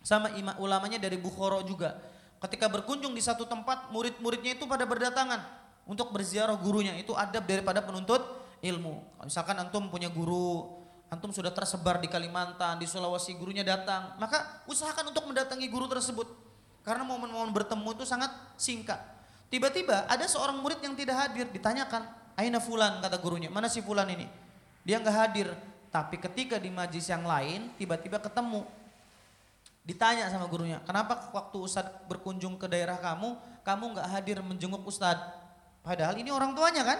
Sama 0.00 0.32
imam 0.32 0.56
ulamanya 0.64 0.96
dari 0.96 1.20
Bukhara 1.20 1.60
juga. 1.60 2.00
Ketika 2.40 2.72
berkunjung 2.72 3.12
di 3.12 3.20
satu 3.20 3.44
tempat, 3.44 3.92
murid-muridnya 3.92 4.56
itu 4.56 4.64
pada 4.64 4.88
berdatangan 4.88 5.61
untuk 5.88 6.14
berziarah 6.14 6.54
gurunya. 6.58 6.94
Itu 6.98 7.16
adab 7.16 7.46
daripada 7.46 7.82
penuntut 7.82 8.22
ilmu. 8.62 9.02
Misalkan 9.26 9.58
antum 9.58 9.88
punya 9.90 10.10
guru 10.12 10.82
Antum 11.12 11.28
sudah 11.28 11.52
tersebar 11.52 12.00
di 12.00 12.08
Kalimantan, 12.08 12.80
di 12.80 12.88
Sulawesi, 12.88 13.36
gurunya 13.36 13.60
datang. 13.60 14.16
Maka 14.16 14.64
usahakan 14.64 15.12
untuk 15.12 15.28
mendatangi 15.28 15.68
guru 15.68 15.84
tersebut. 15.84 16.24
Karena 16.80 17.04
momen-momen 17.04 17.52
bertemu 17.52 17.92
itu 17.92 18.08
sangat 18.08 18.32
singkat. 18.56 18.96
Tiba-tiba 19.52 20.08
ada 20.08 20.24
seorang 20.24 20.56
murid 20.64 20.80
yang 20.80 20.96
tidak 20.96 21.20
hadir, 21.20 21.44
ditanyakan, 21.52 22.08
Aina 22.32 22.56
fulan 22.56 23.04
kata 23.04 23.20
gurunya, 23.20 23.52
mana 23.52 23.68
si 23.68 23.84
fulan 23.84 24.08
ini? 24.08 24.24
Dia 24.88 24.96
nggak 24.96 25.12
hadir, 25.12 25.52
tapi 25.92 26.16
ketika 26.16 26.56
di 26.56 26.72
majlis 26.72 27.04
yang 27.04 27.28
lain 27.28 27.68
tiba-tiba 27.76 28.16
ketemu. 28.16 28.64
Ditanya 29.84 30.32
sama 30.32 30.48
gurunya, 30.48 30.80
kenapa 30.88 31.28
waktu 31.36 31.60
Ustadz 31.60 32.08
berkunjung 32.08 32.56
ke 32.56 32.64
daerah 32.64 32.96
kamu, 32.96 33.36
kamu 33.60 33.84
nggak 34.00 34.08
hadir 34.08 34.40
menjenguk 34.40 34.80
Ustadz? 34.88 35.41
Padahal 35.82 36.14
ini 36.18 36.30
orang 36.30 36.54
tuanya 36.54 36.86
kan? 36.86 36.98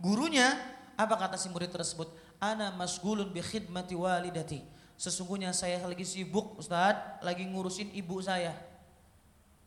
Gurunya, 0.00 0.56
apa 0.96 1.16
kata 1.16 1.40
si 1.40 1.48
murid 1.48 1.72
tersebut? 1.72 2.08
ana 2.40 2.72
masgulun 2.74 3.28
bi 3.30 3.44
khidmati 3.44 3.94
walidati. 3.94 4.64
Sesungguhnya 4.96 5.52
saya 5.52 5.80
lagi 5.84 6.04
sibuk 6.04 6.56
Ustaz, 6.56 6.96
lagi 7.20 7.44
ngurusin 7.44 7.92
ibu 7.92 8.20
saya. 8.20 8.56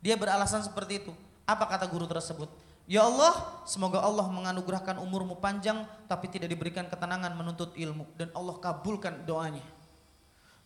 Dia 0.02 0.18
beralasan 0.18 0.62
seperti 0.62 1.06
itu. 1.06 1.12
Apa 1.46 1.64
kata 1.70 1.86
guru 1.88 2.04
tersebut? 2.04 2.50
Ya 2.84 3.00
Allah, 3.00 3.64
semoga 3.64 4.04
Allah 4.04 4.28
menganugerahkan 4.28 5.00
umurmu 5.00 5.40
panjang 5.40 5.88
tapi 6.04 6.28
tidak 6.28 6.52
diberikan 6.52 6.84
ketenangan 6.84 7.32
menuntut 7.32 7.72
ilmu 7.72 8.04
dan 8.20 8.28
Allah 8.36 8.60
kabulkan 8.60 9.24
doanya. 9.24 9.64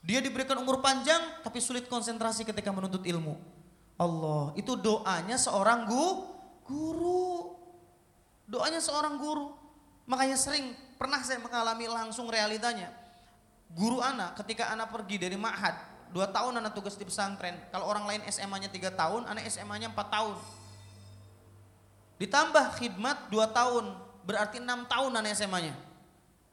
Dia 0.03 0.18
diberikan 0.18 0.59
umur 0.59 0.82
panjang 0.82 1.22
tapi 1.47 1.62
sulit 1.62 1.86
konsentrasi 1.86 2.43
ketika 2.43 2.74
menuntut 2.74 3.07
ilmu. 3.07 3.39
Allah, 3.99 4.55
itu 4.59 4.74
doanya 4.78 5.39
seorang 5.39 5.86
gu, 5.86 6.07
guru. 6.66 7.57
Doanya 8.49 8.80
seorang 8.80 9.20
guru. 9.20 9.53
Makanya 10.09 10.40
sering 10.40 10.72
pernah 10.96 11.20
saya 11.20 11.36
mengalami 11.36 11.84
langsung 11.84 12.32
realitanya. 12.32 12.88
Guru 13.68 14.01
anak 14.01 14.40
ketika 14.40 14.72
anak 14.72 14.88
pergi 14.88 15.20
dari 15.20 15.36
ma'had, 15.36 15.76
dua 16.09 16.24
tahun 16.32 16.57
anak 16.64 16.72
tugas 16.72 16.96
di 16.96 17.05
pesantren. 17.05 17.61
Kalau 17.68 17.84
orang 17.84 18.09
lain 18.09 18.24
SMA-nya 18.32 18.72
tiga 18.72 18.88
tahun, 18.88 19.28
anak 19.28 19.44
SMA-nya 19.53 19.92
empat 19.92 20.09
tahun. 20.09 20.36
Ditambah 22.16 22.80
khidmat 22.80 23.28
dua 23.28 23.53
tahun, 23.53 23.92
berarti 24.24 24.64
enam 24.64 24.88
tahun 24.88 25.12
anak 25.12 25.36
SMA-nya. 25.36 25.76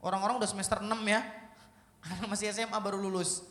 Orang-orang 0.03 0.43
udah 0.43 0.49
semester 0.51 0.83
enam 0.83 0.99
ya, 1.07 1.23
anak 2.05 2.27
masih 2.27 2.51
SMA 2.51 2.75
baru 2.75 2.99
lulus, 2.99 3.47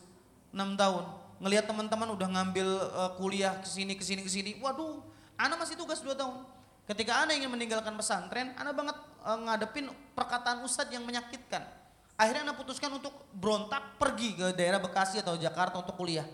enam 0.53 0.77
tahun. 0.77 1.03
Ngelihat 1.41 1.65
teman-teman 1.65 2.13
udah 2.13 2.29
ngambil 2.29 2.67
uh, 2.93 3.11
kuliah 3.17 3.57
ke 3.59 3.67
sini 3.67 3.97
ke 3.97 4.05
sini 4.05 4.21
ke 4.21 4.29
sini, 4.31 4.51
waduh, 4.61 5.01
anak 5.35 5.65
masih 5.65 5.75
tugas 5.75 5.99
dua 6.05 6.13
tahun. 6.13 6.54
Ketika 6.85 7.25
Anda 7.25 7.33
ingin 7.33 7.49
meninggalkan 7.49 7.97
pesantren, 7.97 8.53
Anda 8.53 8.69
banget 8.69 8.93
e, 9.25 9.29
ngadepin 9.33 9.85
perkataan 10.13 10.61
ustadz 10.61 10.93
yang 10.93 11.01
menyakitkan. 11.01 11.65
Akhirnya 12.13 12.45
Anda 12.45 12.55
putuskan 12.55 12.93
untuk 12.93 13.11
berontak 13.33 13.97
pergi 13.97 14.37
ke 14.37 14.53
daerah 14.53 14.77
Bekasi 14.77 15.19
atau 15.19 15.33
Jakarta 15.33 15.81
untuk 15.81 15.97
kuliah. 15.97 16.29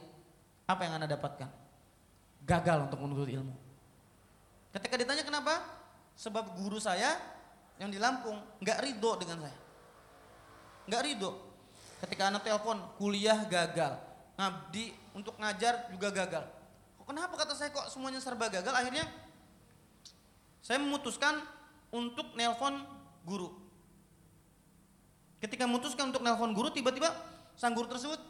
Apa 0.68 0.84
yang 0.84 1.00
Anda 1.00 1.08
dapatkan? 1.08 1.48
Gagal 2.44 2.92
untuk 2.92 3.00
menuntut 3.00 3.32
ilmu. 3.32 3.56
Ketika 4.76 4.96
ditanya 5.00 5.24
kenapa? 5.24 5.64
Sebab 6.20 6.60
guru 6.60 6.78
saya 6.84 7.16
yang 7.80 7.88
di 7.88 7.98
Lampung 7.98 8.36
nggak 8.60 8.78
ridho 8.84 9.12
dengan 9.24 9.48
saya. 9.48 9.58
Nggak 10.86 11.02
ridho. 11.08 11.32
Ketika 12.04 12.28
Anda 12.28 12.44
telepon 12.44 12.78
kuliah 13.00 13.40
gagal. 13.48 13.98
Ngabdi 14.36 15.16
untuk 15.16 15.40
ngajar 15.40 15.88
juga 15.96 16.12
gagal. 16.12 16.44
Kenapa 17.08 17.36
kata 17.36 17.52
saya 17.56 17.76
kok 17.76 17.92
semuanya 17.92 18.24
serba 18.24 18.48
gagal? 18.48 18.72
Akhirnya 18.72 19.04
saya 20.62 20.78
memutuskan 20.78 21.42
untuk 21.90 22.38
nelpon 22.38 22.86
guru. 23.26 23.50
Ketika 25.42 25.66
memutuskan 25.66 26.14
untuk 26.14 26.22
nelpon 26.22 26.54
guru, 26.54 26.70
tiba-tiba 26.70 27.10
sang 27.58 27.74
guru 27.74 27.90
tersebut, 27.90 28.22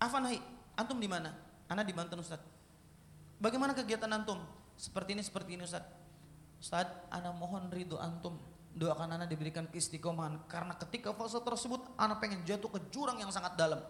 Afan 0.00 0.24
hai, 0.24 0.40
antum 0.76 0.96
di 0.96 1.04
mana? 1.04 1.36
Ana 1.68 1.84
di 1.84 1.92
Banten 1.92 2.20
Ustaz. 2.20 2.40
Bagaimana 3.36 3.76
kegiatan 3.76 4.08
antum? 4.08 4.40
Seperti 4.76 5.12
ini, 5.12 5.22
seperti 5.24 5.56
ini 5.56 5.68
Ustaz. 5.68 5.84
Ustaz, 6.56 6.88
ana 7.12 7.32
mohon 7.36 7.68
ridho 7.68 8.00
antum. 8.00 8.40
Doakan 8.76 9.16
ana 9.16 9.24
diberikan 9.28 9.68
keistiqomahan. 9.68 10.48
Karena 10.48 10.76
ketika 10.76 11.12
fase 11.12 11.40
tersebut, 11.40 11.80
ana 11.96 12.16
pengen 12.16 12.44
jatuh 12.44 12.68
ke 12.72 12.80
jurang 12.92 13.20
yang 13.20 13.32
sangat 13.32 13.56
dalam. 13.56 13.80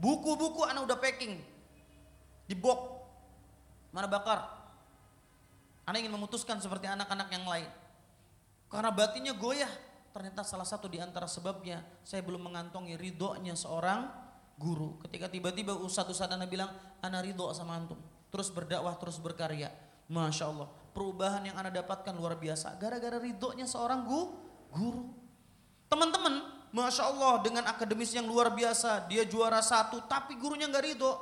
Buku-buku 0.00 0.64
ana 0.64 0.84
udah 0.84 0.96
packing. 0.96 1.40
Di 2.44 2.56
box. 2.56 2.80
Mana 3.92 4.08
bakar? 4.08 4.63
Anda 5.84 6.00
ingin 6.00 6.12
memutuskan 6.12 6.60
seperti 6.60 6.88
anak-anak 6.88 7.28
yang 7.32 7.44
lain. 7.44 7.68
Karena 8.72 8.90
batinnya 8.90 9.36
goyah. 9.36 9.70
Ternyata 10.14 10.46
salah 10.46 10.64
satu 10.64 10.86
di 10.86 11.02
antara 11.02 11.26
sebabnya 11.26 11.82
saya 12.06 12.22
belum 12.22 12.46
mengantongi 12.46 12.94
ridhonya 12.94 13.58
seorang 13.58 14.06
guru. 14.54 14.96
Ketika 15.02 15.26
tiba-tiba 15.26 15.74
ustadz-ustadz 15.74 16.38
anak 16.38 16.48
bilang, 16.48 16.70
anak 17.02 17.26
ridho 17.26 17.50
sama 17.50 17.74
antum. 17.74 17.98
Terus 18.30 18.50
berdakwah, 18.54 18.94
terus 18.98 19.18
berkarya. 19.18 19.74
Masya 20.06 20.44
Allah, 20.52 20.68
perubahan 20.92 21.42
yang 21.48 21.56
anak 21.58 21.82
dapatkan 21.82 22.14
luar 22.14 22.38
biasa. 22.38 22.76
Gara-gara 22.78 23.18
ridhonya 23.18 23.66
seorang 23.66 24.04
gu, 24.06 24.20
guru. 24.70 25.10
Teman-teman, 25.90 26.54
Masya 26.74 27.02
Allah 27.10 27.38
dengan 27.42 27.64
akademis 27.70 28.10
yang 28.14 28.26
luar 28.26 28.50
biasa. 28.50 29.06
Dia 29.10 29.22
juara 29.26 29.62
satu, 29.62 30.02
tapi 30.06 30.34
gurunya 30.38 30.66
nggak 30.66 30.84
ridho. 30.84 31.12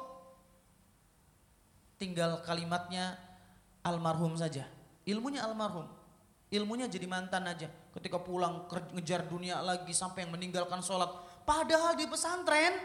Tinggal 2.00 2.42
kalimatnya 2.42 3.14
almarhum 3.82 4.38
saja. 4.38 4.66
Ilmunya 5.02 5.42
almarhum. 5.42 5.86
Ilmunya 6.52 6.86
jadi 6.86 7.04
mantan 7.10 7.46
aja. 7.48 7.68
Ketika 7.92 8.22
pulang 8.22 8.66
ngejar 8.94 9.26
dunia 9.26 9.58
lagi 9.60 9.90
sampai 9.92 10.24
yang 10.24 10.32
meninggalkan 10.32 10.80
sholat. 10.80 11.10
Padahal 11.42 11.98
di 11.98 12.06
pesantren 12.06 12.78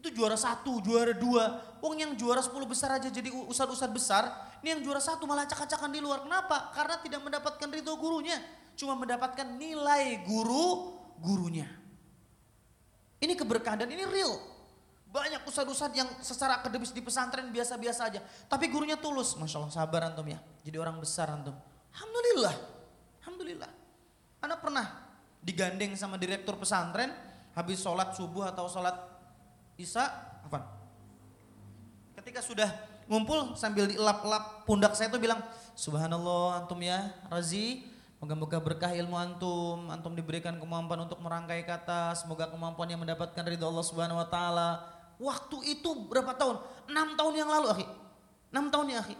itu 0.00 0.08
juara 0.16 0.34
satu, 0.34 0.80
juara 0.80 1.12
dua. 1.12 1.60
Wong 1.84 2.00
yang 2.00 2.12
juara 2.16 2.40
sepuluh 2.40 2.64
besar 2.64 2.96
aja 2.96 3.12
jadi 3.12 3.28
ustad-ustad 3.46 3.92
besar. 3.92 4.24
Ini 4.64 4.76
yang 4.76 4.80
juara 4.80 5.00
satu 5.00 5.28
malah 5.28 5.44
cak-cakan 5.44 5.92
di 5.92 6.00
luar. 6.00 6.24
Kenapa? 6.24 6.72
Karena 6.72 6.96
tidak 7.04 7.20
mendapatkan 7.20 7.68
ridho 7.68 7.92
gurunya. 8.00 8.40
Cuma 8.80 8.96
mendapatkan 8.96 9.44
nilai 9.60 10.24
guru 10.24 10.96
gurunya. 11.20 11.68
Ini 13.20 13.36
keberkahan 13.36 13.84
dan 13.84 13.92
ini 13.92 14.08
real. 14.08 14.49
Banyak 15.10 15.42
ustad-ustad 15.42 15.90
yang 15.90 16.06
secara 16.22 16.62
akademis 16.62 16.94
di 16.94 17.02
pesantren 17.02 17.50
biasa-biasa 17.50 18.06
aja. 18.06 18.20
Tapi 18.46 18.70
gurunya 18.70 18.94
tulus. 18.94 19.34
Masya 19.34 19.58
Allah 19.58 19.74
sabar 19.74 20.06
antum 20.06 20.22
ya. 20.30 20.38
Jadi 20.62 20.78
orang 20.78 21.02
besar 21.02 21.26
antum. 21.34 21.54
Alhamdulillah. 21.90 22.54
Alhamdulillah. 23.26 23.70
Anak 24.38 24.62
pernah 24.62 24.86
digandeng 25.42 25.98
sama 25.98 26.14
direktur 26.14 26.54
pesantren. 26.54 27.10
Habis 27.58 27.82
sholat 27.82 28.14
subuh 28.14 28.46
atau 28.46 28.70
sholat 28.70 28.94
Isa, 29.74 30.06
apa? 30.46 30.62
Ketika 32.14 32.38
sudah 32.38 32.70
ngumpul 33.10 33.58
sambil 33.58 33.90
dilap-lap 33.90 34.62
pundak 34.62 34.94
saya 34.94 35.10
itu 35.10 35.18
bilang, 35.18 35.42
Subhanallah 35.74 36.62
antum 36.62 36.78
ya, 36.78 37.10
Razi, 37.26 37.90
Moga-moga 38.20 38.60
berkah 38.60 38.92
ilmu 38.92 39.16
antum, 39.16 39.88
antum 39.88 40.12
diberikan 40.12 40.60
kemampuan 40.60 41.08
untuk 41.08 41.16
merangkai 41.24 41.64
kata, 41.64 42.12
semoga 42.12 42.52
kemampuannya 42.52 43.00
mendapatkan 43.00 43.40
ridho 43.48 43.64
Allah 43.64 43.80
Subhanahu 43.80 44.20
wa 44.20 44.28
taala. 44.28 44.99
Waktu 45.20 45.76
itu 45.76 46.08
berapa 46.08 46.32
tahun? 46.32 46.56
Enam 46.88 47.12
tahun 47.14 47.34
yang 47.36 47.50
lalu, 47.52 47.66
akhi. 47.76 47.86
Enam 48.50 48.72
tahun 48.72 48.96
ya, 48.96 48.98
akhi. 49.04 49.16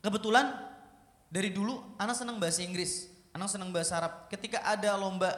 Kebetulan 0.00 0.54
dari 1.28 1.50
dulu 1.50 1.82
anak 1.98 2.14
senang 2.14 2.38
bahasa 2.38 2.62
Inggris, 2.62 3.10
anak 3.34 3.50
senang 3.50 3.74
bahasa 3.74 3.98
Arab. 3.98 4.30
Ketika 4.30 4.62
ada 4.62 4.94
lomba 4.94 5.28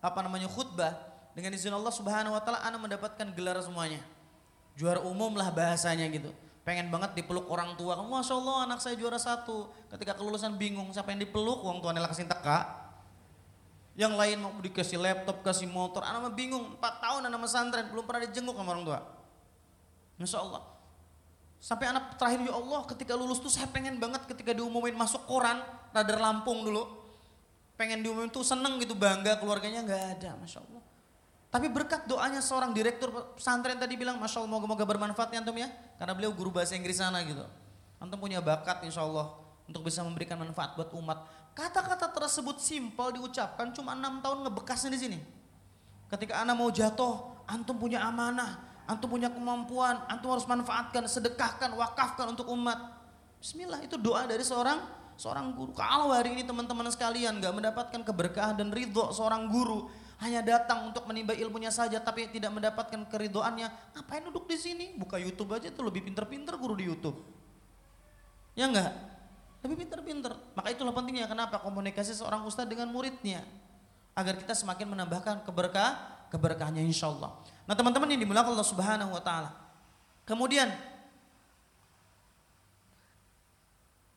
apa 0.00 0.18
namanya 0.24 0.48
khutbah, 0.48 0.96
dengan 1.38 1.54
izin 1.54 1.70
Allah 1.70 1.94
Subhanahu 1.94 2.34
wa 2.34 2.42
taala 2.42 2.58
anak 2.66 2.82
mendapatkan 2.82 3.30
gelar 3.30 3.54
semuanya. 3.62 4.02
Juara 4.74 4.98
umum 5.06 5.38
lah 5.38 5.54
bahasanya 5.54 6.10
gitu. 6.10 6.34
Pengen 6.66 6.90
banget 6.90 7.14
dipeluk 7.14 7.46
orang 7.46 7.78
tua. 7.78 7.94
Masya 7.94 8.34
Allah 8.34 8.56
anak 8.66 8.82
saya 8.82 8.98
juara 8.98 9.22
satu. 9.22 9.70
Ketika 9.86 10.18
kelulusan 10.18 10.58
bingung 10.58 10.90
siapa 10.90 11.14
yang 11.14 11.22
dipeluk, 11.22 11.62
uang 11.62 11.78
tuanya 11.78 12.02
lah 12.02 12.10
kasih 12.10 12.26
teka. 12.26 12.87
Yang 13.98 14.14
lain 14.14 14.36
mau 14.38 14.54
dikasih 14.62 14.94
laptop, 14.94 15.42
kasih 15.42 15.66
motor. 15.66 16.06
Anak 16.06 16.30
mah 16.30 16.34
bingung, 16.38 16.78
4 16.78 17.02
tahun 17.02 17.22
anak 17.26 17.38
pesantren 17.42 17.86
belum 17.90 18.06
pernah 18.06 18.22
dijenguk 18.30 18.54
sama 18.54 18.70
orang 18.78 18.84
tua. 18.86 19.00
Masya 20.22 20.38
Allah. 20.38 20.62
Sampai 21.58 21.90
anak 21.90 22.14
terakhir 22.14 22.46
ya 22.46 22.54
Allah 22.54 22.86
ketika 22.86 23.18
lulus 23.18 23.42
tuh 23.42 23.50
saya 23.50 23.66
pengen 23.66 23.98
banget 23.98 24.22
ketika 24.30 24.54
diumumin 24.54 24.94
masuk 24.94 25.26
koran 25.26 25.58
Radar 25.90 26.22
Lampung 26.22 26.62
dulu. 26.62 26.86
Pengen 27.74 28.06
diumumin 28.06 28.30
tuh 28.30 28.46
seneng 28.46 28.78
gitu 28.78 28.94
bangga 28.94 29.34
keluarganya 29.42 29.82
nggak 29.82 30.02
ada 30.22 30.30
Masya 30.38 30.62
Allah. 30.62 30.82
Tapi 31.50 31.66
berkat 31.66 32.06
doanya 32.06 32.38
seorang 32.38 32.70
direktur 32.70 33.10
pesantren 33.34 33.82
tadi 33.82 33.98
bilang, 33.98 34.22
Masya 34.22 34.46
Allah 34.46 34.52
moga-moga 34.52 34.86
bermanfaat 34.86 35.34
ya 35.34 35.42
antum 35.42 35.58
ya. 35.58 35.66
Karena 35.98 36.14
beliau 36.14 36.30
guru 36.30 36.54
bahasa 36.54 36.78
Inggris 36.78 37.02
sana 37.02 37.18
gitu. 37.26 37.42
Antum 37.98 38.22
punya 38.22 38.38
bakat 38.38 38.78
insya 38.86 39.02
Allah 39.02 39.34
untuk 39.66 39.82
bisa 39.82 40.06
memberikan 40.06 40.38
manfaat 40.38 40.78
buat 40.78 40.94
umat. 40.94 41.26
Kata-kata 41.58 42.14
tersebut 42.14 42.62
simpel 42.62 43.18
diucapkan 43.18 43.74
cuma 43.74 43.98
enam 43.98 44.22
tahun 44.22 44.46
ngebekasnya 44.46 44.94
di 44.94 45.00
sini. 45.02 45.18
Ketika 46.06 46.38
anak 46.46 46.54
mau 46.54 46.70
jatuh, 46.70 47.34
antum 47.50 47.74
punya 47.74 47.98
amanah, 48.06 48.62
antum 48.86 49.10
punya 49.10 49.26
kemampuan, 49.26 49.98
antum 50.06 50.30
harus 50.30 50.46
manfaatkan, 50.46 51.02
sedekahkan, 51.10 51.74
wakafkan 51.74 52.30
untuk 52.30 52.46
umat. 52.54 52.78
Bismillah, 53.42 53.82
itu 53.82 53.98
doa 53.98 54.22
dari 54.30 54.46
seorang 54.46 54.78
seorang 55.18 55.50
guru. 55.50 55.74
Kalau 55.74 56.14
hari 56.14 56.38
ini 56.38 56.46
teman-teman 56.46 56.86
sekalian 56.94 57.42
nggak 57.42 57.50
mendapatkan 57.50 58.00
keberkahan 58.06 58.54
dan 58.54 58.70
ridho 58.70 59.10
seorang 59.10 59.50
guru, 59.50 59.90
hanya 60.22 60.46
datang 60.46 60.94
untuk 60.94 61.10
menimba 61.10 61.34
ilmunya 61.34 61.74
saja 61.74 61.98
tapi 61.98 62.30
tidak 62.30 62.54
mendapatkan 62.54 63.02
keridoannya, 63.10 63.98
ngapain 63.98 64.22
duduk 64.30 64.46
di 64.46 64.54
sini? 64.54 64.86
Buka 64.94 65.18
YouTube 65.18 65.58
aja 65.58 65.74
itu 65.74 65.82
lebih 65.82 66.06
pinter-pinter 66.06 66.54
guru 66.54 66.78
di 66.78 66.86
YouTube. 66.86 67.18
Ya 68.54 68.70
enggak? 68.70 69.17
Lebih 69.62 69.86
pinter-pinter. 69.86 70.32
Maka 70.54 70.68
itulah 70.70 70.94
pentingnya 70.94 71.26
kenapa 71.26 71.58
komunikasi 71.58 72.14
seorang 72.14 72.46
ustadz 72.46 72.70
dengan 72.70 72.90
muridnya. 72.94 73.42
Agar 74.14 74.38
kita 74.38 74.54
semakin 74.54 74.86
menambahkan 74.86 75.42
keberkah, 75.42 75.98
keberkahannya 76.30 76.82
insya 76.82 77.10
Allah. 77.10 77.34
Nah 77.66 77.74
teman-teman 77.74 78.06
yang 78.10 78.22
dimulakan 78.22 78.54
Allah 78.54 78.66
subhanahu 78.66 79.10
wa 79.14 79.22
ta'ala. 79.22 79.50
Kemudian 80.26 80.70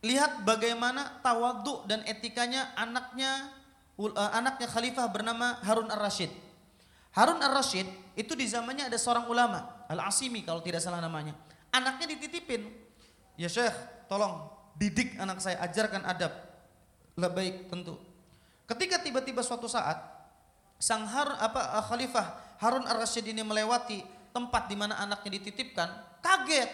lihat 0.01 0.41
bagaimana 0.45 1.21
tawaduk 1.21 1.85
dan 1.85 2.01
etikanya 2.09 2.73
anaknya 2.73 3.53
uh, 3.97 4.31
anaknya 4.33 4.67
khalifah 4.69 5.07
bernama 5.09 5.61
Harun 5.61 5.89
Ar-Rasyid. 5.89 6.33
Harun 7.13 7.37
Ar-Rasyid 7.37 7.85
itu 8.17 8.33
di 8.33 8.45
zamannya 8.49 8.89
ada 8.89 8.97
seorang 8.97 9.29
ulama, 9.29 9.85
Al-Asimi 9.87 10.41
kalau 10.41 10.63
tidak 10.63 10.81
salah 10.81 10.99
namanya. 10.99 11.37
Anaknya 11.71 12.17
dititipin, 12.17 12.67
ya 13.39 13.47
Syekh 13.47 13.73
tolong 14.11 14.60
didik 14.75 15.17
anak 15.19 15.39
saya, 15.43 15.59
ajarkan 15.65 16.03
adab. 16.05 16.31
Lah 17.19 17.31
baik 17.31 17.67
tentu. 17.67 17.99
Ketika 18.67 19.03
tiba-tiba 19.03 19.43
suatu 19.43 19.67
saat 19.67 19.99
sang 20.79 21.03
Har, 21.05 21.35
apa 21.37 21.77
uh, 21.77 21.83
Khalifah 21.83 22.57
Harun 22.61 22.87
Ar-Rasyid 22.87 23.27
ini 23.29 23.43
melewati 23.43 24.01
tempat 24.31 24.71
di 24.71 24.75
mana 24.79 24.95
anaknya 25.01 25.41
dititipkan, 25.41 26.21
kaget. 26.23 26.69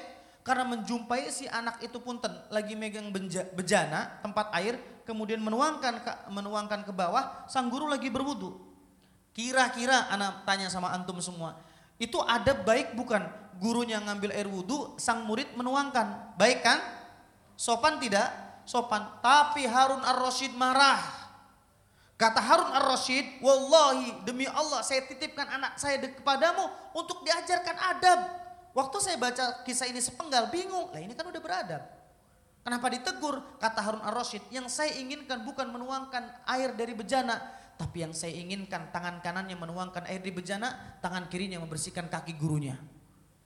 Karena 0.46 0.64
menjumpai 0.64 1.28
si 1.28 1.44
anak 1.44 1.84
itu 1.84 2.00
punten 2.00 2.32
lagi 2.48 2.72
megang 2.72 3.12
bejana 3.52 4.16
tempat 4.24 4.48
air 4.56 4.80
kemudian 5.04 5.44
menuangkan 5.44 6.00
ke, 6.00 6.12
menuangkan 6.32 6.88
ke 6.88 6.92
bawah 6.96 7.44
sang 7.52 7.68
guru 7.68 7.92
lagi 7.92 8.08
berwudu. 8.08 8.56
Kira-kira 9.36 10.08
anak 10.08 10.48
tanya 10.48 10.72
sama 10.72 10.96
antum 10.96 11.20
semua 11.20 11.60
itu 11.98 12.18
ada 12.24 12.54
baik 12.54 12.94
bukan? 12.94 13.26
Gurunya 13.58 13.98
ngambil 13.98 14.38
air 14.38 14.46
wudu 14.46 14.94
sang 15.02 15.26
murid 15.26 15.50
menuangkan. 15.58 16.38
Baik 16.38 16.62
kan 16.62 16.78
sopan 17.58 17.98
tidak 17.98 18.30
sopan 18.64 19.04
tapi 19.20 19.66
Harun 19.66 20.06
Ar-Rasyid 20.06 20.54
marah 20.54 21.02
kata 22.16 22.40
Harun 22.40 22.72
Ar-Rasyid 22.78 23.42
wallahi 23.42 24.22
demi 24.24 24.46
Allah 24.46 24.86
saya 24.86 25.04
titipkan 25.10 25.50
anak 25.50 25.82
saya 25.82 25.98
kepadamu 26.00 26.70
untuk 26.94 27.26
diajarkan 27.26 27.76
adab 27.98 28.48
Waktu 28.78 28.98
saya 29.02 29.18
baca 29.18 29.66
kisah 29.66 29.90
ini 29.90 29.98
sepenggal 29.98 30.54
bingung, 30.54 30.94
lah 30.94 31.02
ini 31.02 31.18
kan 31.18 31.26
udah 31.26 31.42
beradab. 31.42 31.82
Kenapa 32.62 32.94
ditegur? 32.94 33.42
Kata 33.58 33.82
Harun 33.82 34.06
Ar-Rasyid, 34.06 34.54
yang 34.54 34.70
saya 34.70 34.94
inginkan 35.02 35.42
bukan 35.42 35.66
menuangkan 35.74 36.46
air 36.46 36.78
dari 36.78 36.94
bejana, 36.94 37.42
tapi 37.74 38.06
yang 38.06 38.14
saya 38.14 38.38
inginkan 38.38 38.94
tangan 38.94 39.18
kanannya 39.26 39.58
menuangkan 39.58 40.06
air 40.06 40.22
di 40.22 40.30
bejana, 40.30 41.02
tangan 41.02 41.26
kirinya 41.26 41.58
membersihkan 41.58 42.06
kaki 42.06 42.38
gurunya. 42.38 42.78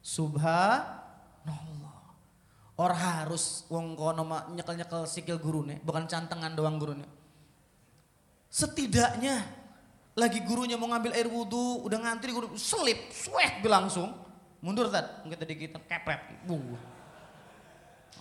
Subhanallah. 0.04 1.81
Or 2.80 2.96
harus 2.96 3.68
wong 3.68 3.94
kono 4.00 4.24
nyekel-nyekel 4.56 5.06
sikil 5.06 5.38
gurune, 5.38 5.84
bukan 5.84 6.08
cantengan 6.08 6.56
doang 6.56 6.80
gurune. 6.80 7.06
Setidaknya 8.52 9.44
lagi 10.16 10.44
gurunya 10.44 10.76
mau 10.76 10.92
ngambil 10.92 11.16
air 11.16 11.28
wudhu, 11.28 11.88
udah 11.88 12.00
ngantri 12.04 12.36
guru 12.36 12.56
selip, 12.60 13.12
sweat 13.12 13.64
langsung. 13.64 14.12
Mundur 14.62 14.94
tad. 14.94 15.26
Kita 15.26 15.42
dikit 15.42 15.82
kepret 15.90 16.46
buh 16.46 16.78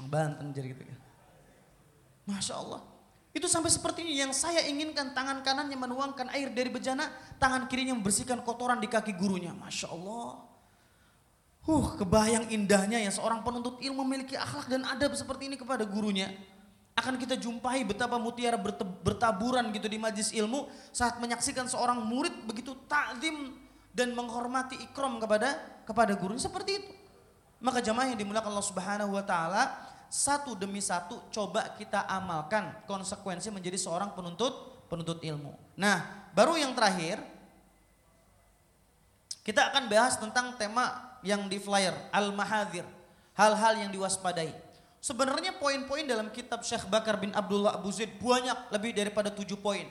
Banten 0.09 0.57
jadi 0.57 0.73
gitu 0.73 0.81
Masya 2.25 2.57
Allah. 2.57 2.81
Itu 3.31 3.47
sampai 3.47 3.71
seperti 3.71 4.03
ini 4.03 4.19
yang 4.19 4.33
saya 4.35 4.65
inginkan 4.67 5.15
tangan 5.15 5.45
kanannya 5.45 5.77
menuangkan 5.77 6.33
air 6.35 6.51
dari 6.51 6.73
bejana 6.73 7.07
tangan 7.39 7.71
kirinya 7.71 7.95
membersihkan 7.95 8.43
kotoran 8.43 8.83
di 8.83 8.89
kaki 8.89 9.15
gurunya. 9.15 9.55
Masya 9.55 9.93
Allah 9.93 10.50
Huh, 11.61 11.93
kebayang 12.01 12.49
indahnya 12.49 12.97
ya 12.97 13.13
seorang 13.13 13.45
penuntut 13.45 13.77
ilmu 13.85 14.01
memiliki 14.01 14.33
akhlak 14.33 14.65
dan 14.73 14.81
adab 14.89 15.13
seperti 15.13 15.53
ini 15.53 15.61
kepada 15.61 15.85
gurunya. 15.85 16.33
Akan 16.97 17.21
kita 17.21 17.37
jumpai 17.37 17.85
betapa 17.85 18.17
mutiara 18.17 18.57
bertaburan 19.05 19.69
gitu 19.73 19.89
di 19.89 20.01
majlis 20.01 20.33
ilmu 20.33 20.69
saat 20.93 21.21
menyaksikan 21.21 21.69
seorang 21.69 22.01
murid 22.01 22.33
begitu 22.49 22.73
takdim 22.89 23.57
dan 23.93 24.17
menghormati 24.17 24.81
ikram 24.81 25.21
kepada 25.21 25.61
kepada 25.85 26.17
guru 26.17 26.41
seperti 26.41 26.81
itu. 26.81 26.93
Maka 27.61 27.85
jamaah 27.85 28.09
yang 28.09 28.21
dimulakan 28.21 28.57
Allah 28.57 28.69
Subhanahu 28.69 29.13
wa 29.13 29.25
taala 29.25 29.69
satu 30.09 30.57
demi 30.57 30.81
satu 30.81 31.29
coba 31.29 31.77
kita 31.77 32.09
amalkan 32.09 32.73
konsekuensi 32.89 33.53
menjadi 33.53 33.77
seorang 33.77 34.17
penuntut 34.17 34.85
penuntut 34.89 35.21
ilmu. 35.21 35.55
Nah, 35.77 36.29
baru 36.33 36.57
yang 36.57 36.73
terakhir 36.73 37.21
Kita 39.41 39.73
akan 39.73 39.89
bahas 39.89 40.21
tentang 40.21 40.55
tema 40.61 41.10
yang 41.23 41.47
di 41.47 41.61
flyer, 41.61 41.93
al-mahadir, 42.11 42.85
hal-hal 43.37 43.75
yang 43.81 43.91
diwaspadai. 43.93 44.53
Sebenarnya 45.01 45.57
poin-poin 45.57 46.05
dalam 46.05 46.29
kitab 46.29 46.61
Syekh 46.61 46.85
Bakar 46.93 47.17
bin 47.17 47.33
Abdullah 47.33 47.81
Abu 47.81 47.89
Zaid 47.89 48.21
banyak 48.21 48.69
lebih 48.69 48.93
daripada 48.93 49.33
tujuh 49.33 49.57
poin. 49.57 49.89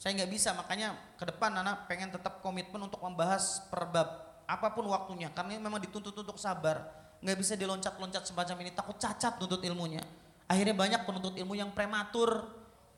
Saya 0.00 0.16
nggak 0.16 0.32
bisa, 0.32 0.56
makanya 0.56 0.96
ke 1.20 1.28
depan 1.28 1.52
anak 1.52 1.84
pengen 1.84 2.08
tetap 2.08 2.40
komitmen 2.40 2.80
untuk 2.88 3.04
membahas 3.04 3.68
per 3.68 3.84
bab 3.84 4.08
apa 4.48 4.72
pun 4.72 4.88
waktunya, 4.88 5.28
karena 5.30 5.60
memang 5.60 5.78
dituntut 5.78 6.16
untuk 6.16 6.40
sabar, 6.40 6.88
nggak 7.20 7.36
bisa 7.36 7.52
diloncat-loncat 7.54 8.24
semacam 8.24 8.56
ini, 8.64 8.72
takut 8.72 8.96
cacat 8.96 9.36
nuntut 9.36 9.60
ilmunya. 9.60 10.00
Akhirnya 10.48 10.74
banyak 10.74 11.00
penuntut 11.04 11.36
ilmu 11.36 11.54
yang 11.54 11.70
prematur, 11.70 12.48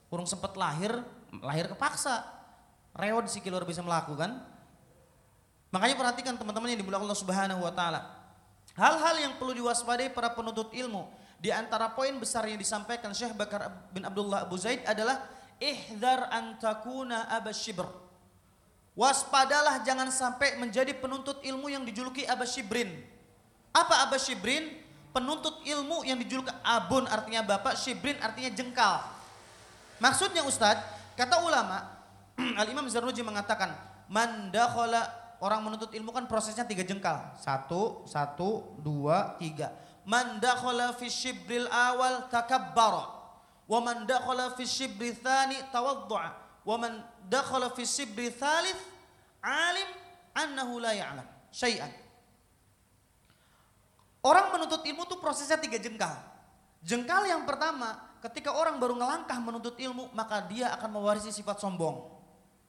kurang 0.08 0.24
sempat 0.30 0.54
lahir, 0.56 1.02
lahir 1.42 1.68
kepaksa, 1.68 2.22
rewot 2.96 3.26
sih 3.28 3.42
luar 3.50 3.66
bisa 3.66 3.82
melakukan. 3.82 4.51
Makanya 5.72 5.96
perhatikan 5.96 6.36
teman-teman 6.36 6.68
yang 6.76 6.84
dimulai 6.84 7.00
Allah 7.00 7.16
Subhanahu 7.16 7.64
wa 7.64 7.72
taala. 7.72 8.04
Hal-hal 8.76 9.16
yang 9.24 9.32
perlu 9.40 9.56
diwaspadai 9.56 10.12
para 10.12 10.32
penuntut 10.36 10.68
ilmu. 10.72 11.08
Di 11.42 11.50
antara 11.50 11.90
poin 11.90 12.14
besar 12.20 12.46
yang 12.46 12.60
disampaikan 12.60 13.10
Syekh 13.10 13.34
Bakar 13.34 13.66
bin 13.90 14.06
Abdullah 14.06 14.46
Abu 14.46 14.54
Zaid 14.60 14.84
adalah 14.86 15.26
ihdar 15.58 16.30
antakuna 16.30 17.26
abasyibr. 17.34 17.88
Waspadalah 18.92 19.80
jangan 19.80 20.12
sampai 20.12 20.60
menjadi 20.60 20.92
penuntut 20.92 21.40
ilmu 21.40 21.72
yang 21.72 21.82
dijuluki 21.88 22.28
abasyibrin. 22.28 22.92
Apa 23.72 24.06
abasyibrin? 24.06 24.84
Penuntut 25.12 25.60
ilmu 25.64 26.04
yang 26.08 26.16
dijuluki 26.16 26.52
abun 26.64 27.04
artinya 27.04 27.44
bapak, 27.44 27.76
shibrin 27.76 28.16
artinya 28.20 28.48
jengkal. 28.48 29.04
Maksudnya 30.00 30.40
Ustadz, 30.40 30.80
kata 31.20 31.44
ulama, 31.44 31.84
Al-Imam 32.60 32.88
Zarnuji 32.88 33.20
mengatakan, 33.20 33.76
man 34.08 34.48
orang 35.42 35.66
menuntut 35.66 35.90
ilmu 35.90 36.14
kan 36.14 36.30
prosesnya 36.30 36.62
tiga 36.62 36.86
jengkal. 36.86 37.34
Satu, 37.42 38.06
satu, 38.06 38.78
dua, 38.78 39.34
tiga. 39.42 39.74
Man 40.06 40.38
dakhala 40.38 40.94
fi 40.94 41.10
shibril 41.10 41.66
awal 41.66 42.30
takabbara. 42.30 43.10
Wa 43.66 43.78
man 43.82 44.06
dakhala 44.06 44.54
fi 44.54 44.62
shibri 44.62 45.10
thani 45.18 45.58
tawaddu'a. 45.74 46.62
Wa 46.62 46.76
man 46.78 47.02
dakhala 47.26 47.74
fi 47.74 47.82
shibri 47.82 48.30
thalith 48.30 48.78
alim 49.42 49.90
annahu 50.38 50.78
la 50.78 50.94
ya'lam 50.94 51.26
syai'an. 51.50 51.90
Orang 54.22 54.54
menuntut 54.54 54.86
ilmu 54.86 55.02
itu 55.02 55.18
prosesnya 55.18 55.58
tiga 55.58 55.82
jengkal. 55.82 56.14
Jengkal 56.82 57.26
yang 57.26 57.42
pertama, 57.42 57.98
ketika 58.22 58.54
orang 58.54 58.78
baru 58.78 58.94
ngelangkah 58.94 59.38
menuntut 59.38 59.74
ilmu, 59.78 60.10
maka 60.14 60.46
dia 60.46 60.70
akan 60.78 60.98
mewarisi 60.98 61.34
sifat 61.34 61.58
sombong. 61.58 62.06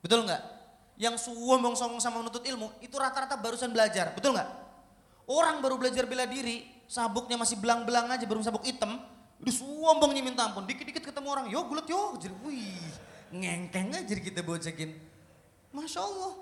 Betul 0.02 0.26
nggak? 0.26 0.42
Yang 0.98 1.18
sombong-sombong 1.18 1.98
sama 1.98 2.22
menuntut 2.22 2.46
ilmu 2.46 2.70
itu 2.80 2.94
rata-rata 2.98 3.34
barusan 3.38 3.74
belajar, 3.74 4.14
betul 4.14 4.38
nggak? 4.38 4.50
Orang 5.26 5.64
baru 5.64 5.80
belajar 5.80 6.04
bela 6.06 6.28
diri, 6.28 6.68
sabuknya 6.86 7.40
masih 7.40 7.58
belang-belang 7.58 8.12
aja, 8.12 8.26
baru 8.28 8.44
sabuk 8.44 8.68
hitam, 8.68 9.00
udah 9.40 9.54
sombongnya 9.56 10.22
minta 10.22 10.46
ampun. 10.46 10.68
Dikit-dikit 10.68 11.02
ketemu 11.02 11.28
orang, 11.32 11.46
yo 11.50 11.64
gulet 11.66 11.88
yo, 11.88 12.20
jadi 12.20 12.36
wih, 12.44 12.92
ngengkeng 13.32 13.96
aja 13.96 14.14
kita 14.14 14.44
bocekin. 14.44 14.94
Masya 15.74 16.00
Allah. 16.04 16.34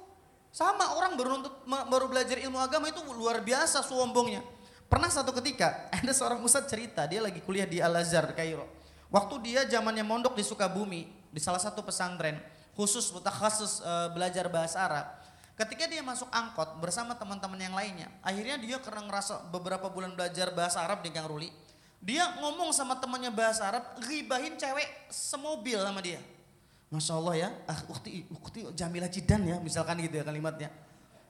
Sama 0.51 0.99
orang 0.99 1.15
baru 1.15 1.39
nuntut, 1.39 1.55
baru 1.63 2.11
belajar 2.11 2.35
ilmu 2.35 2.59
agama 2.59 2.91
itu 2.91 2.99
luar 3.15 3.39
biasa 3.39 3.79
sombongnya. 3.87 4.43
Pernah 4.91 5.07
satu 5.07 5.31
ketika 5.39 5.87
ada 5.95 6.11
seorang 6.11 6.43
ustadz 6.43 6.67
cerita, 6.67 7.07
dia 7.07 7.23
lagi 7.23 7.39
kuliah 7.39 7.63
di 7.63 7.79
Al 7.79 7.95
Azhar 7.95 8.27
Kairo. 8.35 8.67
Waktu 9.07 9.35
dia 9.39 9.61
zamannya 9.63 10.03
mondok 10.03 10.35
di 10.35 10.43
Sukabumi, 10.43 11.07
di 11.31 11.39
salah 11.39 11.59
satu 11.59 11.79
pesantren, 11.83 12.35
khusus 12.81 13.13
mutakhasis 13.13 13.85
e, 13.85 13.91
belajar 14.17 14.49
bahasa 14.49 14.81
Arab. 14.81 15.05
Ketika 15.53 15.85
dia 15.85 16.01
masuk 16.01 16.25
angkot 16.33 16.81
bersama 16.81 17.13
teman-teman 17.13 17.61
yang 17.61 17.77
lainnya, 17.77 18.09
akhirnya 18.25 18.57
dia 18.57 18.81
karena 18.81 19.05
ngerasa 19.05 19.53
beberapa 19.53 19.85
bulan 19.93 20.17
belajar 20.17 20.49
bahasa 20.49 20.81
Arab 20.81 21.05
di 21.05 21.13
Kang 21.13 21.29
Ruli, 21.29 21.53
dia 22.01 22.25
ngomong 22.41 22.73
sama 22.73 22.97
temannya 22.97 23.29
bahasa 23.29 23.69
Arab, 23.69 23.85
ribahin 24.09 24.57
cewek 24.57 25.13
semobil 25.13 25.77
sama 25.77 26.01
dia. 26.01 26.17
Masya 26.89 27.13
Allah 27.13 27.35
ya, 27.37 27.49
ah 27.69 27.79
ukti, 27.93 28.25
ukti 28.33 28.65
Jamila 28.73 29.05
Cidan 29.05 29.45
ya, 29.45 29.61
misalkan 29.61 30.01
gitu 30.01 30.17
ya 30.17 30.25
kalimatnya. 30.25 30.73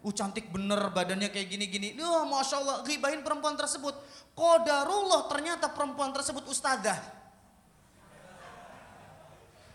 Uh 0.01 0.09
cantik 0.15 0.47
bener 0.49 0.89
badannya 0.95 1.27
kayak 1.27 1.51
gini-gini. 1.51 1.99
Wah 1.99 2.23
Masya 2.23 2.55
Allah, 2.63 2.77
ribahin 2.87 3.21
perempuan 3.21 3.59
tersebut. 3.59 3.93
Kodarullah 4.31 5.27
ternyata 5.27 5.69
perempuan 5.75 6.15
tersebut 6.15 6.47
ustazah 6.47 7.20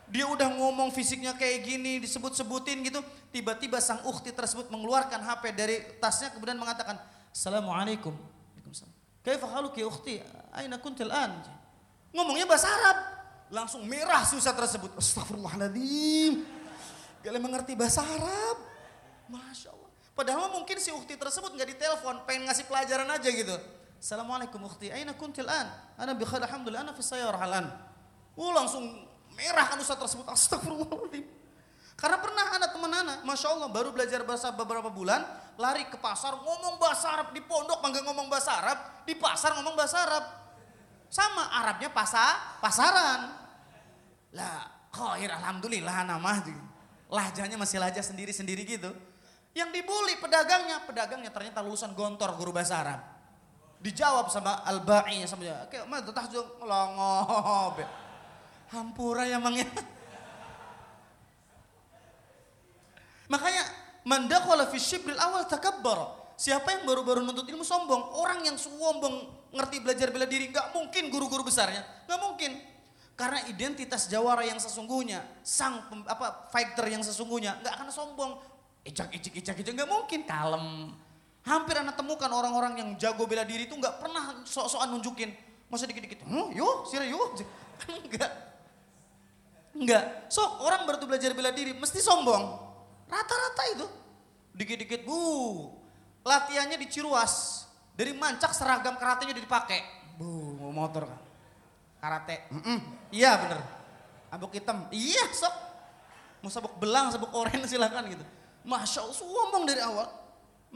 dia 0.06 0.26
udah 0.26 0.46
ngomong 0.54 0.94
fisiknya 0.94 1.34
kayak 1.34 1.66
gini, 1.66 1.98
disebut-sebutin 1.98 2.82
gitu. 2.86 3.02
Tiba-tiba 3.34 3.82
sang 3.82 4.02
ukti 4.06 4.30
tersebut 4.30 4.70
mengeluarkan 4.70 5.18
HP 5.18 5.42
dari 5.52 5.76
tasnya 5.98 6.30
kemudian 6.30 6.56
mengatakan, 6.56 6.94
Assalamualaikum. 7.34 8.14
Waalaikumsalam. 8.14 8.94
Kaifa 9.20 9.46
haluki 9.50 9.82
ukhti? 9.82 10.22
Aina 10.54 10.78
kuntil 10.78 11.10
an? 11.10 11.42
Ngomongnya 12.14 12.46
bahasa 12.48 12.70
Arab. 12.70 12.98
Langsung 13.50 13.84
merah 13.84 14.24
susah 14.24 14.54
tersebut. 14.54 14.94
Astagfirullahaladzim. 14.96 16.46
Kalian 17.20 17.42
mengerti 17.42 17.74
bahasa 17.74 18.06
Arab. 18.06 18.56
Masya 19.26 19.74
Allah. 19.74 19.90
Padahal 20.16 20.48
mungkin 20.54 20.80
si 20.80 20.88
ukti 20.94 21.18
tersebut 21.18 21.52
nggak 21.52 21.76
ditelepon, 21.76 22.24
pengen 22.24 22.48
ngasih 22.48 22.64
pelajaran 22.64 23.04
aja 23.10 23.28
gitu. 23.28 23.52
Assalamualaikum 24.00 24.62
ukhti, 24.64 24.88
aina 24.88 25.12
kuntil 25.12 25.44
an? 25.44 25.68
Ana 25.98 26.16
bi 26.16 26.24
alhamdulillah, 26.24 26.88
ana 26.88 26.92
fi 26.96 27.02
sayyarah 27.04 27.36
halan. 27.36 27.66
Oh 28.32 28.52
langsung 28.52 29.04
merah 29.36 29.68
kan 29.68 29.78
ustaz 29.78 30.00
tersebut 30.00 30.26
astagfirullahaladzim 30.26 31.36
karena 31.96 32.20
pernah 32.20 32.44
ada 32.52 32.68
teman 32.68 32.92
anak, 32.92 33.24
masya 33.24 33.56
Allah 33.56 33.72
baru 33.72 33.88
belajar 33.88 34.20
bahasa 34.20 34.52
beberapa 34.52 34.92
bulan, 34.92 35.24
lari 35.56 35.88
ke 35.88 35.96
pasar 35.96 36.36
ngomong 36.36 36.76
bahasa 36.76 37.08
Arab 37.08 37.32
di 37.32 37.40
pondok 37.40 37.80
bangga 37.80 38.04
ngomong 38.04 38.28
bahasa 38.28 38.52
Arab, 38.52 38.78
di 39.08 39.16
pasar 39.16 39.56
ngomong 39.56 39.72
bahasa 39.72 40.04
Arab, 40.04 40.24
sama 41.08 41.48
Arabnya 41.56 41.88
pasar 41.88 42.60
pasaran. 42.60 43.32
Lah, 44.36 44.92
khair 44.92 45.32
alhamdulillah 45.40 46.04
nama 46.04 46.44
lahjahnya 47.08 47.56
masih 47.56 47.80
lajah 47.80 48.04
sendiri-sendiri 48.04 48.68
gitu. 48.68 48.92
Yang 49.56 49.80
dibully 49.80 50.20
pedagangnya, 50.20 50.84
pedagangnya 50.84 51.32
ternyata 51.32 51.64
lulusan 51.64 51.96
gontor 51.96 52.36
guru 52.36 52.52
bahasa 52.52 52.76
Arab. 52.76 53.00
Dijawab 53.80 54.28
sama 54.28 54.60
al-ba'i 54.68 55.24
sama 55.24 55.48
dia, 55.48 55.64
kayak 55.72 55.88
mah 55.88 56.04
tahjud 56.04 56.60
longob. 56.60 57.80
Hampura 58.74 59.26
ya 59.26 59.38
mang 59.38 59.54
ya. 59.54 59.68
Makanya 63.26 63.62
mandakhala 64.06 64.70
fi 64.70 64.78
syibril 64.78 65.18
awal 65.18 65.46
takabbar. 65.46 66.26
Siapa 66.36 66.68
yang 66.68 66.82
baru-baru 66.84 67.24
nuntut 67.24 67.48
ilmu 67.48 67.64
sombong, 67.64 68.12
orang 68.20 68.44
yang 68.44 68.60
sombong 68.60 69.24
ngerti 69.56 69.80
belajar 69.80 70.12
bela 70.12 70.28
diri, 70.28 70.52
nggak 70.52 70.76
mungkin 70.76 71.08
guru-guru 71.08 71.48
besarnya, 71.48 71.80
nggak 72.04 72.20
mungkin. 72.20 72.52
Karena 73.16 73.40
identitas 73.48 74.04
jawara 74.12 74.44
yang 74.44 74.60
sesungguhnya, 74.60 75.24
sang 75.40 75.88
apa 76.04 76.52
fighter 76.52 76.92
yang 76.92 77.00
sesungguhnya, 77.00 77.56
nggak 77.64 77.72
akan 77.80 77.88
sombong. 77.88 78.32
Icak 78.84 79.16
icik 79.16 79.32
icak 79.40 79.56
icik 79.64 79.72
nggak 79.72 79.88
mungkin, 79.88 80.28
kalem. 80.28 80.92
Hampir 81.48 81.80
anak 81.80 81.96
temukan 81.96 82.28
orang-orang 82.28 82.84
yang 82.84 82.88
jago 83.00 83.24
bela 83.24 83.48
diri 83.48 83.64
itu 83.64 83.72
nggak 83.72 83.96
pernah 83.96 84.44
sok-sokan 84.44 84.92
nunjukin. 84.92 85.32
Masa 85.72 85.88
dikit-dikit, 85.88 86.28
huh, 86.28 86.52
yuk, 86.52 86.84
sira 86.84 87.08
yuk. 87.08 87.42
Enggak. 87.88 88.28
Enggak. 89.76 90.32
So 90.32 90.40
orang 90.64 90.88
baru 90.88 91.04
belajar 91.04 91.36
bela 91.36 91.52
diri 91.52 91.76
mesti 91.76 92.00
sombong. 92.00 92.44
Rata-rata 93.06 93.62
itu. 93.76 93.86
Dikit-dikit 94.56 95.04
bu. 95.04 95.20
Latihannya 96.24 96.80
di 96.80 96.88
Ciruas. 96.88 97.64
Dari 97.96 98.12
mancak 98.12 98.52
seragam 98.52 98.96
karatenya 98.96 99.36
udah 99.36 99.44
dipakai. 99.44 99.80
Bu, 100.16 100.56
mau 100.60 100.72
motor 100.72 101.08
kan. 101.08 101.20
Karate. 102.00 102.48
Mm 102.52 102.60
-mm. 102.60 102.78
Iya 103.12 103.32
bener. 103.40 103.60
Abuk 104.32 104.52
hitam. 104.52 104.88
Iya 104.92 105.28
sok. 105.32 105.54
Mau 106.44 106.52
sabuk 106.52 106.76
belang, 106.76 107.08
sabuk 107.12 107.32
oranye 107.32 107.64
silakan 107.72 108.08
gitu. 108.12 108.24
Masya 108.66 109.04
Allah 109.06 109.16
sombong 109.16 109.64
dari 109.64 109.80
awal. 109.80 110.08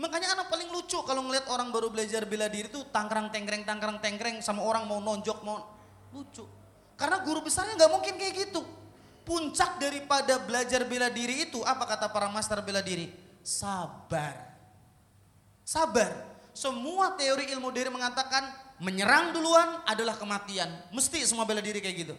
Makanya 0.00 0.38
anak 0.38 0.48
paling 0.48 0.70
lucu 0.70 0.96
kalau 1.04 1.26
ngeliat 1.26 1.50
orang 1.50 1.68
baru 1.74 1.92
belajar 1.92 2.24
bela 2.24 2.48
diri 2.48 2.70
tuh 2.70 2.88
tangkrang 2.88 3.28
tengkreng 3.28 3.66
tangkrang 3.66 3.98
tengkreng 4.00 4.40
sama 4.40 4.64
orang 4.64 4.86
mau 4.86 5.02
nonjok 5.02 5.44
mau 5.44 5.60
lucu. 6.14 6.46
Karena 6.96 7.20
guru 7.20 7.44
besarnya 7.44 7.76
nggak 7.76 7.92
mungkin 7.92 8.14
kayak 8.16 8.34
gitu. 8.48 8.60
Puncak 9.22 9.78
daripada 9.78 10.40
belajar 10.42 10.82
bela 10.88 11.12
diri 11.12 11.46
itu 11.48 11.60
apa 11.62 11.84
kata 11.86 12.08
para 12.10 12.26
master 12.32 12.64
bela 12.64 12.80
diri? 12.80 13.12
Sabar. 13.44 14.34
Sabar. 15.62 16.10
Semua 16.50 17.14
teori 17.14 17.46
ilmu 17.54 17.70
diri 17.70 17.88
mengatakan 17.92 18.42
menyerang 18.82 19.30
duluan 19.36 19.84
adalah 19.86 20.18
kematian. 20.18 20.68
Mesti 20.90 21.22
semua 21.28 21.46
bela 21.46 21.62
diri 21.62 21.78
kayak 21.78 21.96
gitu. 21.96 22.16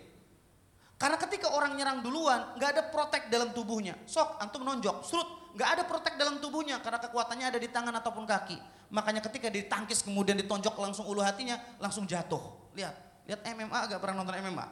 Karena 1.01 1.17
ketika 1.17 1.49
orang 1.49 1.73
nyerang 1.73 2.05
duluan, 2.05 2.53
nggak 2.61 2.69
ada 2.77 2.83
protek 2.93 3.27
dalam 3.33 3.49
tubuhnya. 3.57 3.97
Sok, 4.05 4.37
antum 4.37 4.61
nonjok, 4.61 5.01
surut, 5.01 5.57
nggak 5.57 5.69
ada 5.73 5.83
protek 5.89 6.13
dalam 6.13 6.37
tubuhnya 6.37 6.77
karena 6.77 7.01
kekuatannya 7.01 7.45
ada 7.49 7.59
di 7.59 7.67
tangan 7.73 7.97
ataupun 7.97 8.23
kaki. 8.29 8.57
Makanya 8.93 9.25
ketika 9.25 9.49
ditangkis 9.49 10.05
kemudian 10.05 10.37
ditonjok 10.37 10.77
langsung 10.77 11.09
ulu 11.09 11.25
hatinya, 11.25 11.57
langsung 11.81 12.05
jatuh. 12.05 12.71
Lihat, 12.77 13.25
lihat 13.25 13.39
MMA 13.49 13.77
agak 13.89 13.97
pernah 13.97 14.21
nonton 14.21 14.37
MMA. 14.37 14.65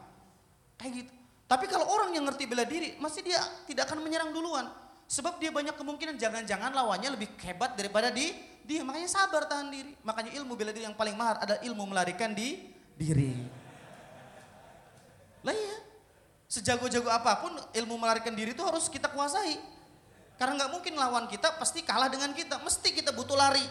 Kayak 0.77 0.91
gitu. 1.03 1.13
Tapi 1.49 1.65
kalau 1.65 1.89
orang 1.89 2.13
yang 2.13 2.29
ngerti 2.29 2.45
bela 2.45 2.61
diri, 2.61 2.93
masih 3.01 3.25
dia 3.25 3.41
tidak 3.65 3.89
akan 3.89 4.05
menyerang 4.05 4.29
duluan. 4.29 4.69
Sebab 5.09 5.41
dia 5.41 5.49
banyak 5.49 5.73
kemungkinan 5.73 6.21
jangan-jangan 6.21 6.69
lawannya 6.69 7.17
lebih 7.17 7.33
hebat 7.41 7.73
daripada 7.73 8.13
di 8.13 8.29
dia. 8.61 8.85
Makanya 8.85 9.09
sabar 9.09 9.49
tahan 9.49 9.73
diri. 9.73 9.97
Makanya 10.05 10.37
ilmu 10.37 10.53
bela 10.53 10.69
diri 10.69 10.85
yang 10.85 10.93
paling 10.93 11.17
mahal 11.17 11.41
adalah 11.41 11.57
ilmu 11.65 11.89
melarikan 11.89 12.37
di 12.37 12.69
diri. 12.93 13.33
Lah 15.41 15.57
iya. 15.57 15.77
Sejago-jago 16.45 17.09
apa 17.09 17.41
pun 17.41 17.57
ilmu 17.73 17.97
melarikan 17.97 18.37
diri 18.37 18.53
itu 18.53 18.61
harus 18.61 18.85
kita 18.85 19.09
kuasai. 19.09 19.57
Karena 20.37 20.53
nggak 20.53 20.71
mungkin 20.77 20.93
lawan 21.01 21.25
kita 21.25 21.57
pasti 21.57 21.81
kalah 21.81 22.13
dengan 22.13 22.29
kita. 22.37 22.61
Mesti 22.61 22.93
kita 22.93 23.09
butuh 23.09 23.33
lari. 23.33 23.65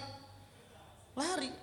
Lari. 1.14 1.55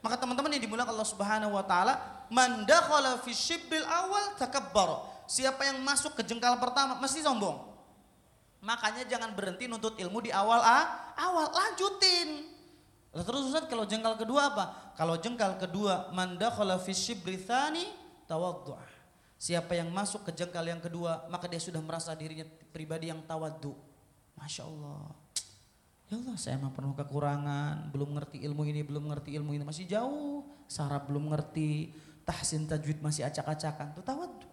Maka 0.00 0.16
teman-teman 0.16 0.56
yang 0.56 0.64
dimulakan 0.64 0.96
Allah 0.96 1.08
Subhanahu 1.12 1.52
wa 1.52 1.64
taala, 1.68 2.24
man 2.32 2.64
dakhala 2.64 3.20
fi 3.20 3.36
awal 3.84 4.32
takabbar. 4.40 5.15
Siapa 5.26 5.66
yang 5.66 5.82
masuk 5.82 6.14
ke 6.14 6.22
jengkal 6.22 6.58
pertama 6.62 6.98
mesti 7.02 7.22
sombong. 7.22 7.74
Makanya 8.62 9.06
jangan 9.06 9.30
berhenti 9.34 9.70
nuntut 9.70 9.94
ilmu 9.98 10.22
di 10.22 10.34
awal 10.34 10.58
ah, 10.58 11.14
awal 11.18 11.50
lanjutin. 11.54 12.50
Terus 13.16 13.48
Ustaz 13.48 13.64
kalau 13.70 13.86
jengkal 13.88 14.18
kedua 14.18 14.52
apa? 14.52 14.64
Kalau 14.98 15.16
jengkal 15.16 15.56
kedua 15.56 16.10
manda 16.12 16.50
dakhala 16.50 16.76
fi 16.76 16.92
syibri 16.92 17.40
Siapa 19.36 19.76
yang 19.76 19.92
masuk 19.92 20.24
ke 20.24 20.32
jengkal 20.32 20.64
yang 20.64 20.80
kedua, 20.80 21.28
maka 21.28 21.44
dia 21.44 21.60
sudah 21.60 21.78
merasa 21.84 22.16
dirinya 22.16 22.48
pribadi 22.72 23.12
yang 23.12 23.20
tawaddu. 23.28 23.76
Masya 24.32 24.64
Allah. 24.64 25.12
Ya 26.08 26.16
Allah, 26.16 26.36
saya 26.40 26.56
emang 26.56 26.72
penuh 26.72 26.96
kekurangan, 26.96 27.92
belum 27.92 28.16
ngerti 28.16 28.40
ilmu 28.48 28.62
ini, 28.64 28.80
belum 28.80 29.12
ngerti 29.12 29.36
ilmu 29.36 29.52
ini, 29.52 29.64
masih 29.66 29.84
jauh. 29.84 30.40
Sarap 30.66 31.12
belum 31.12 31.28
ngerti, 31.34 31.92
tahsin 32.24 32.64
tajwid 32.64 33.04
masih 33.04 33.28
acak-acakan. 33.28 33.92
Itu 33.92 34.02
tawaddu. 34.02 34.45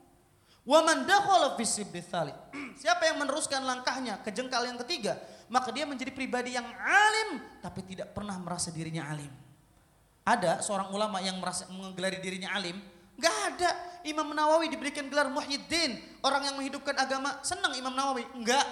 Wa 0.63 0.79
man 0.79 1.03
dakhala 1.03 1.59
fi 1.59 1.67
Siapa 2.73 3.03
yang 3.03 3.19
meneruskan 3.19 3.63
langkahnya 3.67 4.23
ke 4.23 4.31
jengkal 4.31 4.63
yang 4.63 4.79
ketiga, 4.87 5.19
maka 5.51 5.75
dia 5.75 5.83
menjadi 5.83 6.09
pribadi 6.15 6.55
yang 6.55 6.65
alim 6.79 7.43
tapi 7.59 7.83
tidak 7.83 8.15
pernah 8.15 8.39
merasa 8.39 8.71
dirinya 8.71 9.11
alim. 9.11 9.29
Ada 10.23 10.63
seorang 10.63 10.87
ulama 10.95 11.19
yang 11.19 11.35
merasa 11.43 11.67
menggelari 11.67 12.23
dirinya 12.23 12.55
alim? 12.55 12.79
Gak 13.19 13.35
ada. 13.53 13.71
Imam 14.07 14.31
Nawawi 14.31 14.71
diberikan 14.71 15.07
gelar 15.11 15.27
Muhyiddin, 15.27 15.99
orang 16.23 16.47
yang 16.47 16.55
menghidupkan 16.55 16.95
agama. 16.95 17.43
Senang 17.43 17.75
Imam 17.75 17.91
Nawawi? 17.91 18.23
Enggak. 18.31 18.63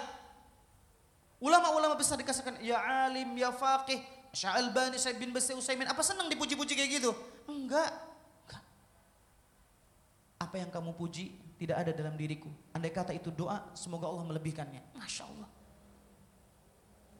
Ulama-ulama 1.44 1.92
besar 1.98 2.16
dikasihkan 2.16 2.56
ya 2.64 2.80
alim, 3.04 3.36
ya 3.36 3.52
faqih, 3.52 4.00
Sya'albani, 4.32 4.96
Syed 4.96 5.20
bin 5.20 5.34
Basi, 5.34 5.52
Usaimin. 5.52 5.84
Apa 5.90 6.00
senang 6.00 6.30
dipuji-puji 6.32 6.72
kayak 6.72 6.90
gitu? 7.02 7.12
Enggak. 7.44 7.92
Apa 10.40 10.56
yang 10.56 10.72
kamu 10.72 10.96
puji 10.96 11.41
tidak 11.62 11.78
ada 11.78 11.94
dalam 11.94 12.18
diriku. 12.18 12.50
Andai 12.74 12.90
kata 12.90 13.14
itu 13.14 13.30
doa, 13.30 13.70
semoga 13.78 14.10
Allah 14.10 14.26
melebihkannya. 14.34 14.98
Masya 14.98 15.22
Allah. 15.30 15.48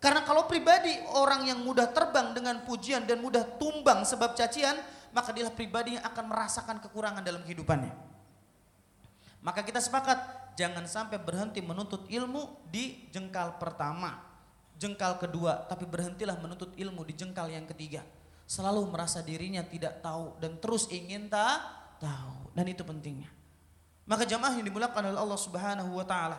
Karena 0.03 0.26
kalau 0.26 0.51
pribadi 0.51 0.99
orang 1.14 1.47
yang 1.47 1.62
mudah 1.62 1.95
terbang 1.95 2.34
dengan 2.34 2.66
pujian 2.66 3.07
dan 3.07 3.22
mudah 3.22 3.47
tumbang 3.55 4.03
sebab 4.03 4.34
cacian, 4.34 4.74
maka 5.14 5.30
dia 5.30 5.47
pribadi 5.47 5.95
yang 5.95 6.03
akan 6.03 6.26
merasakan 6.26 6.82
kekurangan 6.82 7.22
dalam 7.22 7.38
kehidupannya. 7.47 7.95
Maka 9.47 9.62
kita 9.62 9.78
sepakat, 9.78 10.18
jangan 10.59 10.90
sampai 10.90 11.22
berhenti 11.22 11.62
menuntut 11.62 12.11
ilmu 12.11 12.66
di 12.66 13.07
jengkal 13.14 13.62
pertama, 13.62 14.18
jengkal 14.74 15.22
kedua, 15.22 15.70
tapi 15.70 15.86
berhentilah 15.86 16.34
menuntut 16.43 16.74
ilmu 16.74 17.07
di 17.07 17.14
jengkal 17.14 17.47
yang 17.47 17.70
ketiga. 17.70 18.03
Selalu 18.51 18.90
merasa 18.90 19.22
dirinya 19.22 19.62
tidak 19.62 20.03
tahu 20.03 20.34
dan 20.43 20.59
terus 20.59 20.90
ingin 20.90 21.30
tak 21.30 21.62
tahu. 22.03 22.51
Dan 22.59 22.66
itu 22.66 22.82
pentingnya. 22.82 23.41
Maka 24.03 24.26
jamaah 24.26 24.59
yang 24.59 24.66
dimulakan 24.66 25.14
oleh 25.14 25.20
Allah 25.20 25.38
Subhanahu 25.38 25.90
wa 25.94 26.07
taala. 26.07 26.38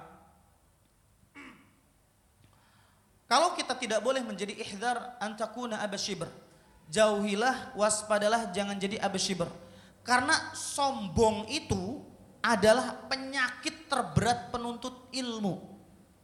Kalau 3.27 3.55
kita 3.55 3.73
tidak 3.79 4.03
boleh 4.03 4.21
menjadi 4.21 4.53
ihdar 4.53 5.17
antakuna 5.17 5.79
abasyibr. 5.81 6.27
Jauhilah, 6.91 7.73
waspadalah 7.73 8.51
jangan 8.51 8.77
jadi 8.77 8.99
abasyibr. 8.99 9.47
Karena 10.03 10.35
sombong 10.53 11.47
itu 11.47 12.03
adalah 12.43 13.07
penyakit 13.07 13.87
terberat 13.87 14.51
penuntut 14.51 15.07
ilmu. 15.15 15.57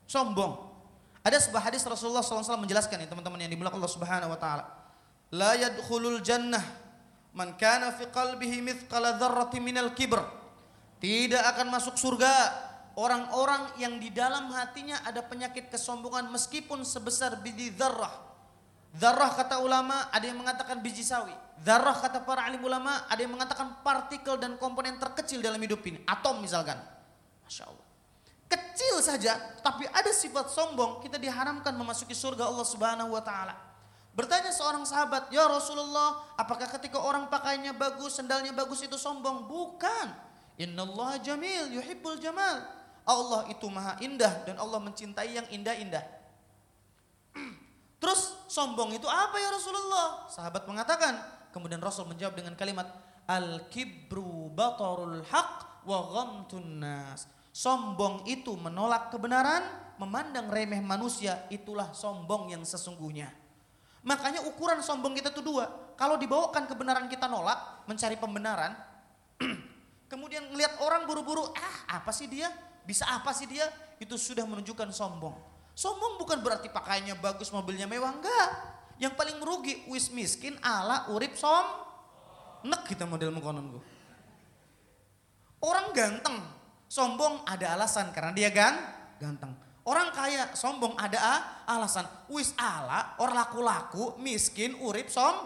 Sombong. 0.04 0.70
Ada 1.24 1.48
sebuah 1.48 1.72
hadis 1.72 1.82
Rasulullah 1.88 2.22
SAW 2.22 2.60
menjelaskan 2.60 3.00
ya 3.00 3.08
teman-teman 3.08 3.40
yang 3.40 3.52
dimulakan 3.52 3.80
Allah 3.80 3.96
Subhanahu 3.96 4.30
wa 4.36 4.40
taala. 4.40 4.66
La 5.32 5.56
yadkhulul 5.56 6.20
jannah 6.20 6.62
man 7.32 7.56
kana 7.56 7.96
fi 7.96 8.06
qalbihi 8.12 8.60
mithqala 8.60 9.16
dzarratin 9.16 9.64
minal 9.64 9.96
kibr 9.96 10.39
tidak 11.00 11.44
akan 11.56 11.68
masuk 11.72 11.96
surga 11.96 12.32
orang-orang 13.00 13.72
yang 13.80 13.96
di 13.96 14.12
dalam 14.12 14.52
hatinya 14.52 15.00
ada 15.08 15.24
penyakit 15.24 15.72
kesombongan 15.72 16.28
meskipun 16.28 16.84
sebesar 16.84 17.40
biji 17.40 17.72
zarrah. 17.72 18.12
Zarrah 19.00 19.32
kata 19.32 19.64
ulama 19.64 20.12
ada 20.12 20.26
yang 20.28 20.36
mengatakan 20.44 20.84
biji 20.84 21.08
sawi. 21.08 21.32
Zarrah 21.64 21.96
kata 21.96 22.28
para 22.28 22.44
alim 22.44 22.60
ulama 22.60 23.08
ada 23.08 23.22
yang 23.24 23.32
mengatakan 23.32 23.80
partikel 23.80 24.36
dan 24.36 24.60
komponen 24.60 25.00
terkecil 25.00 25.40
dalam 25.40 25.62
hidup 25.64 25.80
ini. 25.88 26.04
Atom 26.04 26.44
misalkan. 26.44 26.76
Masya 27.48 27.64
Allah. 27.72 27.88
Kecil 28.50 29.00
saja 29.00 29.38
tapi 29.64 29.86
ada 29.88 30.10
sifat 30.12 30.52
sombong 30.52 31.00
kita 31.06 31.16
diharamkan 31.16 31.72
memasuki 31.78 32.18
surga 32.18 32.50
Allah 32.50 32.66
subhanahu 32.68 33.16
wa 33.16 33.24
ta'ala. 33.24 33.56
Bertanya 34.18 34.52
seorang 34.52 34.84
sahabat, 34.84 35.32
ya 35.32 35.48
Rasulullah, 35.48 36.36
apakah 36.36 36.68
ketika 36.76 37.00
orang 37.00 37.32
pakainya 37.32 37.72
bagus, 37.72 38.20
sendalnya 38.20 38.52
bagus 38.52 38.84
itu 38.84 39.00
sombong? 39.00 39.48
Bukan. 39.48 40.29
Innallaha 40.60 41.24
jamil 41.24 41.72
yuhibbul 41.72 42.20
jamal. 42.20 42.68
Allah 43.08 43.48
itu 43.48 43.66
maha 43.72 43.96
indah 44.04 44.44
dan 44.44 44.60
Allah 44.60 44.78
mencintai 44.84 45.32
yang 45.34 45.48
indah-indah. 45.48 46.04
Terus 48.00 48.36
sombong 48.52 48.92
itu 48.94 49.08
apa 49.08 49.40
ya 49.40 49.50
Rasulullah? 49.56 50.28
Sahabat 50.28 50.68
mengatakan. 50.68 51.40
Kemudian 51.50 51.82
Rasul 51.82 52.06
menjawab 52.06 52.38
dengan 52.38 52.54
kalimat 52.54 52.86
Al-kibru 53.26 54.50
batarul 54.54 55.22
haq 55.26 55.86
wa 55.86 56.00
ghamtun 56.14 56.82
nas. 56.82 57.30
Sombong 57.50 58.26
itu 58.26 58.54
menolak 58.58 59.14
kebenaran, 59.14 59.62
memandang 60.02 60.50
remeh 60.50 60.82
manusia, 60.82 61.46
itulah 61.54 61.94
sombong 61.94 62.54
yang 62.54 62.62
sesungguhnya. 62.66 63.30
Makanya 64.02 64.46
ukuran 64.50 64.82
sombong 64.82 65.14
kita 65.14 65.30
itu 65.30 65.46
dua. 65.46 65.94
Kalau 65.94 66.18
dibawakan 66.18 66.66
kebenaran 66.66 67.06
kita 67.06 67.30
nolak, 67.30 67.86
mencari 67.86 68.18
pembenaran, 68.18 68.74
Kemudian 70.10 70.50
melihat 70.50 70.82
orang 70.82 71.06
buru-buru, 71.06 71.54
ah 71.54 72.02
apa 72.02 72.10
sih 72.10 72.26
dia? 72.26 72.50
Bisa 72.82 73.06
apa 73.06 73.30
sih 73.30 73.46
dia? 73.46 73.70
Itu 74.02 74.18
sudah 74.18 74.42
menunjukkan 74.50 74.90
sombong. 74.90 75.38
Sombong 75.78 76.18
bukan 76.18 76.42
berarti 76.42 76.68
pakaiannya 76.74 77.14
bagus, 77.22 77.54
mobilnya 77.54 77.86
mewah, 77.86 78.10
enggak. 78.18 78.50
Yang 78.98 79.14
paling 79.16 79.38
merugi, 79.38 79.86
wis 79.86 80.10
miskin 80.10 80.58
ala 80.66 81.08
urip 81.14 81.38
som. 81.38 81.64
Nek 82.66 82.90
kita 82.90 83.06
model 83.06 83.32
mengkonon 83.32 83.78
gue. 83.78 83.84
Orang 85.62 85.94
ganteng, 85.94 86.42
sombong 86.90 87.46
ada 87.46 87.78
alasan 87.78 88.10
karena 88.10 88.34
dia 88.34 88.50
gan, 88.50 88.76
ganteng. 89.22 89.54
Orang 89.86 90.10
kaya, 90.10 90.52
sombong 90.58 90.98
ada 90.98 91.40
alasan. 91.70 92.10
Wis 92.28 92.52
ala, 92.58 93.16
orang 93.22 93.46
laku-laku, 93.46 94.18
miskin, 94.20 94.74
urip 94.82 95.08
som. 95.14 95.38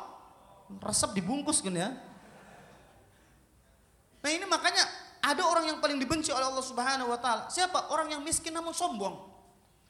Resep 0.80 1.14
dibungkus 1.14 1.60
kan 1.60 1.76
ya. 1.76 2.13
Nah 4.24 4.32
ini 4.32 4.48
makanya 4.48 4.88
ada 5.20 5.44
orang 5.44 5.68
yang 5.68 5.78
paling 5.84 6.00
dibenci 6.00 6.32
oleh 6.32 6.48
Allah 6.48 6.64
Subhanahu 6.64 7.12
wa 7.12 7.20
taala. 7.20 7.52
Siapa? 7.52 7.92
Orang 7.92 8.08
yang 8.08 8.24
miskin 8.24 8.56
namun 8.56 8.72
sombong. 8.72 9.20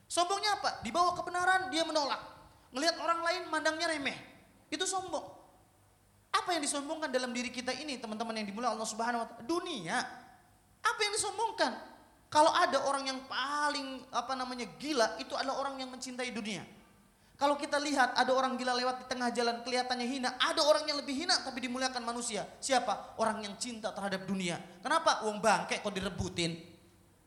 Sombongnya 0.10 0.58
apa? 0.58 0.82
Dibawa 0.82 1.14
kebenaran 1.14 1.70
dia 1.70 1.86
menolak. 1.86 2.22
Ngelihat 2.74 2.98
orang 2.98 3.22
lain 3.22 3.42
mandangnya 3.54 3.90
remeh. 3.94 4.18
Itu 4.74 4.90
sombong. 4.90 5.26
Apa 6.34 6.58
yang 6.58 6.66
disombongkan 6.66 7.14
dalam 7.14 7.30
diri 7.30 7.54
kita 7.54 7.70
ini 7.78 8.02
teman-teman 8.02 8.34
yang 8.42 8.50
dimulai 8.50 8.74
Allah 8.74 8.90
Subhanahu 8.90 9.22
wa 9.22 9.28
taala? 9.30 9.46
Dunia. 9.46 9.98
Apa 10.82 11.00
yang 11.06 11.14
disombongkan? 11.14 11.72
Kalau 12.34 12.50
ada 12.50 12.82
orang 12.90 13.06
yang 13.06 13.20
paling 13.30 14.02
apa 14.10 14.34
namanya 14.34 14.66
gila 14.82 15.22
itu 15.22 15.38
adalah 15.38 15.62
orang 15.62 15.78
yang 15.78 15.94
mencintai 15.94 16.34
dunia. 16.34 16.66
Kalau 17.34 17.58
kita 17.58 17.82
lihat 17.82 18.14
ada 18.14 18.30
orang 18.30 18.54
gila 18.62 18.78
lewat 18.78 19.04
di 19.04 19.06
tengah 19.10 19.34
jalan 19.34 19.66
kelihatannya 19.66 20.06
hina, 20.06 20.30
ada 20.38 20.62
orang 20.62 20.86
yang 20.86 21.02
lebih 21.02 21.26
hina 21.26 21.34
tapi 21.42 21.66
dimuliakan 21.66 22.06
manusia. 22.06 22.46
Siapa? 22.62 23.18
Orang 23.18 23.42
yang 23.42 23.58
cinta 23.58 23.90
terhadap 23.90 24.30
dunia. 24.30 24.62
Kenapa? 24.86 25.26
Uang 25.26 25.42
bangkai 25.42 25.82
kok 25.82 25.90
direbutin. 25.90 26.54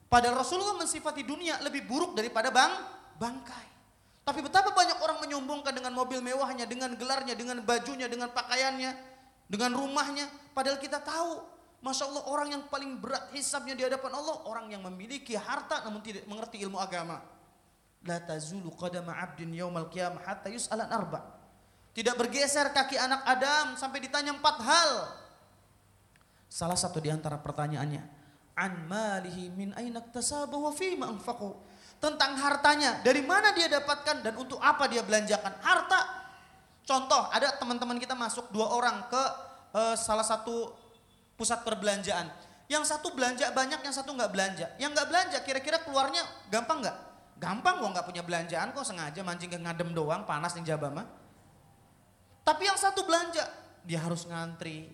Padahal 0.07 0.39
Rasulullah 0.39 0.79
mensifati 0.79 1.27
dunia 1.27 1.59
lebih 1.59 1.83
buruk 1.91 2.15
daripada 2.15 2.55
bang 2.55 2.71
bangkai. 3.19 3.67
Tapi 4.23 4.43
betapa 4.43 4.71
banyak 4.75 4.99
orang 5.03 5.19
menyombongkan 5.27 5.75
dengan 5.75 5.95
mobil 5.95 6.23
mewahnya, 6.23 6.67
dengan 6.67 6.95
gelarnya, 6.95 7.35
dengan 7.35 7.63
bajunya, 7.63 8.07
dengan 8.07 8.31
pakaiannya, 8.31 8.91
dengan 9.51 9.71
rumahnya. 9.75 10.27
Padahal 10.55 10.79
kita 10.79 11.03
tahu, 11.03 11.43
Masya 11.83 12.11
Allah 12.11 12.25
orang 12.31 12.49
yang 12.55 12.63
paling 12.71 12.99
berat 12.99 13.31
hisabnya 13.35 13.75
di 13.75 13.87
hadapan 13.87 14.15
Allah, 14.19 14.43
orang 14.47 14.71
yang 14.71 14.83
memiliki 14.87 15.35
harta 15.35 15.83
namun 15.87 16.03
tidak 16.03 16.27
mengerti 16.27 16.63
ilmu 16.63 16.79
agama 16.79 17.36
la 18.05 18.21
tazulu 18.21 18.69
qadama 18.77 19.17
'abdin 19.17 19.55
yaumal 19.57 19.89
qiyamah 19.89 20.21
hatta 20.27 20.53
yus'alan 20.53 20.91
arba. 20.93 21.37
Tidak 21.97 22.13
bergeser 22.13 22.77
kaki 22.77 23.01
anak 23.01 23.25
Adam 23.25 23.73
sampai 23.81 24.05
ditanya 24.05 24.37
empat 24.37 24.57
hal. 24.61 24.91
Salah 26.45 26.77
satu 26.77 27.01
di 27.01 27.09
antara 27.09 27.41
pertanyaannya, 27.41 28.05
an 28.53 28.73
malihi 28.85 29.49
min 29.49 29.73
aina 29.73 30.05
iktasabahu 30.05 30.69
wa 30.69 30.73
fima 30.77 31.09
anfaqu. 31.09 31.65
tentang 31.97 32.37
hartanya, 32.37 33.01
dari 33.01 33.25
mana 33.25 33.57
dia 33.57 33.73
dapatkan 33.73 34.21
dan 34.21 34.37
untuk 34.37 34.61
apa 34.61 34.85
dia 34.85 35.01
belanjakan. 35.01 35.49
Harta. 35.65 36.29
Contoh, 36.85 37.33
ada 37.33 37.57
teman-teman 37.57 37.97
kita 37.97 38.13
masuk 38.13 38.53
dua 38.53 38.69
orang 38.69 39.09
ke 39.09 39.23
uh, 39.73 39.97
salah 39.97 40.23
satu 40.23 40.77
pusat 41.41 41.65
perbelanjaan. 41.65 42.29
Yang 42.69 42.93
satu 42.93 43.17
belanja 43.17 43.49
banyak, 43.49 43.81
yang 43.81 43.95
satu 43.97 44.13
nggak 44.13 44.29
belanja. 44.29 44.67
Yang 44.77 44.91
nggak 44.93 45.09
belanja, 45.09 45.39
kira-kira 45.41 45.81
keluarnya 45.89 46.21
gampang 46.53 46.85
nggak? 46.85 46.97
Gampang 47.37 47.85
kok 47.85 47.91
nggak 47.93 48.07
punya 48.09 48.23
belanjaan 48.25 48.73
kok 48.73 48.87
sengaja 48.89 49.21
mancing 49.21 49.53
ke 49.53 49.61
ngadem 49.61 49.93
doang, 49.93 50.25
panas 50.25 50.57
nih 50.57 50.73
jabama. 50.73 51.05
Tapi 52.41 52.63
yang 52.65 52.79
satu 52.81 53.05
belanja, 53.05 53.45
dia 53.85 54.01
harus 54.01 54.25
ngantri, 54.25 54.89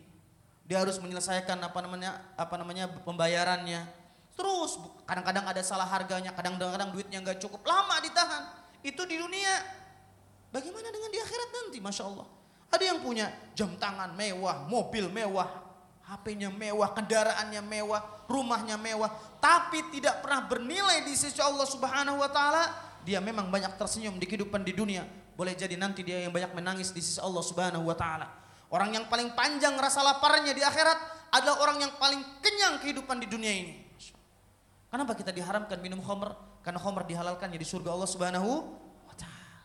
dia 0.66 0.82
harus 0.82 0.98
menyelesaikan 0.98 1.60
apa 1.62 1.78
namanya 1.78 2.18
apa 2.34 2.54
namanya 2.58 2.90
pembayarannya. 3.06 3.86
Terus 4.34 4.80
kadang-kadang 5.06 5.44
ada 5.46 5.62
salah 5.62 5.86
harganya, 5.86 6.34
kadang-kadang 6.34 6.90
duitnya 6.90 7.22
nggak 7.22 7.38
cukup, 7.38 7.62
lama 7.62 8.00
ditahan. 8.02 8.42
Itu 8.82 9.06
di 9.06 9.20
dunia. 9.20 9.62
Bagaimana 10.50 10.90
dengan 10.90 11.08
di 11.08 11.18
akhirat 11.22 11.48
nanti, 11.52 11.78
masya 11.78 12.04
Allah. 12.10 12.26
Ada 12.72 12.84
yang 12.88 12.98
punya 13.04 13.28
jam 13.52 13.72
tangan 13.76 14.16
mewah, 14.16 14.64
mobil 14.66 15.12
mewah, 15.12 15.48
HP-nya 16.02 16.50
mewah, 16.50 16.90
kendaraannya 16.92 17.62
mewah, 17.62 18.26
rumahnya 18.26 18.74
mewah, 18.74 19.08
tapi 19.38 19.80
tidak 19.94 20.20
pernah 20.20 20.44
bernilai 20.44 21.06
di 21.06 21.14
sisi 21.14 21.38
Allah 21.38 21.64
Subhanahu 21.64 22.18
wa 22.18 22.30
taala, 22.30 22.64
dia 23.06 23.22
memang 23.22 23.48
banyak 23.48 23.78
tersenyum 23.78 24.18
di 24.18 24.26
kehidupan 24.26 24.66
di 24.66 24.74
dunia. 24.74 25.06
Boleh 25.32 25.56
jadi 25.56 25.74
nanti 25.80 26.04
dia 26.04 26.22
yang 26.22 26.34
banyak 26.34 26.52
menangis 26.52 26.92
di 26.92 27.00
sisi 27.00 27.18
Allah 27.22 27.40
Subhanahu 27.40 27.86
wa 27.86 27.96
taala. 27.96 28.28
Orang 28.72 28.92
yang 28.92 29.06
paling 29.08 29.36
panjang 29.36 29.76
rasa 29.76 30.00
laparnya 30.00 30.56
di 30.56 30.64
akhirat 30.64 30.98
adalah 31.32 31.64
orang 31.64 31.78
yang 31.80 31.92
paling 31.96 32.20
kenyang 32.44 32.80
kehidupan 32.80 33.20
di 33.20 33.28
dunia 33.28 33.52
ini. 33.52 33.74
Kenapa 34.92 35.16
kita 35.16 35.32
diharamkan 35.32 35.80
minum 35.80 36.04
khamr? 36.04 36.36
Karena 36.60 36.76
khamr 36.76 37.08
dihalalkan 37.08 37.48
di 37.48 37.64
surga 37.64 37.96
Allah 37.96 38.08
Subhanahu 38.08 38.50
wa 39.08 39.14
taala. 39.16 39.56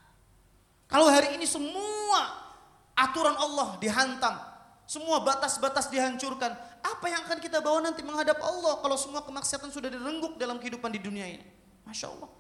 Kalau 0.88 1.08
hari 1.12 1.36
ini 1.36 1.44
semua 1.44 2.48
aturan 2.96 3.36
Allah 3.36 3.76
dihantam, 3.84 4.57
semua 4.88 5.20
batas-batas 5.20 5.92
dihancurkan, 5.92 6.56
apa 6.80 7.06
yang 7.12 7.20
akan 7.28 7.44
kita 7.44 7.60
bawa 7.60 7.84
nanti 7.84 8.00
menghadap 8.08 8.40
Allah 8.40 8.80
kalau 8.80 8.96
semua 8.96 9.20
kemaksiatan 9.20 9.68
sudah 9.68 9.92
direngguk 9.92 10.40
dalam 10.40 10.56
kehidupan 10.64 10.88
di 10.96 11.04
dunia 11.04 11.28
ini? 11.28 11.44
Masya 11.84 12.08
Allah. 12.08 12.32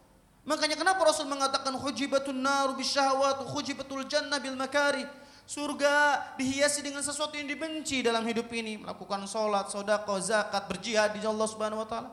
Makanya 0.47 0.79
kenapa 0.79 1.03
Rasul 1.03 1.27
mengatakan 1.27 1.75
hujibatun 1.75 2.39
naru 2.39 2.79
bisyahwat, 2.79 3.51
hujibatul 3.51 4.07
jannah 4.07 4.39
bil 4.39 4.55
makari. 4.55 5.03
Surga 5.43 6.23
dihiasi 6.39 6.83
dengan 6.83 7.03
sesuatu 7.03 7.35
yang 7.35 7.51
dibenci 7.51 7.99
dalam 7.99 8.23
hidup 8.23 8.47
ini. 8.55 8.79
Melakukan 8.79 9.27
sholat, 9.27 9.67
sodako, 9.67 10.15
zakat, 10.23 10.71
berjihad 10.71 11.19
di 11.19 11.23
Allah 11.27 11.47
subhanahu 11.51 11.83
wa 11.83 11.87
ta'ala. 11.87 12.11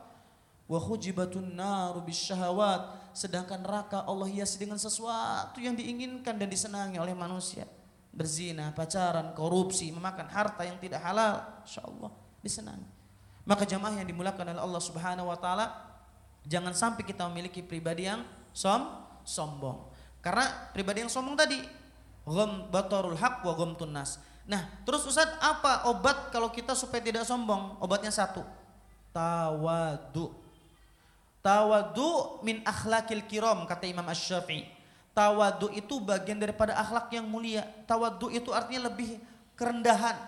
Wa 0.67 0.79
khujibatun 0.83 1.55
naru 1.55 2.03
bisyahawat. 2.03 3.15
Sedangkan 3.15 3.63
neraka 3.63 4.03
Allah 4.03 4.27
hiasi 4.27 4.59
dengan 4.59 4.83
sesuatu 4.83 5.63
yang 5.63 5.79
diinginkan 5.79 6.35
dan 6.35 6.51
disenangi 6.51 6.99
oleh 6.99 7.15
manusia. 7.15 7.71
Berzina, 8.15 8.71
pacaran, 8.71 9.35
korupsi, 9.35 9.91
memakan 9.91 10.31
harta 10.31 10.63
yang 10.63 10.79
tidak 10.79 11.03
halal. 11.03 11.43
Insya 11.67 11.83
Allah 11.83 12.11
disenangi. 12.39 12.87
Maka 13.45 13.67
jamaah 13.67 13.99
yang 13.99 14.07
dimulakan 14.07 14.55
oleh 14.55 14.63
Allah 14.63 14.83
subhanahu 14.83 15.29
wa 15.29 15.37
ta'ala. 15.37 15.67
Jangan 16.47 16.73
sampai 16.73 17.03
kita 17.03 17.27
memiliki 17.27 17.61
pribadi 17.61 18.07
yang 18.07 18.23
som, 18.55 19.05
sombong. 19.27 19.91
Karena 20.23 20.71
pribadi 20.73 21.05
yang 21.05 21.13
sombong 21.13 21.37
tadi 21.37 21.85
Gham 22.25 22.73
batarul 22.73 23.21
haq 23.21 23.45
wa 23.45 23.53
ghamtun 23.53 23.93
nas. 23.93 24.17
Nah, 24.49 24.65
terus 24.89 25.05
Ustaz 25.05 25.29
apa 25.41 25.89
obat 25.89 26.33
kalau 26.33 26.49
kita 26.49 26.73
supaya 26.73 27.05
tidak 27.05 27.29
sombong? 27.29 27.77
Obatnya 27.85 28.09
satu. 28.09 28.41
Tawadu. 29.13 30.33
Tawadu 31.45 32.41
min 32.41 32.65
akhlakil 32.65 33.29
kiram 33.29 33.69
kata 33.69 33.85
Imam 33.85 34.09
Asy-Syafi'i. 34.09 34.65
Tawadu 35.15 35.71
itu 35.71 36.03
bagian 36.03 36.43
daripada 36.43 36.75
akhlak 36.75 37.07
yang 37.15 37.31
mulia. 37.31 37.63
Tawadu 37.87 38.35
itu 38.35 38.51
artinya 38.51 38.91
lebih 38.91 39.23
kerendahan. 39.55 40.19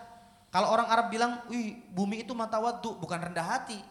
Kalau 0.54 0.70
orang 0.70 0.86
Arab 0.86 1.10
bilang, 1.10 1.42
"Wih, 1.50 1.74
bumi 1.90 2.22
itu 2.22 2.32
matawadu, 2.32 2.94
bukan 3.02 3.18
rendah 3.18 3.42
hati." 3.42 3.82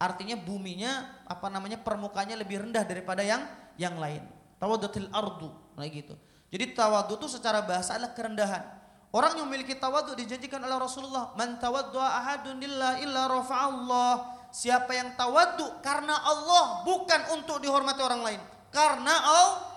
Artinya 0.00 0.40
buminya 0.40 1.20
apa 1.28 1.52
namanya 1.52 1.76
permukaannya 1.84 2.40
lebih 2.40 2.64
rendah 2.64 2.80
daripada 2.88 3.20
yang 3.20 3.44
yang 3.76 4.00
lain. 4.00 4.24
Tawadutil 4.56 5.12
ardu, 5.12 5.52
kayak 5.76 5.92
gitu. 5.92 6.14
Jadi 6.48 6.64
tawadu 6.72 7.20
itu 7.20 7.28
secara 7.28 7.60
bahasa 7.60 8.00
adalah 8.00 8.16
kerendahan. 8.16 8.64
Orang 9.12 9.36
yang 9.36 9.44
memiliki 9.48 9.76
tawadu 9.76 10.16
dijanjikan 10.16 10.64
oleh 10.64 10.80
Rasulullah, 10.80 11.36
"Man 11.36 11.60
tawaddu'a 11.60 12.24
ahadun 12.24 12.56
illa 12.60 12.96
illa 13.04 13.28
rafa'allah." 13.28 14.12
Siapa 14.48 14.96
yang 14.96 15.12
tawadu 15.12 15.76
karena 15.84 16.16
Allah 16.24 16.80
bukan 16.88 17.36
untuk 17.36 17.60
dihormati 17.60 18.00
orang 18.00 18.22
lain. 18.24 18.40
Karena 18.72 19.12
Allah 19.12 19.67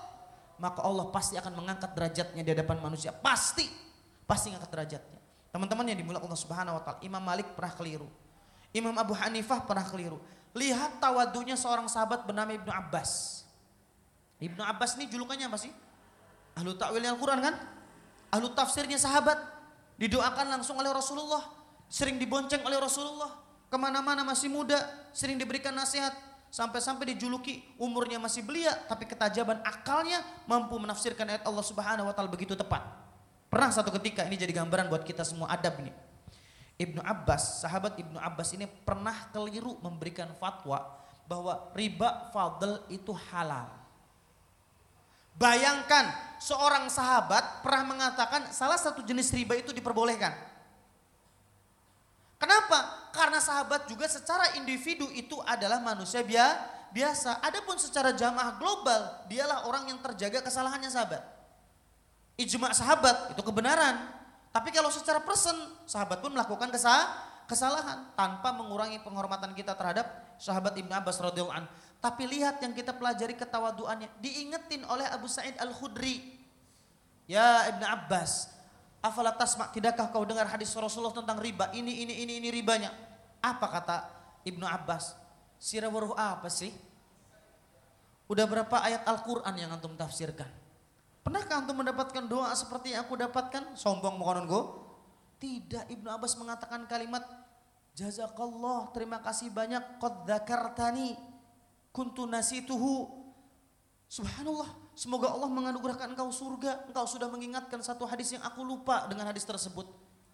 maka 0.61 0.85
Allah 0.85 1.09
pasti 1.09 1.41
akan 1.41 1.57
mengangkat 1.57 1.89
derajatnya 1.97 2.45
di 2.45 2.51
hadapan 2.53 2.77
manusia. 2.77 3.09
Pasti. 3.09 3.65
Pasti 4.29 4.53
mengangkat 4.53 4.69
derajatnya. 4.69 5.19
Teman-teman 5.49 5.83
yang 5.89 5.97
dimulai 5.97 6.21
Allah 6.21 6.37
Subhanahu 6.37 6.77
wa 6.77 6.81
taala, 6.85 7.01
Imam 7.01 7.19
Malik 7.19 7.49
pernah 7.57 7.73
keliru. 7.73 8.05
Imam 8.71 8.93
Abu 8.95 9.17
Hanifah 9.17 9.65
pernah 9.65 9.83
keliru. 9.83 10.21
Lihat 10.53 11.01
tawadunya 11.01 11.57
seorang 11.57 11.89
sahabat 11.89 12.29
bernama 12.29 12.53
Ibnu 12.53 12.69
Abbas. 12.71 13.43
Ibnu 14.37 14.61
Abbas 14.61 14.95
ini 15.01 15.09
julukannya 15.09 15.49
apa 15.49 15.57
sih? 15.57 15.73
Ahlu 16.55 16.77
takwilnya 16.77 17.17
Al-Quran 17.17 17.39
kan? 17.41 17.55
Ahlu 18.31 18.53
tafsirnya 18.53 19.01
sahabat. 19.01 19.35
Didoakan 19.97 20.61
langsung 20.61 20.77
oleh 20.77 20.93
Rasulullah. 20.93 21.41
Sering 21.91 22.21
dibonceng 22.21 22.63
oleh 22.63 22.79
Rasulullah. 22.79 23.33
Ke 23.67 23.75
mana-mana 23.75 24.23
masih 24.23 24.47
muda. 24.47 24.77
Sering 25.11 25.35
diberikan 25.35 25.75
nasihat. 25.75 26.15
Sampai-sampai 26.51 27.15
dijuluki 27.15 27.63
umurnya 27.79 28.19
masih 28.19 28.43
belia. 28.43 28.75
Tapi 28.91 29.07
ketajaban 29.07 29.63
akalnya 29.63 30.19
mampu 30.43 30.75
menafsirkan 30.75 31.23
ayat 31.23 31.47
Allah 31.47 31.63
subhanahu 31.63 32.11
wa 32.11 32.13
ta'ala 32.13 32.27
begitu 32.27 32.59
tepat. 32.59 32.83
Pernah 33.47 33.71
satu 33.71 33.87
ketika 33.95 34.27
ini 34.27 34.35
jadi 34.35 34.51
gambaran 34.51 34.91
buat 34.91 35.07
kita 35.07 35.23
semua 35.23 35.47
adab 35.47 35.79
ini. 35.79 35.95
Ibnu 36.75 36.99
Abbas, 36.99 37.63
sahabat 37.63 37.95
Ibnu 37.95 38.19
Abbas 38.19 38.51
ini 38.51 38.67
pernah 38.67 39.31
keliru 39.31 39.79
memberikan 39.79 40.27
fatwa 40.35 40.83
bahwa 41.23 41.71
riba 41.71 42.27
fadl 42.35 42.83
itu 42.91 43.15
halal. 43.31 43.71
Bayangkan 45.39 46.11
seorang 46.43 46.91
sahabat 46.91 47.63
pernah 47.63 47.95
mengatakan 47.95 48.51
salah 48.51 48.75
satu 48.75 48.99
jenis 49.07 49.31
riba 49.31 49.55
itu 49.55 49.71
diperbolehkan. 49.71 50.35
Kenapa? 52.35 53.00
Karena 53.11 53.43
sahabat 53.43 53.91
juga 53.91 54.07
secara 54.07 54.55
individu 54.55 55.07
itu 55.11 55.35
adalah 55.43 55.83
manusia 55.83 56.23
biasa. 56.91 57.43
Adapun 57.43 57.75
secara 57.75 58.15
jamaah 58.15 58.55
global, 58.55 59.27
dialah 59.27 59.67
orang 59.67 59.91
yang 59.91 59.99
terjaga 59.99 60.39
kesalahannya 60.39 60.87
sahabat. 60.87 61.19
Ijma 62.39 62.71
sahabat 62.71 63.35
itu 63.35 63.41
kebenaran. 63.43 64.07
Tapi 64.51 64.71
kalau 64.71 64.91
secara 64.91 65.19
person, 65.23 65.55
sahabat 65.87 66.23
pun 66.23 66.31
melakukan 66.31 66.71
kesalahan 67.47 68.11
tanpa 68.15 68.55
mengurangi 68.55 68.99
penghormatan 69.03 69.51
kita 69.55 69.75
terhadap 69.75 70.07
sahabat 70.39 70.75
Ibnu 70.79 70.91
Abbas 70.91 71.19
radhiyallahu 71.19 71.55
anhu. 71.55 71.71
Tapi 72.01 72.25
lihat 72.25 72.57
yang 72.63 72.73
kita 72.73 72.97
pelajari 72.97 73.37
ketawaduannya. 73.37 74.09
Diingetin 74.23 74.87
oleh 74.89 75.05
Abu 75.05 75.29
Sa'id 75.29 75.53
Al-Khudri. 75.61 76.41
Ya 77.29 77.69
Ibn 77.69 77.83
Abbas. 77.85 78.49
Afala 79.01 79.33
tasma' 79.33 79.73
tidakkah 79.73 80.13
kau 80.13 80.21
dengar 80.21 80.45
hadis 80.45 80.69
Rasulullah 80.77 81.13
tentang 81.13 81.41
riba? 81.41 81.73
Ini, 81.73 82.05
ini, 82.05 82.13
ini, 82.21 82.33
ini 82.37 82.49
ribanya. 82.53 82.93
Apa 83.41 83.65
kata 83.65 83.97
Ibnu 84.45 84.61
Abbas? 84.61 85.17
Sirawaruh 85.57 86.13
apa 86.13 86.49
sih? 86.53 86.69
Udah 88.29 88.45
berapa 88.45 88.77
ayat 88.79 89.01
Al-Quran 89.09 89.53
yang 89.57 89.73
antum 89.73 89.97
tafsirkan? 89.97 90.47
Pernahkah 91.25 91.65
antum 91.65 91.81
mendapatkan 91.81 92.25
doa 92.29 92.53
seperti 92.53 92.93
yang 92.93 93.05
aku 93.05 93.17
dapatkan? 93.17 93.73
Sombong 93.73 94.21
mokonon 94.21 94.45
go? 94.45 94.61
Tidak, 95.41 95.89
Ibnu 95.89 96.05
Abbas 96.09 96.37
mengatakan 96.37 96.85
kalimat 96.85 97.25
Jazakallah, 97.91 98.93
terima 98.95 99.19
kasih 99.19 99.51
banyak 99.51 99.99
qad 99.99 100.23
dzakartani 100.23 101.19
kuntu 101.91 102.23
nasituhu. 102.23 103.19
Subhanallah, 104.07 104.69
semoga 104.93 105.31
Allah 105.31 105.49
menganugerahkan 105.49 106.11
engkau 106.11 106.29
surga. 106.31 106.87
Engkau 106.89 107.05
sudah 107.07 107.27
mengingatkan 107.31 107.79
satu 107.83 108.03
hadis 108.07 108.33
yang 108.35 108.43
aku 108.43 108.61
lupa 108.65 109.07
dengan 109.07 109.27
hadis 109.29 109.43
tersebut. 109.43 109.87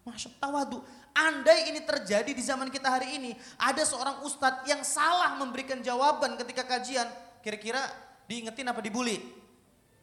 Masya 0.08 0.32
tawadu. 0.40 0.80
Andai 1.12 1.68
ini 1.68 1.84
terjadi 1.84 2.30
di 2.32 2.42
zaman 2.42 2.72
kita 2.72 2.88
hari 2.88 3.18
ini, 3.18 3.34
ada 3.58 3.82
seorang 3.84 4.24
ustadz 4.24 4.64
yang 4.64 4.80
salah 4.86 5.36
memberikan 5.36 5.82
jawaban 5.82 6.38
ketika 6.40 6.64
kajian, 6.64 7.04
kira-kira 7.44 7.82
diingetin 8.24 8.64
apa 8.70 8.80
dibully? 8.80 9.18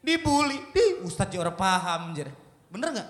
Dibully. 0.04 0.60
Di 0.76 1.02
ustadz 1.02 1.34
juga 1.34 1.50
paham, 1.50 2.14
jadi. 2.14 2.30
Bener 2.70 2.94
nggak? 2.94 3.10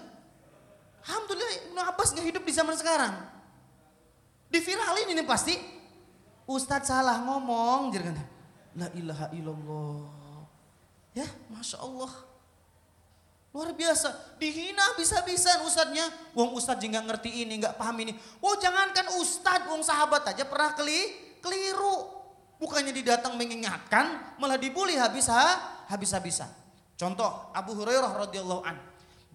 Alhamdulillah 1.05 1.51
Ibnu 1.69 1.81
Abbas 1.83 2.09
nggak 2.15 2.27
hidup 2.31 2.43
di 2.47 2.53
zaman 2.53 2.75
sekarang. 2.79 3.13
Diviralin 4.49 5.11
ini 5.11 5.23
pasti. 5.27 5.53
Ustadz 6.45 6.93
salah 6.93 7.19
ngomong, 7.25 7.89
jadi 7.89 8.13
kan. 8.13 8.17
La 8.77 8.87
ilaha 8.93 9.27
illallah. 9.33 10.14
Ya, 11.15 11.23
Masya 11.47 11.79
Allah. 11.79 12.11
Luar 13.55 13.71
biasa, 13.71 14.35
dihina 14.35 14.83
bisa-bisa 14.99 15.63
ustadznya. 15.63 16.11
Wong 16.35 16.59
ustadz 16.59 16.83
juga 16.83 16.99
ngerti 16.99 17.47
ini, 17.47 17.63
nggak 17.63 17.79
paham 17.79 17.95
ini. 18.03 18.11
Oh 18.43 18.59
jangankan 18.59 19.15
ustadz, 19.15 19.71
wong 19.71 19.79
sahabat 19.79 20.35
aja 20.35 20.43
pernah 20.43 20.75
keli, 20.75 21.15
keliru. 21.39 22.11
Bukannya 22.59 22.91
didatang 22.91 23.39
mengingatkan, 23.39 24.35
malah 24.43 24.59
dibully 24.59 24.99
habis 24.99 25.31
ha, 25.31 25.87
habis-habisan. 25.87 26.51
Contoh 26.99 27.31
Abu 27.55 27.79
Hurairah 27.79 28.27
radhiyallahu 28.27 28.67
an. 28.67 28.75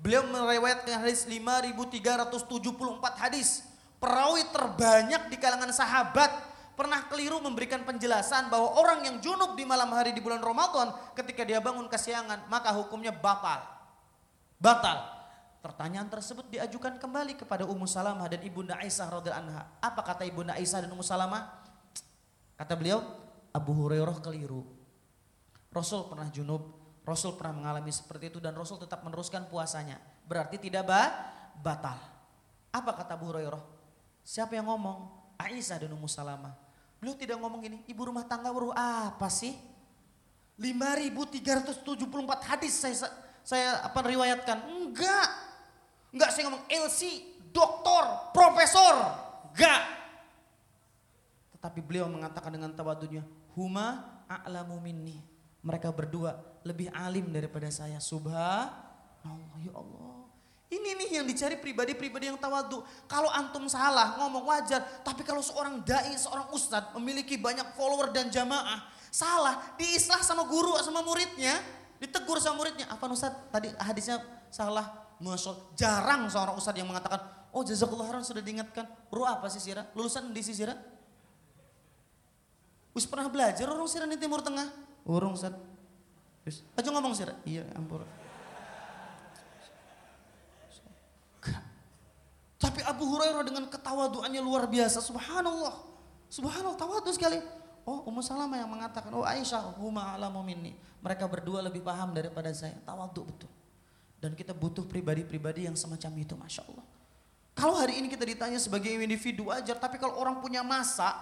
Beliau 0.01 0.25
meriwayatkan 0.29 1.01
hadis 1.01 1.25
5374 1.25 3.25
hadis. 3.25 3.65
Perawi 4.01 4.45
terbanyak 4.53 5.33
di 5.33 5.37
kalangan 5.41 5.73
sahabat 5.73 6.50
pernah 6.81 7.05
keliru 7.13 7.45
memberikan 7.45 7.85
penjelasan 7.85 8.49
bahwa 8.49 8.81
orang 8.81 9.05
yang 9.05 9.17
junub 9.21 9.53
di 9.53 9.69
malam 9.69 9.93
hari 9.93 10.17
di 10.17 10.25
bulan 10.25 10.41
Ramadan 10.41 10.97
ketika 11.13 11.45
dia 11.45 11.61
bangun 11.61 11.85
kesiangan 11.93 12.49
maka 12.49 12.73
hukumnya 12.73 13.13
batal. 13.13 13.61
Batal. 14.57 15.21
Pertanyaan 15.61 16.09
tersebut 16.09 16.49
diajukan 16.49 16.97
kembali 16.97 17.37
kepada 17.37 17.69
Ummu 17.69 17.85
Salamah 17.85 18.33
dan 18.33 18.41
Ibunda 18.41 18.81
Aisyah 18.81 19.13
radhiyallahu 19.13 19.45
anha. 19.53 19.69
Apa 19.85 20.01
kata 20.01 20.25
Ibunda 20.25 20.57
Aisyah 20.57 20.89
dan 20.89 20.91
Ummu 20.97 21.05
Salamah? 21.05 21.53
Kata 22.57 22.73
beliau, 22.73 23.05
Abu 23.53 23.77
Hurairah 23.77 24.17
keliru. 24.25 24.65
Rasul 25.69 26.09
pernah 26.09 26.33
junub, 26.33 26.65
Rasul 27.05 27.37
pernah 27.37 27.61
mengalami 27.61 27.93
seperti 27.93 28.33
itu 28.33 28.41
dan 28.41 28.57
Rasul 28.57 28.81
tetap 28.81 29.05
meneruskan 29.05 29.53
puasanya. 29.53 30.01
Berarti 30.25 30.57
tidak 30.57 30.89
ba 30.89 31.29
batal. 31.61 32.01
Apa 32.73 32.97
kata 32.97 33.21
Abu 33.21 33.29
Hurairah? 33.29 33.61
Siapa 34.25 34.57
yang 34.57 34.65
ngomong? 34.73 35.13
Aisyah 35.37 35.85
dan 35.85 35.93
Ummu 35.93 36.09
Salamah. 36.09 36.70
Beliau 37.01 37.17
tidak 37.17 37.41
ngomong 37.41 37.65
gini, 37.65 37.81
ibu 37.89 38.03
rumah 38.05 38.29
tangga 38.29 38.53
baru 38.53 38.77
apa 38.77 39.27
sih? 39.33 39.57
5374 40.61 42.05
hadis 42.45 42.77
saya 42.77 43.09
saya 43.41 43.81
apa 43.81 43.99
riwayatkan. 44.05 44.69
Enggak. 44.69 45.29
Enggak 46.13 46.31
saya 46.37 46.53
ngomong 46.53 46.69
LC, 46.69 47.01
doktor, 47.49 48.31
profesor. 48.37 48.95
Enggak. 49.51 49.83
Tetapi 51.57 51.81
beliau 51.81 52.13
mengatakan 52.13 52.53
dengan 52.53 52.77
tawadunya, 52.77 53.25
huma 53.57 54.21
a'lamu 54.29 54.77
minni. 54.85 55.17
Mereka 55.65 55.93
berdua 55.93 56.37
lebih 56.65 56.93
alim 56.93 57.33
daripada 57.33 57.69
saya. 57.73 57.97
Subhanallah 57.97 59.61
ya 59.61 59.73
Allah. 59.73 60.10
Ini 60.71 60.95
nih 60.95 61.09
yang 61.19 61.27
dicari 61.27 61.59
pribadi-pribadi 61.59 62.31
yang 62.31 62.39
tawadu. 62.39 62.87
Kalau 63.11 63.27
antum 63.27 63.67
salah 63.67 64.15
ngomong 64.23 64.47
wajar, 64.47 65.03
tapi 65.03 65.27
kalau 65.27 65.43
seorang 65.43 65.83
dai, 65.83 66.15
seorang 66.15 66.47
ustadz 66.55 66.95
memiliki 66.95 67.35
banyak 67.35 67.75
follower 67.75 68.15
dan 68.15 68.31
jamaah, 68.31 68.87
salah, 69.11 69.75
diislah 69.75 70.23
sama 70.23 70.47
guru 70.47 70.79
sama 70.79 71.03
muridnya, 71.03 71.59
ditegur 71.99 72.39
sama 72.39 72.63
muridnya. 72.63 72.87
Apa 72.87 73.11
ustadz 73.11 73.51
tadi 73.51 73.67
hadisnya 73.83 74.23
salah? 74.47 75.11
Masya 75.19 75.75
jarang 75.75 76.31
seorang 76.31 76.55
ustadz 76.55 76.79
yang 76.79 76.87
mengatakan, 76.87 77.19
oh 77.51 77.67
jazakallah 77.67 78.07
khairan 78.07 78.23
sudah 78.23 78.41
diingatkan. 78.41 78.87
Bro 79.11 79.27
apa 79.27 79.51
sih 79.51 79.59
Sira? 79.59 79.91
Lulusan 79.99 80.31
di 80.31 80.39
Sira? 80.39 80.79
Wis 82.95 83.11
pernah 83.11 83.27
belajar 83.27 83.67
orang 83.67 83.91
Sira 83.91 84.07
di 84.07 84.19
Timur 84.19 84.39
Tengah? 84.39 84.71
Urung 85.03 85.35
Ustaz. 85.35 85.55
Wis, 86.47 86.63
aja 86.79 86.89
ngomong 86.95 87.15
Sira. 87.15 87.35
Iya, 87.43 87.67
ampun. 87.75 88.07
Tapi 92.61 92.85
Abu 92.85 93.09
Hurairah 93.09 93.41
dengan 93.41 93.65
ketawaduannya 93.73 94.45
luar 94.45 94.69
biasa, 94.69 95.01
subhanallah. 95.01 95.81
Subhanallah, 96.29 96.77
tawadu 96.77 97.09
sekali. 97.09 97.41
Oh, 97.89 98.05
Ummu 98.05 98.21
Salamah 98.21 98.61
yang 98.61 98.69
mengatakan, 98.69 99.09
oh 99.17 99.25
Aisyah, 99.25 99.81
huma 99.81 100.13
alamu 100.13 100.45
minni. 100.45 100.77
Mereka 101.01 101.25
berdua 101.25 101.65
lebih 101.65 101.81
paham 101.81 102.13
daripada 102.13 102.53
saya. 102.53 102.77
Tawadu 102.85 103.25
betul. 103.25 103.49
Dan 104.21 104.37
kita 104.37 104.53
butuh 104.53 104.85
pribadi-pribadi 104.85 105.65
yang 105.65 105.75
semacam 105.75 106.13
itu, 106.21 106.37
Masya 106.37 106.63
Allah. 106.69 106.85
Kalau 107.57 107.75
hari 107.81 107.97
ini 108.05 108.13
kita 108.13 108.29
ditanya 108.29 108.61
sebagai 108.61 108.93
individu 108.93 109.49
wajar, 109.49 109.81
tapi 109.81 109.97
kalau 109.97 110.21
orang 110.21 110.45
punya 110.45 110.61
masa, 110.61 111.17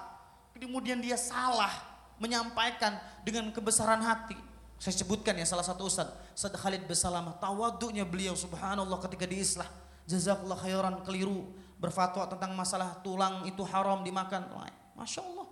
kemudian 0.58 0.98
dia 0.98 1.14
salah 1.14 1.70
menyampaikan 2.18 2.98
dengan 3.22 3.46
kebesaran 3.54 4.02
hati. 4.02 4.34
Saya 4.78 4.94
sebutkan 4.94 5.34
ya 5.38 5.46
salah 5.46 5.66
satu 5.66 5.86
ustaz, 5.86 6.10
Ustaz 6.34 6.54
Khalid 6.54 6.86
Besalamah, 6.86 7.38
tawadunya 7.38 8.06
beliau 8.06 8.34
subhanallah 8.34 8.98
ketika 9.06 9.26
diislah. 9.26 9.66
Jazakallah 10.08 10.56
khairan 10.56 11.04
keliru 11.04 11.44
berfatwa 11.76 12.24
tentang 12.24 12.56
masalah 12.56 12.96
tulang 13.04 13.44
itu 13.44 13.60
haram 13.68 14.00
dimakan. 14.00 14.48
Masya 14.96 15.20
Allah. 15.20 15.46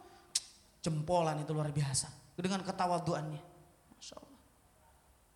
Jempolan 0.81 1.45
itu 1.45 1.53
luar 1.53 1.69
biasa. 1.69 2.09
Dengan 2.41 2.65
ketawaduannya. 2.65 3.43
Masya 3.93 4.17
Allah. 4.17 4.41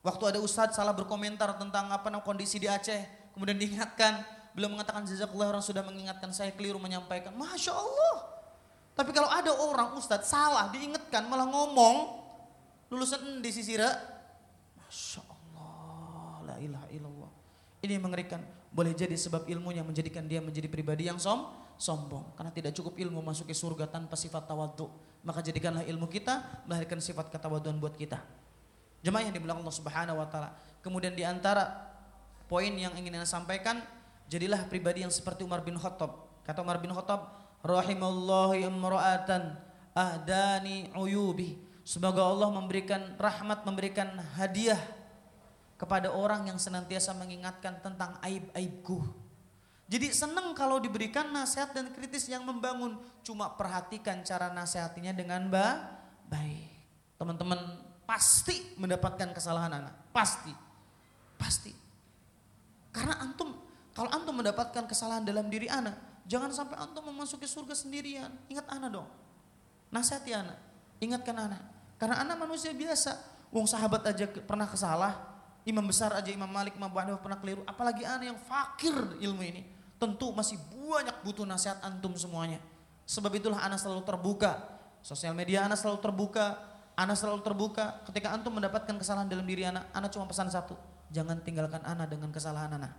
Waktu 0.00 0.24
ada 0.32 0.38
ustadz 0.40 0.80
salah 0.80 0.96
berkomentar 0.96 1.52
tentang 1.60 1.92
apa 1.92 2.08
namanya 2.08 2.24
kondisi 2.24 2.56
di 2.56 2.64
Aceh, 2.64 3.04
kemudian 3.36 3.60
diingatkan, 3.60 4.24
beliau 4.56 4.72
mengatakan 4.72 5.04
jazakallah 5.04 5.52
orang 5.52 5.60
sudah 5.60 5.84
mengingatkan 5.84 6.32
saya 6.32 6.56
keliru 6.56 6.80
menyampaikan. 6.80 7.36
Masya 7.36 7.76
Allah. 7.76 8.16
Tapi 8.96 9.12
kalau 9.12 9.28
ada 9.28 9.52
orang 9.52 10.00
ustadz 10.00 10.32
salah 10.32 10.72
diingatkan 10.72 11.28
malah 11.28 11.44
ngomong 11.44 12.24
lulusan 12.88 13.44
di 13.44 13.52
sisira, 13.52 13.92
Masya 14.80 15.22
Allah, 15.28 16.40
la 16.48 16.56
ilaha 16.56 16.88
illallah. 16.88 17.39
Ini 17.80 17.96
mengerikan. 17.96 18.40
Boleh 18.70 18.94
jadi 18.94 19.16
sebab 19.16 19.48
ilmunya 19.50 19.82
menjadikan 19.82 20.22
dia 20.28 20.38
menjadi 20.38 20.68
pribadi 20.70 21.08
yang 21.08 21.16
som, 21.16 21.50
sombong. 21.80 22.36
Karena 22.36 22.52
tidak 22.52 22.72
cukup 22.76 22.94
ilmu 23.00 23.24
masuk 23.24 23.48
ke 23.48 23.56
surga 23.56 23.88
tanpa 23.88 24.14
sifat 24.14 24.44
tawadhu. 24.44 24.86
Maka 25.24 25.40
jadikanlah 25.40 25.84
ilmu 25.88 26.06
kita 26.06 26.64
melahirkan 26.68 27.00
sifat 27.00 27.32
ketawaduan 27.32 27.80
buat 27.80 27.96
kita. 27.96 28.20
Jemaah 29.00 29.24
yang 29.26 29.34
dibilang 29.34 29.64
Allah 29.64 29.74
Subhanahu 29.74 30.20
wa 30.20 30.28
taala. 30.28 30.52
Kemudian 30.84 31.16
di 31.16 31.24
antara 31.24 31.72
poin 32.48 32.68
yang 32.72 32.92
ingin 33.00 33.16
saya 33.24 33.40
sampaikan, 33.40 33.80
jadilah 34.28 34.60
pribadi 34.68 35.04
yang 35.04 35.12
seperti 35.12 35.40
Umar 35.40 35.64
bin 35.64 35.80
Khattab. 35.80 36.28
Kata 36.44 36.60
Umar 36.60 36.80
bin 36.84 36.92
Khattab, 36.92 37.32
rahimallahu 37.64 38.60
imra'atan 38.60 39.56
ahdani 39.96 40.92
uyubi. 40.96 41.56
Semoga 41.80 42.22
Allah 42.28 42.52
memberikan 42.52 43.16
rahmat, 43.16 43.64
memberikan 43.64 44.20
hadiah 44.36 44.78
kepada 45.80 46.12
orang 46.12 46.52
yang 46.52 46.60
senantiasa 46.60 47.16
mengingatkan 47.16 47.80
tentang 47.80 48.20
aib-aibku. 48.20 49.00
Jadi 49.88 50.12
senang 50.12 50.52
kalau 50.52 50.76
diberikan 50.76 51.32
nasihat 51.32 51.72
dan 51.72 51.88
kritis 51.96 52.28
yang 52.28 52.44
membangun. 52.44 53.00
Cuma 53.24 53.48
perhatikan 53.56 54.20
cara 54.20 54.52
nasihatinya 54.52 55.16
dengan 55.16 55.48
baik. 55.48 56.68
Teman-teman 57.16 57.80
pasti 58.04 58.76
mendapatkan 58.76 59.32
kesalahan 59.32 59.80
anak. 59.80 59.94
Pasti. 60.12 60.52
Pasti. 61.40 61.72
Karena 62.92 63.16
antum, 63.24 63.56
kalau 63.96 64.12
antum 64.12 64.36
mendapatkan 64.36 64.84
kesalahan 64.84 65.24
dalam 65.24 65.48
diri 65.48 65.66
anak, 65.66 65.96
jangan 66.28 66.52
sampai 66.52 66.76
antum 66.76 67.08
memasuki 67.08 67.48
surga 67.48 67.72
sendirian. 67.72 68.28
Ingat 68.52 68.68
anak 68.68 69.00
dong. 69.00 69.08
Nasihati 69.88 70.36
anak. 70.36 70.60
Ingatkan 71.00 71.34
anak. 71.34 71.62
Karena 71.96 72.20
anak 72.20 72.36
manusia 72.36 72.70
biasa. 72.76 73.16
Wong 73.48 73.64
sahabat 73.64 74.04
aja 74.06 74.28
pernah 74.28 74.68
kesalah. 74.68 75.29
Imam 75.68 75.84
besar 75.84 76.12
aja 76.16 76.30
Imam 76.32 76.48
Malik, 76.48 76.76
Imam 76.76 76.88
Abu 76.88 77.20
pernah 77.20 77.38
keliru. 77.38 77.62
Apalagi 77.68 78.06
anak 78.06 78.26
yang 78.32 78.38
fakir 78.40 78.96
ilmu 79.20 79.42
ini. 79.44 79.62
Tentu 80.00 80.32
masih 80.32 80.56
banyak 80.72 81.20
butuh 81.20 81.44
nasihat 81.44 81.76
antum 81.84 82.16
semuanya. 82.16 82.56
Sebab 83.04 83.28
itulah 83.36 83.60
anak 83.60 83.76
selalu 83.76 84.00
terbuka. 84.02 84.56
Sosial 85.04 85.36
media 85.36 85.64
anak 85.68 85.76
selalu 85.76 86.00
terbuka 86.00 86.70
Anak 87.00 87.16
selalu 87.16 87.40
terbuka. 87.40 88.04
Ketika 88.04 88.28
antum 88.28 88.52
mendapatkan 88.52 88.92
kesalahan 88.92 89.24
dalam 89.24 89.48
diri 89.48 89.64
anak, 89.64 89.88
anak 89.96 90.12
cuma 90.12 90.28
pesan 90.28 90.52
satu. 90.52 90.76
Jangan 91.08 91.40
tinggalkan 91.40 91.80
anak 91.80 92.12
dengan 92.12 92.28
kesalahan 92.28 92.76
anak. 92.76 92.92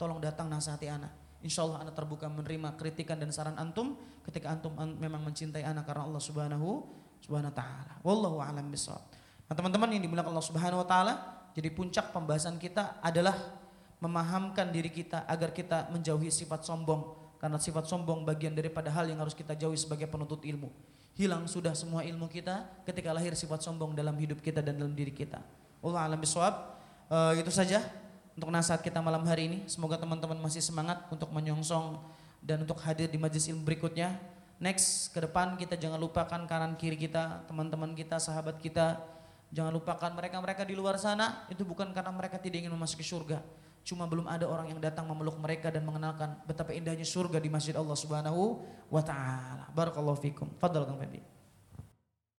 Tolong 0.00 0.24
datang 0.24 0.48
nasihati 0.48 0.88
anak. 0.88 1.12
Insya 1.44 1.68
Allah 1.68 1.84
anak 1.84 1.92
terbuka 1.92 2.32
menerima 2.32 2.80
kritikan 2.80 3.20
dan 3.20 3.28
saran 3.28 3.58
antum 3.60 3.98
ketika 4.24 4.48
antum 4.48 4.72
memang 4.78 5.20
mencintai 5.20 5.68
anak 5.68 5.84
karena 5.84 6.08
Allah 6.08 6.22
Subhanahu 6.22 6.68
Subhanahu 7.20 7.52
wa 7.52 7.56
taala. 7.60 7.94
Wallahu 8.00 8.38
a'lam 8.40 8.72
bishawab. 8.72 9.04
Nah, 9.50 9.54
teman-teman 9.58 9.90
yang 9.90 10.02
dimuliakan 10.06 10.32
Allah 10.32 10.46
Subhanahu 10.48 10.80
wa 10.80 10.88
taala, 10.88 11.12
jadi 11.52 11.68
puncak 11.72 12.12
pembahasan 12.12 12.56
kita 12.56 13.00
adalah 13.00 13.36
memahamkan 14.02 14.68
diri 14.72 14.90
kita 14.90 15.24
agar 15.30 15.54
kita 15.54 15.88
menjauhi 15.92 16.32
sifat 16.32 16.66
sombong 16.66 17.14
karena 17.38 17.58
sifat 17.60 17.86
sombong 17.86 18.26
bagian 18.26 18.52
daripada 18.56 18.90
hal 18.90 19.06
yang 19.06 19.22
harus 19.22 19.36
kita 19.36 19.54
jauhi 19.54 19.78
sebagai 19.78 20.10
penuntut 20.10 20.42
ilmu 20.42 20.72
hilang 21.12 21.44
sudah 21.44 21.76
semua 21.76 22.04
ilmu 22.04 22.28
kita 22.28 22.64
ketika 22.88 23.12
lahir 23.12 23.36
sifat 23.36 23.60
sombong 23.60 23.92
dalam 23.92 24.16
hidup 24.16 24.40
kita 24.40 24.64
dan 24.64 24.80
dalam 24.80 24.96
diri 24.96 25.12
kita. 25.12 25.40
Allah 25.84 26.08
alam 26.08 26.18
bisawab. 26.20 26.80
Uh, 27.12 27.36
itu 27.36 27.52
saja 27.52 27.84
untuk 28.32 28.48
nasihat 28.48 28.80
kita 28.80 29.04
malam 29.04 29.20
hari 29.28 29.48
ini. 29.48 29.58
Semoga 29.68 30.00
teman-teman 30.00 30.40
masih 30.40 30.64
semangat 30.64 31.04
untuk 31.12 31.28
menyongsong 31.28 32.00
dan 32.40 32.64
untuk 32.64 32.80
hadir 32.80 33.12
di 33.12 33.20
majlis 33.20 33.44
ilmu 33.52 33.60
berikutnya. 33.60 34.16
Next 34.56 35.12
ke 35.12 35.20
depan 35.20 35.58
kita 35.60 35.76
jangan 35.76 36.00
lupakan 36.00 36.48
kanan 36.48 36.78
kiri 36.80 36.96
kita, 36.96 37.44
teman-teman 37.44 37.92
kita, 37.92 38.16
sahabat 38.16 38.56
kita. 38.62 39.04
Jangan 39.52 39.72
lupakan 39.76 40.10
mereka-mereka 40.16 40.64
di 40.64 40.72
luar 40.72 40.96
sana 40.96 41.44
itu 41.52 41.60
bukan 41.60 41.92
karena 41.92 42.08
mereka 42.08 42.40
tidak 42.40 42.64
ingin 42.64 42.72
memasuki 42.72 43.04
surga. 43.04 43.44
Cuma 43.84 44.08
belum 44.08 44.24
ada 44.30 44.48
orang 44.48 44.72
yang 44.72 44.80
datang 44.80 45.04
memeluk 45.04 45.36
mereka 45.36 45.68
dan 45.68 45.84
mengenalkan 45.84 46.40
betapa 46.48 46.72
indahnya 46.72 47.04
surga 47.04 47.36
di 47.36 47.52
masjid 47.52 47.76
Allah 47.76 47.98
Subhanahu 47.98 48.64
wa 48.88 49.02
taala. 49.04 49.68
Barakallahu 49.74 50.16
fikum. 50.22 50.48
Fadhal 50.56 50.88
Kang. 50.88 50.98